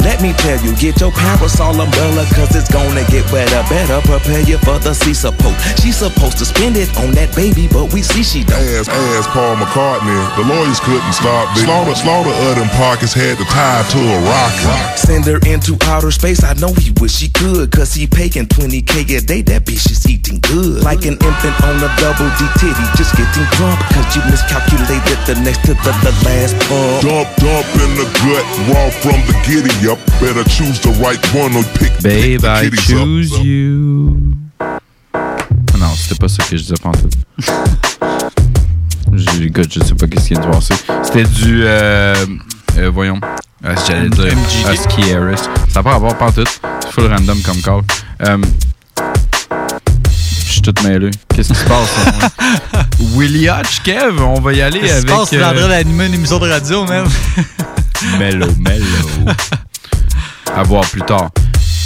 [0.00, 3.60] Let me tell you, get your parasol umbrella, cause it's gonna get wetter.
[3.68, 5.52] Better prepare you for the sea support.
[5.76, 8.64] She's supposed to spend it on that baby, but we see she don't.
[8.80, 11.68] As, as Paul McCartney, the lawyers couldn't stop this.
[11.68, 14.96] Slaughter, slaughter of them pockets had to tie to a rocket.
[14.96, 19.04] Send her into outer space, I know he wish he could, cause he paying 20k
[19.04, 20.80] a day, that bitch is eating good.
[20.80, 25.36] Like an infant on a double D titty, just getting drunk, cause you miscalculated the
[25.44, 26.49] next to the, the last
[27.00, 29.98] Dump, dump in the gut, raw from the giddy up.
[30.20, 33.44] Better choose the right one or pick, Babe, pick the I choose up.
[33.44, 34.16] you.
[34.60, 34.78] Ah
[35.78, 37.12] Non, c'était pas ça que je disais pantoute.
[39.12, 40.74] J'ai- Écoute, je sais pas qu'est-ce qui vient de passer.
[41.02, 41.62] C'était du...
[41.64, 42.14] Euh,
[42.78, 43.18] euh, voyons.
[43.64, 44.26] Ah, J'allais dire.
[44.72, 45.36] Husky Harris.
[45.68, 46.60] Ça n'a pas à voir pantoute.
[46.80, 47.80] C'est full random comme call.
[48.28, 48.38] Euh,
[50.64, 51.10] suis tout mêlé.
[51.34, 51.90] Qu'est-ce qui se passe?
[52.74, 52.86] là?
[53.14, 55.10] Willie Hutch, Kev, on va y aller Qu'est-ce qui avec...
[55.10, 55.28] se passe?
[55.30, 57.06] Tu es en train euh, d'animer une émission de radio, même.
[58.18, 59.32] Mellow, mellow.
[60.56, 61.30] à voir plus tard.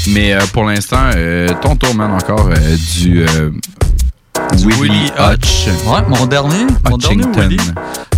[0.08, 3.50] Mais euh, pour l'instant, euh, ton tour, man, encore euh, du, euh,
[4.62, 5.66] Willie Hutch.
[5.86, 6.66] Ouais, mon dernier.
[6.88, 7.24] Mon dernier.
[7.36, 7.56] Willie.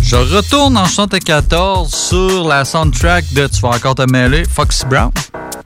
[0.01, 5.11] Je retourne en 74 sur la soundtrack de Tu vas encore te mêler, Foxy Brown.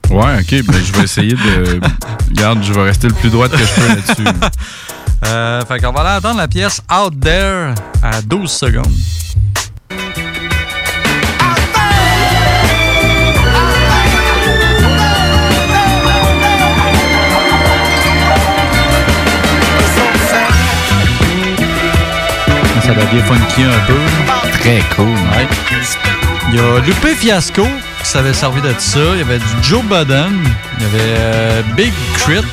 [0.10, 1.80] Ouais, ok, ben, je vais essayer de.
[2.30, 4.52] Regarde, je vais rester le plus droit que je peux là-dessus.
[5.28, 8.92] Euh, fait qu'on va aller attendre la pièce Out There à 12 secondes.
[22.92, 23.94] Ça devient funky un peu.
[24.60, 25.06] Très cool.
[25.06, 25.48] Ouais.
[26.50, 27.64] Il y a Lupe Fiasco
[28.04, 29.00] qui s'avait servi de ça.
[29.14, 30.44] Il y avait du Joe Budden.
[30.78, 32.44] Il y avait euh, Big Crit.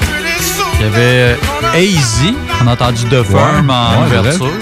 [0.74, 1.36] Il y avait
[1.74, 2.32] AZ.
[2.62, 4.52] On a entendu The Firm en ouais, ouverture.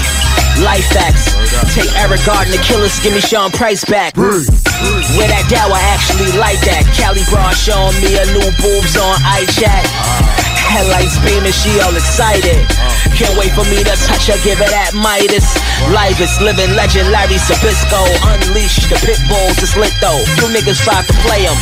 [0.63, 1.33] Life facts.
[1.75, 4.15] Take Eric Gardner killers, give me Sean Price back.
[4.17, 6.85] Where that dough, I actually like that.
[6.97, 10.26] Cali Broad showing me a new boobs on iChat.
[10.67, 12.67] Headlights beaming, she all excited.
[13.15, 15.47] Can't wait for me to touch her, give her that Midas.
[15.95, 18.03] Life is living legend, Larry Sabisco.
[18.27, 20.21] Unleash the pit bulls, it's lit though.
[20.37, 21.57] Few niggas tried to play him.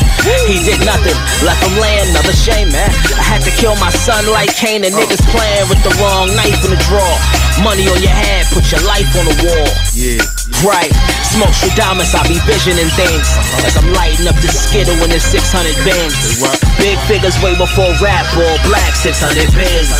[0.50, 1.16] He did nothing,
[1.46, 2.92] left him laying, another shame, man.
[3.16, 6.60] I had to kill my son like Kane, and niggas playing with the wrong knife
[6.66, 7.18] in the drawer.
[7.64, 9.70] Money on your head, put your life on the wall.
[9.96, 10.35] Yeah.
[10.66, 10.90] Right,
[11.22, 13.28] smoke Stradamus, I be visioning things.
[13.62, 15.46] As I'm lighting up the skittle in the 600
[15.86, 16.42] bins.
[16.82, 19.94] Big figures way before rap or black 600 bins.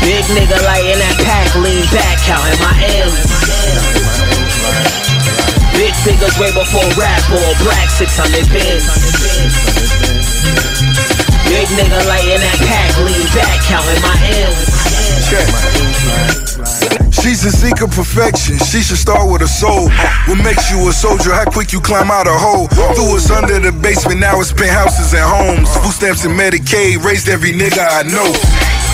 [0.00, 2.72] Big nigga lighting that pack, lean back, counting my
[3.04, 3.20] M's.
[5.76, 8.88] Big figures way before rap or black 600 bins.
[11.52, 14.16] Big nigga lighting that pack, lean back, counting my
[14.48, 15.05] M's.
[17.10, 18.62] She's a seeker perfection.
[18.62, 19.90] She should start with a soul.
[20.30, 21.34] What makes you a soldier?
[21.34, 22.70] How quick you climb out a hole?
[22.94, 25.66] Threw us under the basement, now it's penthouses and homes.
[25.82, 28.30] Food stamps and Medicaid raised every nigga I know.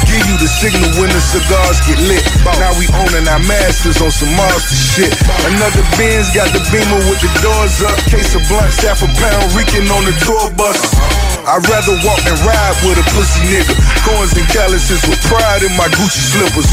[0.09, 2.25] Give you the signal when the cigars get lit.
[2.57, 5.13] Now we owning our masters on some monster shit.
[5.53, 7.97] Another Benz got the beamer with the doors up.
[8.09, 10.81] Case of blunt, half a pound reeking on the tour bus.
[11.43, 13.75] I'd rather walk and ride with a pussy nigga.
[14.07, 16.71] Coins and calluses with pride in my Gucci slippers.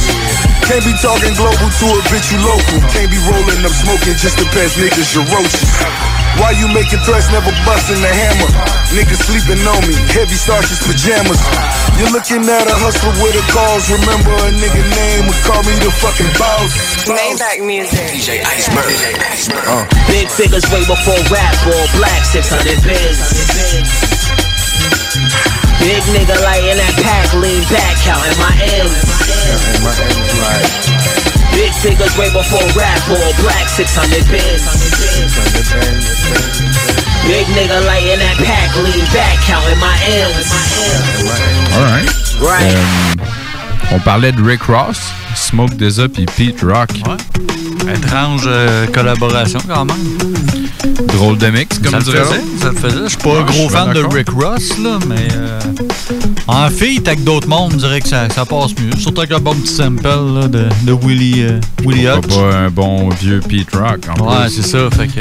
[0.69, 2.77] Can't be talking global to a bitch you local.
[2.93, 5.65] Can't be rolling up smoking just to pass niggas your roaches.
[6.37, 8.49] Why you making threats, never busting the hammer?
[8.93, 11.41] Niggas sleeping on me, heavy starches pajamas.
[11.97, 13.89] You're looking at a hustler with a cause.
[13.89, 16.77] Remember a nigga name would call me the fucking boss.
[17.09, 18.05] Maybach music.
[18.13, 18.93] DJ Iceberg.
[19.65, 19.81] Uh.
[20.05, 24.18] Big figures way before rap, all black, 600 biz.
[25.79, 28.51] Big nigga lighting that pack, lean back, counting my
[28.83, 28.99] M's.
[31.55, 34.59] Big figures way before rap, all black, 600 biz.
[37.27, 40.51] Big nigga lighting that pack, lean back, counting my M's.
[41.73, 42.07] Alright.
[42.41, 42.75] Right.
[42.75, 44.99] Euh, on parlait de Rick Ross,
[45.35, 46.91] Smoke DZA puis Pete Rock.
[47.95, 49.97] Étrange euh, collaboration quand même.
[51.07, 52.23] Drôle de mix, comme ça dirait
[52.61, 53.03] ça faisait.
[53.03, 54.03] Je suis pas Ouais, un gros fan de.
[54.03, 55.59] Rick Ross, là, mais euh,
[56.47, 58.95] en feat avec d'autres mondes, on dirait que ça, ça passe mieux.
[58.97, 62.27] Surtout avec un bon petit sample là, de, de Willie, euh, Hutch.
[62.27, 64.89] pas un bon vieux Pete Rock en Ouais, c'est ça.
[64.91, 65.19] Fait que.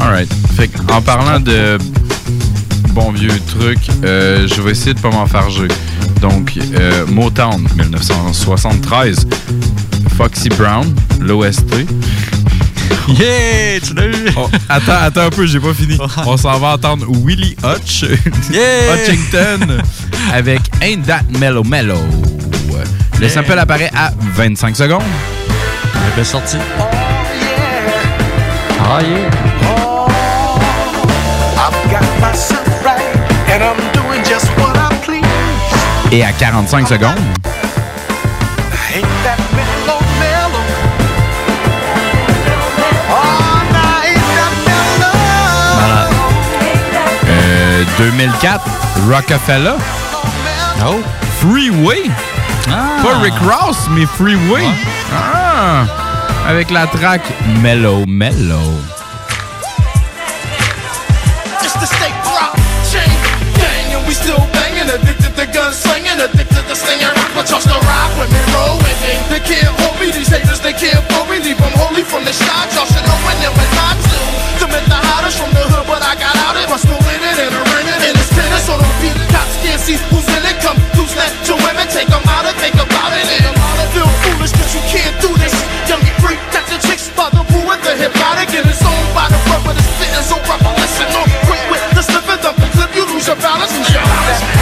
[0.00, 0.28] Alright.
[0.56, 1.78] Fait que, en parlant de
[2.92, 5.68] bon vieux trucs, euh, je vais essayer de pas m'enfarger.
[6.22, 9.26] Donc, euh, Motown, 1973.
[10.16, 11.86] Foxy Brown, l'OST.
[13.08, 13.78] Yeah!
[13.80, 14.30] Tu l'as eu?
[14.36, 15.98] Oh, attends, attends un peu, j'ai pas fini.
[16.26, 18.04] On s'en va entendre Willie Hutch,
[18.50, 18.94] Yeah!
[18.94, 19.82] Hutchington,
[20.32, 22.00] avec Ain't That Mellow Mellow.
[23.18, 23.30] Le Yeah.
[23.30, 25.02] sample apparaît à 25 secondes.
[25.02, 26.58] Est bien sortie.
[28.80, 29.30] Ah, yeah.
[31.56, 33.00] I've got myself right,
[33.50, 35.24] and I'm doing just what I please.
[36.12, 37.14] Et à 45 secondes,
[47.84, 48.60] 2004,
[49.08, 49.76] Rockefeller.
[50.82, 51.02] Oh.
[51.40, 52.10] Freeway.
[52.68, 53.00] Ah.
[53.02, 54.64] Pas Rick Ross, mais Freeway.
[55.12, 55.84] Ah.
[56.48, 57.22] Avec la track
[57.60, 58.72] Mellow Mellow.
[61.60, 62.54] It's the steak rock
[62.90, 63.10] chain
[63.58, 64.88] gang, and we still banging.
[64.88, 67.30] Addicted to gun slinging, addicted to slinging rock.
[67.34, 69.12] But trust the rock with me, roll with me.
[69.28, 71.38] They can't hold me, these haters, they can't hold me.
[71.42, 72.72] Leave them holy from the shot.
[72.72, 74.18] Y'all should know when it was not to.
[74.64, 76.68] Commit the hottest from the hood, but I got out it.
[76.70, 77.05] But still
[79.94, 80.58] who's in it.
[80.58, 83.22] Come loose net to women, take them out and think about it.
[83.22, 83.54] And
[83.94, 85.54] feel foolish, cause you can't do this.
[85.86, 88.50] Young and free, catch the chicks by the pool with the hypnotic.
[88.50, 90.74] And it's owned by the but it's fitting so proper.
[90.82, 93.70] Listen on, quick with the slip and dump the clip, you lose your balance.
[93.78, 94.55] Lose your balance.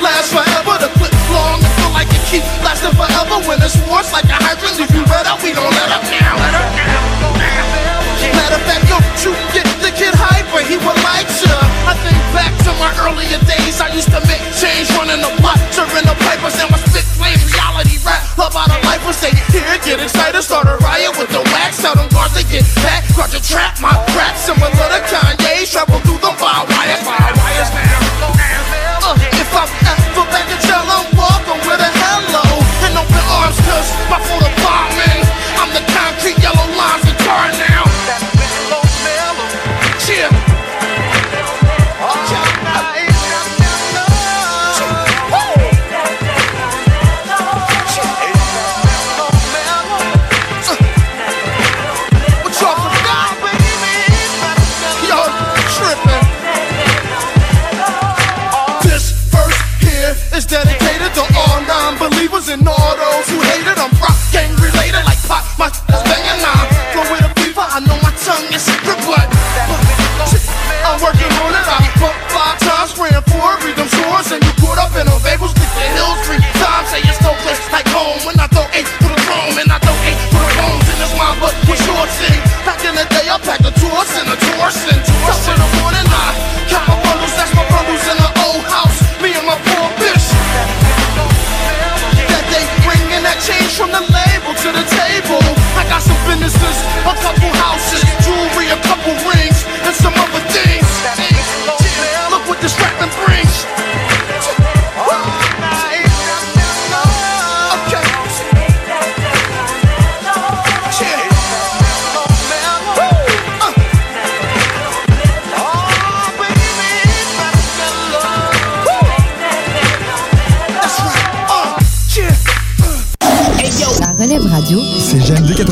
[0.00, 0.74] Lasts forever.
[0.80, 3.38] The clip long, and feel like it keep lasting forever.
[3.46, 4.80] When it's it's like a hydrant.
[4.80, 6.36] If you red up, we don't let up now.
[6.40, 7.20] Let up now.
[8.36, 11.56] Matter of fact, yo, you get the kid hyper, he will like ya.
[11.88, 13.80] I think back to my earlier days.
[13.80, 17.40] I used to make change, running the block, serving the papers, and my spit flame
[17.48, 21.40] reality rap about a life was say, here, get excited, start a riot with the
[21.52, 21.80] wax.
[21.80, 26.00] Tell them guards they get back, guard your trap, my crap, similar to Kanye, travel
[26.04, 28.39] through the fire wires, fire wires now.
[29.52, 32.44] I'm I'm welcome with a hello
[32.86, 34.49] and open arms, cause my full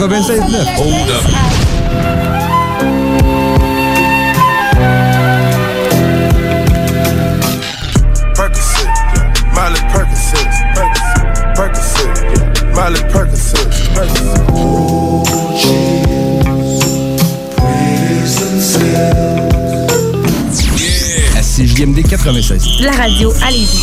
[0.09, 0.49] 96.9.
[8.35, 9.33] Percocet, yeah.
[9.53, 11.23] Miley Percocet, Percocet,
[11.55, 12.75] Percocet, yeah.
[12.75, 14.29] Miley Percocet, Percocet.
[21.37, 22.81] À CJMD 96.
[22.81, 23.83] La radio, allez-y.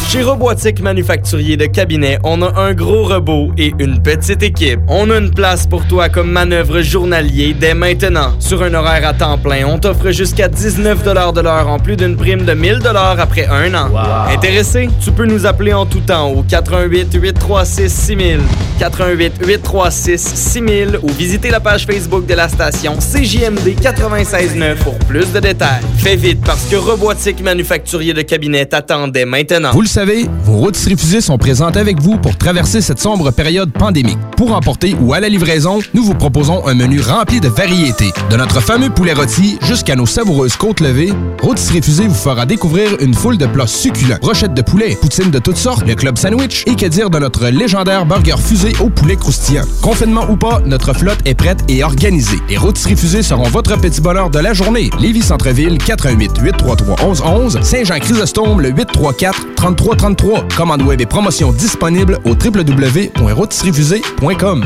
[0.11, 4.81] Chez Robotique Manufacturier de Cabinet, on a un gros robot et une petite équipe.
[4.89, 8.33] On a une place pour toi comme manœuvre journalier dès maintenant.
[8.37, 12.17] Sur un horaire à temps plein, on t'offre jusqu'à 19 de l'heure en plus d'une
[12.17, 12.81] prime de 1000
[13.19, 13.89] après un an.
[14.27, 14.89] Intéressé?
[15.01, 18.39] Tu peux nous appeler en tout temps au 88 836 6000,
[18.81, 25.31] 88 836 6000 ou visiter la page Facebook de la station CJMD 969 pour plus
[25.31, 25.83] de détails.
[25.99, 29.69] Fais vite parce que Robotique Manufacturier de Cabinet t'attendait maintenant.
[29.71, 33.71] Vous le savez, vos routes refusées sont présentes avec vous pour traverser cette sombre période
[33.71, 34.17] pandémique.
[34.35, 38.11] Pour emporter ou à la livraison, nous vous proposons un menu rempli de variétés.
[38.31, 41.13] De notre fameux poulet rôti jusqu'à nos savoureuses côtes levées,
[41.43, 44.17] Rôtisserie Fusée vous fera découvrir une foule de plats succulents.
[44.21, 47.47] Brochettes de poulet, poutines de toutes sortes, le club sandwich et que dire de notre
[47.49, 49.65] légendaire burger fusé au poulet croustillant.
[49.81, 52.37] Confinement ou pas, notre flotte est prête et organisée.
[52.49, 54.89] Les Rôtisseries Fusées seront votre petit bonheur de la journée.
[54.99, 60.47] Lévis Centreville, 88 833 1111 Saint-Jean-Chrysostome, le 834 3333.
[60.55, 64.65] Commande web et promotion disponible au www.rôtisseriefusée.com.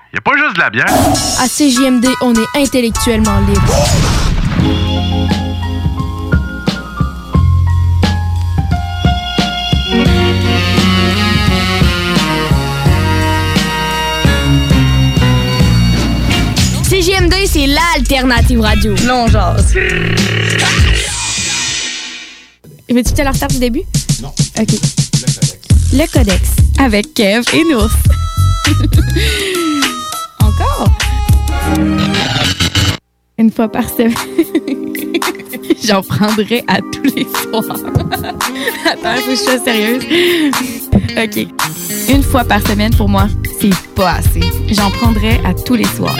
[0.13, 0.85] y a pas juste de la bière.
[1.39, 3.61] À CJMD, on est intellectuellement libre.
[16.83, 18.93] CJMD, c'est l'alternative radio.
[19.05, 19.55] Non, genre.
[22.89, 23.83] Veux-tu te la restarte du début?
[24.21, 24.33] Non.
[24.59, 24.73] OK.
[25.93, 26.49] Le Codex.
[26.77, 27.91] Avec Kev et Nours.
[33.51, 34.13] Une fois par semaine.
[35.83, 37.65] J'en prendrai à tous les soirs.
[38.85, 40.03] Attends, il faut que je sois sérieuse.
[41.21, 41.47] OK.
[42.07, 43.27] Une fois par semaine, pour moi,
[43.59, 44.39] c'est pas assez.
[44.69, 46.15] J'en prendrai à tous les soirs.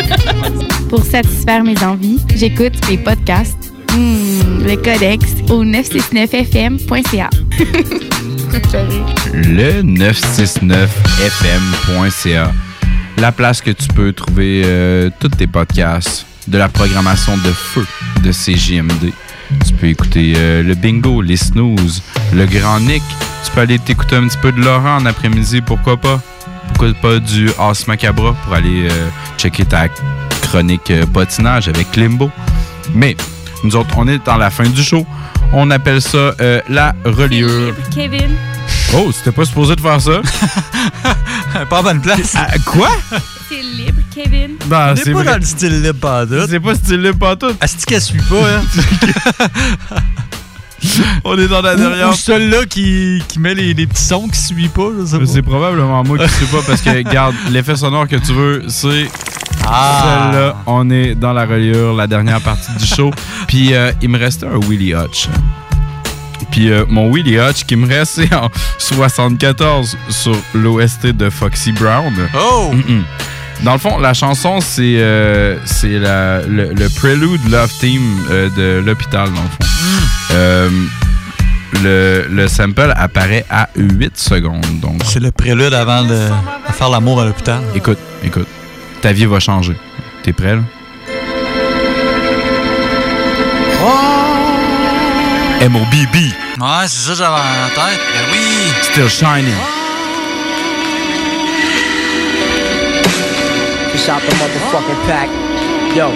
[0.89, 3.71] pour satisfaire mes envies, j'écoute les podcasts.
[3.93, 7.29] Hmm, le Codex au 969fm.ca.
[9.31, 12.51] le 969fm.ca.
[13.19, 17.85] La place que tu peux trouver euh, tous tes podcasts, de la programmation de feu
[18.23, 19.11] de CJMD.
[19.65, 22.03] Tu peux écouter euh, le bingo, les snooze,
[22.33, 23.03] le grand Nick.
[23.45, 26.21] Tu peux aller t'écouter un petit peu de Laurent en après-midi, pourquoi pas?
[26.67, 29.87] Pourquoi pas du As Macabra pour aller euh, checker ta
[30.41, 32.29] chronique euh, patinage avec Limbo.
[32.93, 33.15] Mais
[33.63, 35.05] nous autres, on est dans la fin du show.
[35.53, 37.73] On appelle ça euh, la reliure.
[37.93, 38.31] Kevin.
[38.93, 40.21] Oh, c'était pas supposé de faire ça?
[41.69, 42.35] pas bonne place.
[42.35, 42.89] Ah, quoi?
[43.49, 44.51] C'est libre, Kevin?
[44.65, 46.33] Ben, On est pas dans le style libre pas tout.
[46.49, 47.53] C'est pas style libre pas tout.
[47.61, 48.61] Est-ce qu'elle suit pas, hein?
[51.23, 52.09] On est dans la dernière.
[52.09, 54.89] Ou, ou celui-là qui, qui met les, les petits sons qui suit pas.
[54.99, 55.25] je sais pas.
[55.25, 59.07] C'est probablement moi qui sais pas parce que, regarde, l'effet sonore que tu veux, c'est.
[59.67, 60.31] Ah.
[60.31, 63.11] Celle-là, on est dans la reliure, la dernière partie du show.
[63.47, 65.27] Puis euh, il me restait un Willie Hutch.
[66.49, 71.71] Puis euh, mon Willie Hutch qui me reste, c'est en 74 sur l'OST de Foxy
[71.71, 72.13] Brown.
[72.35, 72.71] Oh!
[73.63, 78.01] Dans le fond, la chanson, c'est euh, c'est le, le Prelude Love Team
[78.31, 79.73] euh, de l'hôpital, dans le fond.
[80.31, 80.69] Euh,
[81.83, 84.65] le, le sample apparaît à 8 secondes.
[84.81, 86.05] donc C'est le prélude avant
[86.67, 87.61] à faire l'amour à l'hôpital.
[87.75, 88.47] Écoute, écoute.
[89.01, 89.75] Ta vie va changer.
[90.23, 90.61] T'es prêt, là?
[95.61, 96.15] M.O.B.B.
[96.15, 97.99] Ouais, c'est ça que j'avais en tête.
[98.13, 98.73] Ben oui.
[98.81, 99.53] Still shining.
[103.91, 105.27] Push out the motherfucking pack.
[105.93, 106.15] Yo.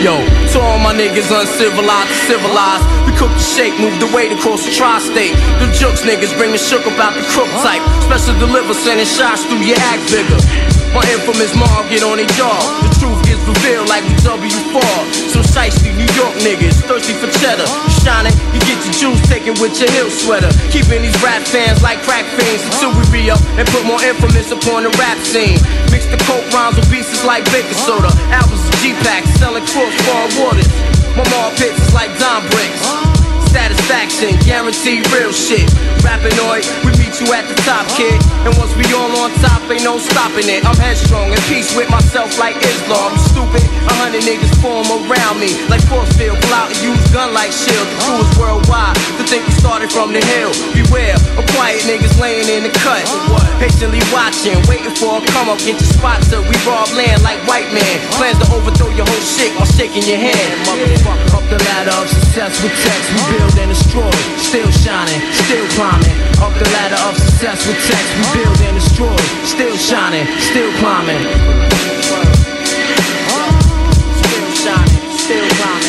[0.00, 0.16] Yo,
[0.50, 2.82] to all my niggas uncivilized, civilized.
[3.06, 5.36] We cook the shake, move the weight across the tri-state.
[5.60, 7.82] The jokes niggas bring the shook about the crook type.
[8.02, 10.71] Special deliver, sending shots through your act bigger.
[10.92, 12.52] My infamous mob get on their jaw.
[12.84, 14.84] The truth gets revealed like we W4.
[15.32, 17.64] Some shiesty New York niggas thirsty for cheddar.
[17.64, 20.52] You shining, you get your juice taken with your hill sweater.
[20.68, 24.52] Keeping these rap fans like crack fiends until we re up and put more infamous
[24.52, 25.56] upon the rap scene.
[25.88, 28.12] Mix the coke rhymes with pieces like baking soda.
[28.28, 30.68] Albums of G-Packs selling crossbar waters.
[31.16, 32.84] My mom pits is like Don bricks.
[33.48, 35.68] Satisfaction, guaranteed real shit.
[36.04, 38.18] Rappinoid, we you at the top, kid.
[38.42, 40.66] And once we all on top, ain't no stopping it.
[40.66, 43.14] I'm headstrong in peace with myself like Islam.
[43.14, 45.54] You stupid, a hundred niggas form around me.
[45.70, 47.86] Like force field, pull out and use gun like shield.
[47.86, 48.98] The crew is worldwide.
[49.18, 50.50] To think we started from the hill.
[50.74, 53.06] Beware of quiet niggas laying in the cut.
[53.62, 57.38] Patiently watching, waiting for a come up, get your spot till we rob land like
[57.46, 57.96] white man.
[58.18, 60.50] Plans to overthrow your whole shit while shaking your hand.
[60.66, 63.06] Motherfucker, up the ladder of success with text.
[63.14, 64.10] We build and destroy.
[64.42, 66.18] Still shining, still climbing.
[66.42, 68.10] Up the ladder of success with text.
[68.16, 69.16] We build and destroy.
[69.44, 71.20] Still shining, still climbing.
[74.22, 75.81] Still shining, still climbing.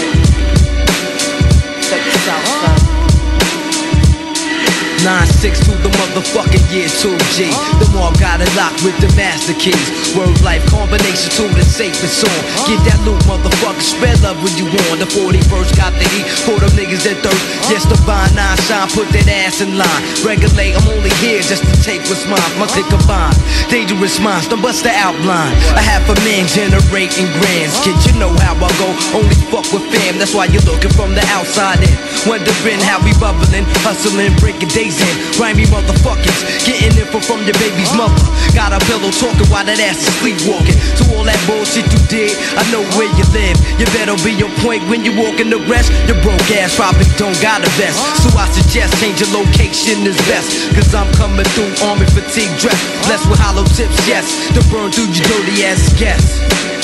[5.04, 7.52] 9-6 to the motherfucking year 2G.
[7.84, 10.16] The mob got it locked with the master keys.
[10.16, 12.42] Word life combination to the safest song.
[12.72, 13.84] Get that loot, motherfucker.
[13.84, 15.04] Spread love when you want.
[15.04, 17.44] The 41st got the heat for them niggas that thirst.
[17.68, 20.02] Yes, the vine, nine shine, put that ass in line.
[20.24, 22.40] Regulate, I'm only here just to take what's mine.
[22.56, 23.36] My click combined.
[23.68, 25.52] Dangerous minds, don't bust the outline.
[25.76, 27.76] A half a man generating grands.
[27.84, 28.88] Kid, you know how I go.
[29.20, 30.16] Only fuck with fam.
[30.16, 31.92] That's why you're looking from the outside in.
[32.24, 35.14] Wondering how we bubbling, hustling, breaking days in.
[35.38, 38.22] Grimy motherfuckers, getting info from your baby's mother.
[38.54, 40.78] Got a pillow talking while that ass is sleepwalking.
[41.00, 43.58] To all that bullshit you did, I know where you live.
[43.80, 45.90] You better be on point when you walk in the rest.
[46.06, 47.98] Your broke ass probably don't got a vest.
[48.22, 50.74] So I suggest change your location is best.
[50.76, 52.78] Cause I'm coming through army fatigue dress.
[53.06, 54.30] Blessed with hollow tips, yes.
[54.54, 56.22] To burn through your dirty ass, yes.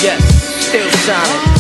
[0.01, 0.21] Yes,
[0.69, 1.59] still shining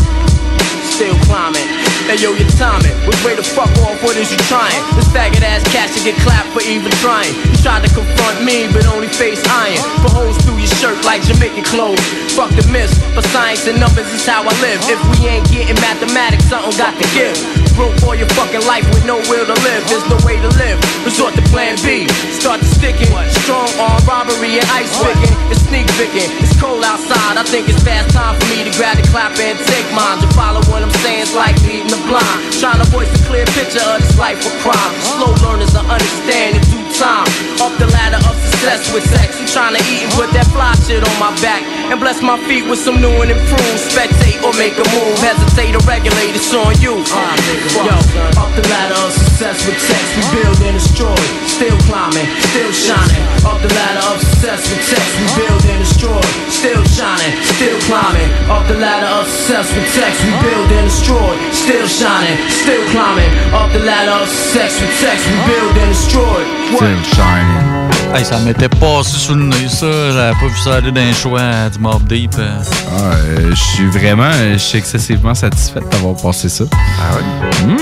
[0.99, 1.88] still climbing.
[2.07, 4.01] Hey yo, your timing was way the fuck off.
[4.01, 4.79] What is you trying?
[4.95, 7.33] This faggot ass cat should get clapped for even trying.
[7.51, 9.77] You tried to confront me, but only face iron.
[10.01, 12.01] For holes through your shirt like Jamaican clothes.
[12.33, 14.79] Fuck the myths, but science and numbers is how I live.
[14.87, 17.58] If we ain't getting mathematics, something got to give.
[17.79, 19.87] Broke for your fucking life with no will to live.
[19.87, 20.75] There's no way to live.
[21.07, 22.11] Resort to plan B.
[22.35, 23.07] Start to sticking.
[23.47, 25.31] Strong arm robbery and ice picking.
[25.47, 26.27] It's sneak picking.
[26.43, 27.39] It's cold outside.
[27.39, 30.19] I think it's fast time for me to grab the clap and take mine.
[30.19, 32.51] To follow what I'm saying is like leading the blind.
[32.59, 34.91] Trying to voice a clear picture of this life of crime.
[35.15, 37.25] Slow learners will understand in due time.
[37.63, 39.39] Up the ladder of success with sex.
[39.39, 41.63] I'm trying to eat and put that fly shit on my back.
[41.87, 43.79] And bless my feet with some new and improved.
[43.79, 45.15] Spectate or make a move.
[45.23, 46.99] Hesitate or regulate, it's on you.
[46.99, 47.95] Yo,
[48.35, 50.03] up the ladder of success with sex.
[50.19, 51.15] We build and destroy.
[51.47, 53.23] Still climbing, still shining.
[53.47, 55.07] Up the ladder of success with sex.
[55.23, 56.23] We build and destroy.
[56.51, 58.27] Still shining, still climbing.
[58.51, 60.19] Up the ladder of success with sex.
[60.19, 61.31] We build and destroy.
[61.55, 63.31] Still shining, still climbing.
[63.55, 65.23] Up the ladder of success with sex.
[65.23, 66.43] We build and destroy.
[66.89, 68.15] Still shining.
[68.15, 69.85] Hey, ça m'était passé sous le nez, ça.
[70.11, 72.33] J'avais pas vu ça aller d'un choix du Mob Deep.
[72.39, 72.49] euh.
[72.91, 76.63] Ah, euh, je suis vraiment, euh, je suis excessivement satisfait d'avoir passé ça.
[76.73, 77.77] Ah ouais?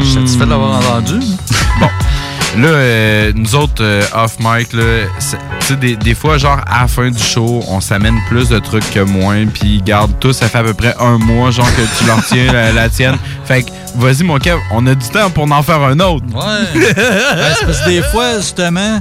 [0.00, 1.20] Je suis satisfait de l'avoir entendu.
[1.80, 1.86] bon.
[2.56, 6.82] Là, euh, nous autres, euh, off-mic, là, c'est- tu sais, des, des fois, genre, à
[6.82, 10.48] la fin du show, on s'amène plus de trucs que moins, puis garde tout, ça
[10.48, 13.16] fait à peu près un mois, genre, que tu leur tiens la, la tienne.
[13.44, 16.24] Fait que, vas-y, mon Kev, on a du temps pour en faire un autre.
[16.34, 16.80] Ouais.
[16.96, 18.98] Ben, parce que des fois, justement,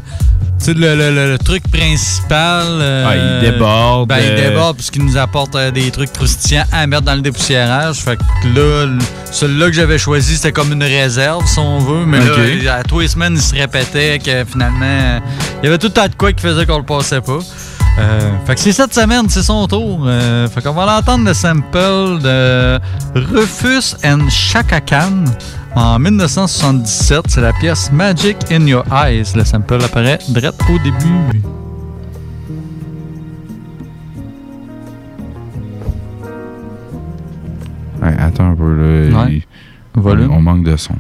[0.66, 2.66] sais, le, le- le- le truc principal.
[2.68, 6.66] euh, Ah, il déborde, Ben, il euh, déborde, puisqu'il nous apporte euh, des trucs croustillants
[6.72, 7.98] à mettre dans le dépoussiérage.
[7.98, 8.24] Fait que
[8.56, 8.88] là,
[9.32, 12.06] celui-là que j'avais choisi, c'était comme une réserve, si on veut.
[12.06, 12.64] Mais Ok.
[12.64, 15.20] là, à tous les semaines, il se répétait que finalement, euh,
[15.62, 17.40] il y avait tout le temps de quoi qui faisait qu'on le passait pas.
[18.00, 20.02] Euh, fait que c'est cette semaine, c'est son tour.
[20.06, 22.80] Euh, fait qu'on va l'entendre le sample de
[23.16, 25.24] Rufus and Chaka Khan
[25.76, 27.22] en 1977.
[27.28, 29.34] C'est la pièce Magic in Your Eyes.
[29.36, 31.42] Le sample apparaît direct au début.
[38.02, 39.24] Ouais, attends un peu, là.
[39.26, 39.34] Ouais.
[39.38, 39.44] il-
[40.00, 40.32] Volume.
[40.32, 40.94] On manque de son.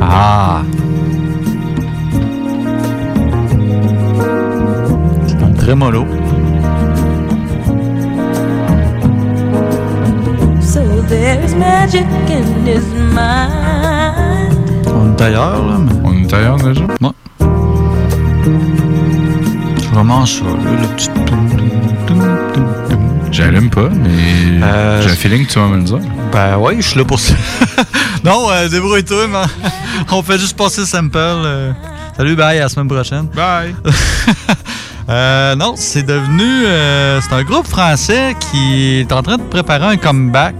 [0.00, 0.62] Ah!
[5.62, 6.04] Très mollo.
[14.86, 15.78] On est ailleurs, là.
[15.78, 15.92] Mais...
[16.02, 16.82] On est ailleurs déjà?
[17.00, 17.10] Ouais.
[19.78, 21.10] C'est vraiment ça, là, le petit...
[23.30, 24.58] J'allume pas, mais
[25.02, 26.00] j'ai un feeling que tu vas me le dire.
[26.32, 27.34] Ben ouais, je suis là pour ça.
[28.24, 29.46] non, euh, débrouille-toi, man.
[30.10, 31.16] On fait juste passer le sample.
[31.16, 31.72] euh.
[32.16, 33.26] Salut, bye, à la semaine prochaine.
[33.34, 33.76] Bye.
[35.12, 36.42] Euh, non, c'est devenu.
[36.42, 40.54] euh, c'est un groupe français qui est en train de préparer un comeback.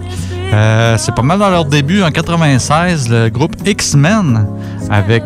[0.53, 4.47] Euh, c'est pas mal dans leur début en 96, le groupe X-Men
[4.91, 5.25] avec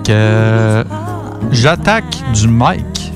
[1.50, 3.12] J'attaque du Mike.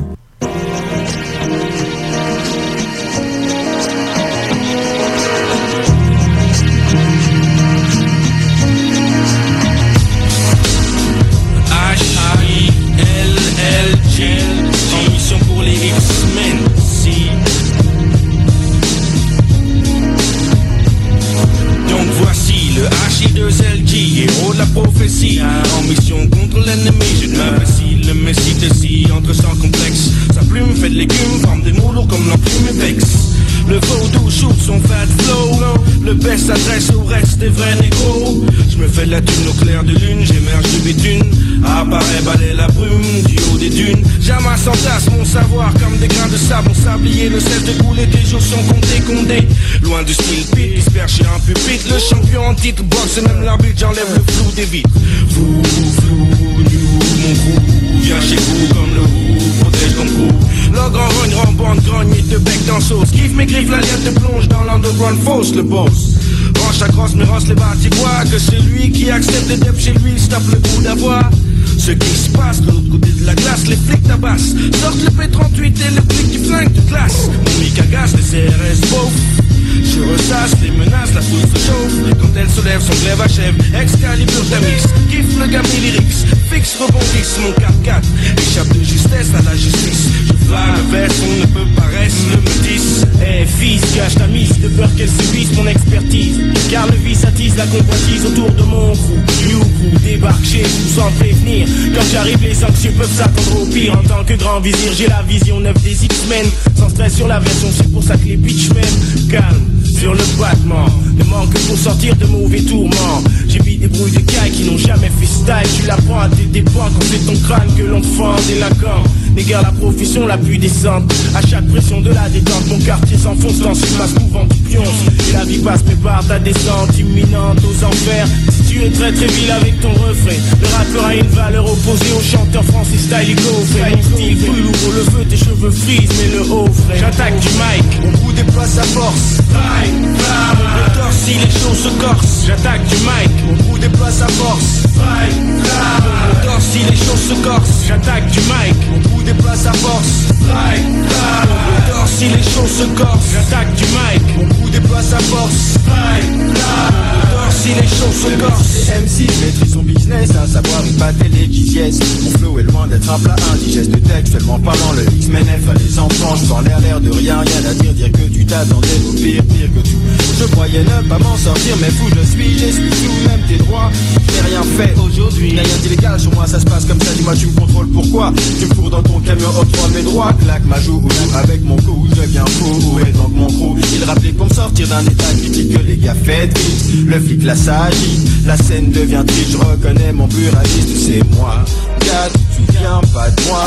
[23.21, 25.41] J2LG, héros de la prophétie.
[25.79, 30.11] En mission contre l'ennemi, je ne m'investis Le messie de si entre sans complexe.
[30.32, 33.31] Sa plume fait de légumes Forme des mots comme l'enclume vex
[33.70, 35.61] le vaudou shoot son fat flow.
[36.05, 38.44] Le best s'adresse au reste des vrais négros.
[38.69, 41.23] Je me fais de la thune au clair de lune J'émerge du béthune
[41.65, 44.02] Apparaît balayer la brume du haut des dunes.
[44.20, 46.69] J'amasse en tasse mon savoir comme des grains de sable.
[46.69, 49.47] Mon sablier ne cesse de couler Tes jours sont comptés, condés.
[49.82, 51.94] Loin du style pit, qui un pupitre.
[51.94, 54.90] Le champion en titre boxe même l'arbitre J'enlève le flou des vitres.
[55.28, 56.81] Flou, nous,
[57.23, 61.85] mon crew Viens chez vous comme le roux Protège comme crew Log en rogne, rembande,
[61.85, 63.10] grogne et de bec dans sauce.
[63.10, 66.14] Kiffe mes griffes, la te plonge dans l'underground fausse, le boss.
[66.59, 67.90] Range ta crosse, mais rance les bâtis
[68.31, 71.28] Que celui qui accepte des depths chez lui, se tape le coup d'avoir.
[71.77, 74.55] Ce qui se passe de l'autre côté de la glace, les flics tabassent.
[74.81, 77.28] Sortent le P38 et le flic qui flingue de classe.
[77.28, 79.49] Mon mic agace, les CRS beauf
[79.85, 83.55] Je ressasse les menaces, la se chauffe Quand elle se lève, son glaive achève.
[83.81, 86.27] Excalibur d'Amix, kiffe le gamin lyrics.
[86.51, 88.03] Fixe, rebondisse, mon 4-4
[88.39, 90.09] Échappe de justesse à la justice.
[90.27, 93.07] Je flamme le veste, on ne peut pas rester le métis.
[93.23, 94.59] Eh fils, cache ta mise.
[94.61, 96.39] De peur qu'elle subisse mon expertise.
[96.71, 101.01] Car le vice attise la convoitise autour de mon crew New crew débarque chez vous
[101.01, 101.67] sans prévenir.
[101.95, 103.99] Quand j'arrive les anxieux peuvent s'attendre au pire.
[103.99, 106.47] En tant que grand vizir j'ai la vision neuve des X-Men.
[106.77, 109.29] Sans stress sur la version c'est pour ça que les bitches m'aiment.
[109.31, 109.60] Calme
[110.01, 110.86] sur le battement.
[111.18, 113.22] Ne manque pour sortir de mauvais tourments.
[113.47, 115.68] J'ai vu des bruits de cailles qui n'ont jamais fait style.
[115.77, 119.02] Tu l'apprends à tes dépens quand c'est ton crâne que l'on fend délinquant
[119.36, 121.12] N'égare la profession la plus décente.
[121.35, 124.89] À chaque pression de la détente Mon quartier s'enfonce dans une masse mouvante du pionce
[125.28, 128.27] Et la vie passe prépare ta descente imminente aux enfers.
[128.51, 132.12] Si tu es très très vil avec ton refrain Le rappeur a une valeur opposée
[132.16, 136.39] au chanteur français style Fait mon style brûle ouvre le feu Tes cheveux frisent mais
[136.39, 136.98] le haut frais.
[136.98, 138.01] J'attaque du mic.
[138.02, 139.40] Mon coup déploie sa force.
[139.52, 142.47] Bye, on torse si les choses se corsent.
[142.47, 143.31] J'attaque du mic.
[143.47, 144.85] Mon coup déploie sa force.
[144.97, 147.85] On torse si les choses se corsent.
[147.87, 153.32] J'attaque du mic déploie sa force Bye, blam, on torse si les choses se corsent.
[153.32, 154.36] J'attaque du mic.
[154.36, 158.89] Mon coup déploie sa force on torse si les choses se corsent.
[158.89, 163.11] MC maîtrise son business, à savoir une battait les yes Mon flow est loin d'être
[163.11, 163.90] un plat indigeste.
[164.02, 167.74] Textuellement parlant Le X-Men F à les enfants, je l'air l'air de rien, rien à
[167.74, 170.01] dire, dire que tu t'attendais au pire, pire que tout.
[170.39, 173.90] Je croyais ne pas m'en sortir, mais fou je suis, j'essuie tout, même tes droits.
[174.35, 177.47] J'ai rien fait aujourd'hui, rien d'illégal sur moi, ça se passe comme ça, dis-moi tu
[177.47, 178.32] me contrôles pourquoi?
[178.59, 181.77] Tu me cours dans ton camion, octroie mes droits, claque ma joue, ou avec mon
[181.77, 185.03] cou, je deviens fou, où est donc mon crew Il rappelait pour me sortir d'un
[185.03, 189.53] état critique que les gars faites vite Le flic là s'agit, la scène devient triste,
[189.53, 191.65] je reconnais mon buraliste, c'est moi
[192.01, 193.65] Gars, tu te souviens pas de moi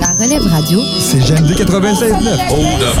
[0.00, 0.80] La relève radio.
[1.00, 2.48] C'est GMD 96.9.
[2.50, 2.96] Hold up.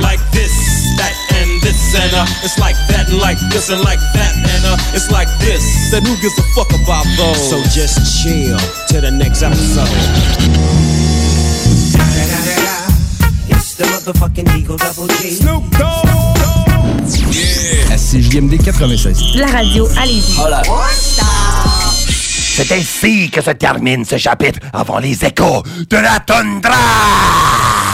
[0.00, 0.50] Like this,
[0.96, 4.64] that and this and uh, it's like that and like this and like that and
[4.64, 5.90] uh, it's like this.
[5.90, 7.50] Then who gives a fuck about those?
[7.50, 8.58] So just chill
[8.88, 10.53] to the next episode.
[13.76, 15.30] The motherfucking Eagle Double G.
[15.30, 16.08] Snoop Dogg.
[17.90, 19.36] À CJMD 96.
[19.36, 20.38] La radio, allez-y.
[22.56, 27.93] C'est ainsi que se termine ce chapitre avant les échos de la toundra.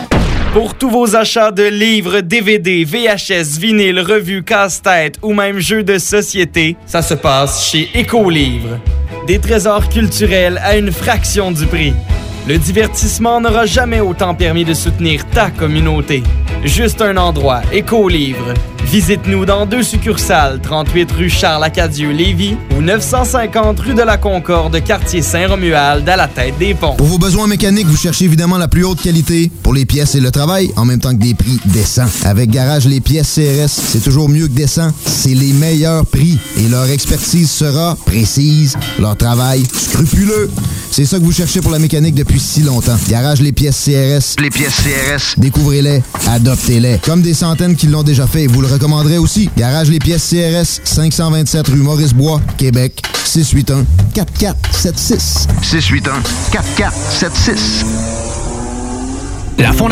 [0.53, 5.97] Pour tous vos achats de livres, DVD, VHS, vinyle, revues, casse-tête ou même jeux de
[5.97, 8.77] société, ça se passe chez Écolivre.
[9.27, 11.93] Des trésors culturels à une fraction du prix.
[12.47, 16.23] Le divertissement n'aura jamais autant permis de soutenir ta communauté.
[16.63, 18.53] Juste un endroit, Écolivre.
[18.85, 26.07] Visite-nous dans deux succursales, 38 rue Charles-Acadieux-Lévis ou 950 rue de la Concorde, quartier Saint-Romuald,
[26.09, 26.95] à la tête des ponts.
[26.95, 30.19] Pour vos besoins mécaniques, vous cherchez évidemment la plus haute qualité pour les pièces et
[30.19, 32.07] le travail, en même temps que des prix décents.
[32.25, 34.91] Avec Garage Les Pièces CRS, c'est toujours mieux que décent.
[35.05, 40.49] C'est les meilleurs prix et leur expertise sera précise, leur travail scrupuleux.
[40.89, 42.97] C'est ça que vous cherchez pour la mécanique depuis si longtemps.
[43.09, 44.41] Garage Les Pièces CRS.
[44.41, 45.35] Les pièces CRS.
[45.37, 46.99] Découvrez-les, adoptez-les.
[46.99, 49.49] Comme des centaines qui l'ont déjà fait et vous le recommanderez aussi.
[49.57, 55.47] Garage Les Pièces CRS, 527 rue Maurice-Bois, Québec, 681 4476.
[55.61, 56.21] 681
[56.51, 57.85] 4476.
[59.57, 59.89] La Fondation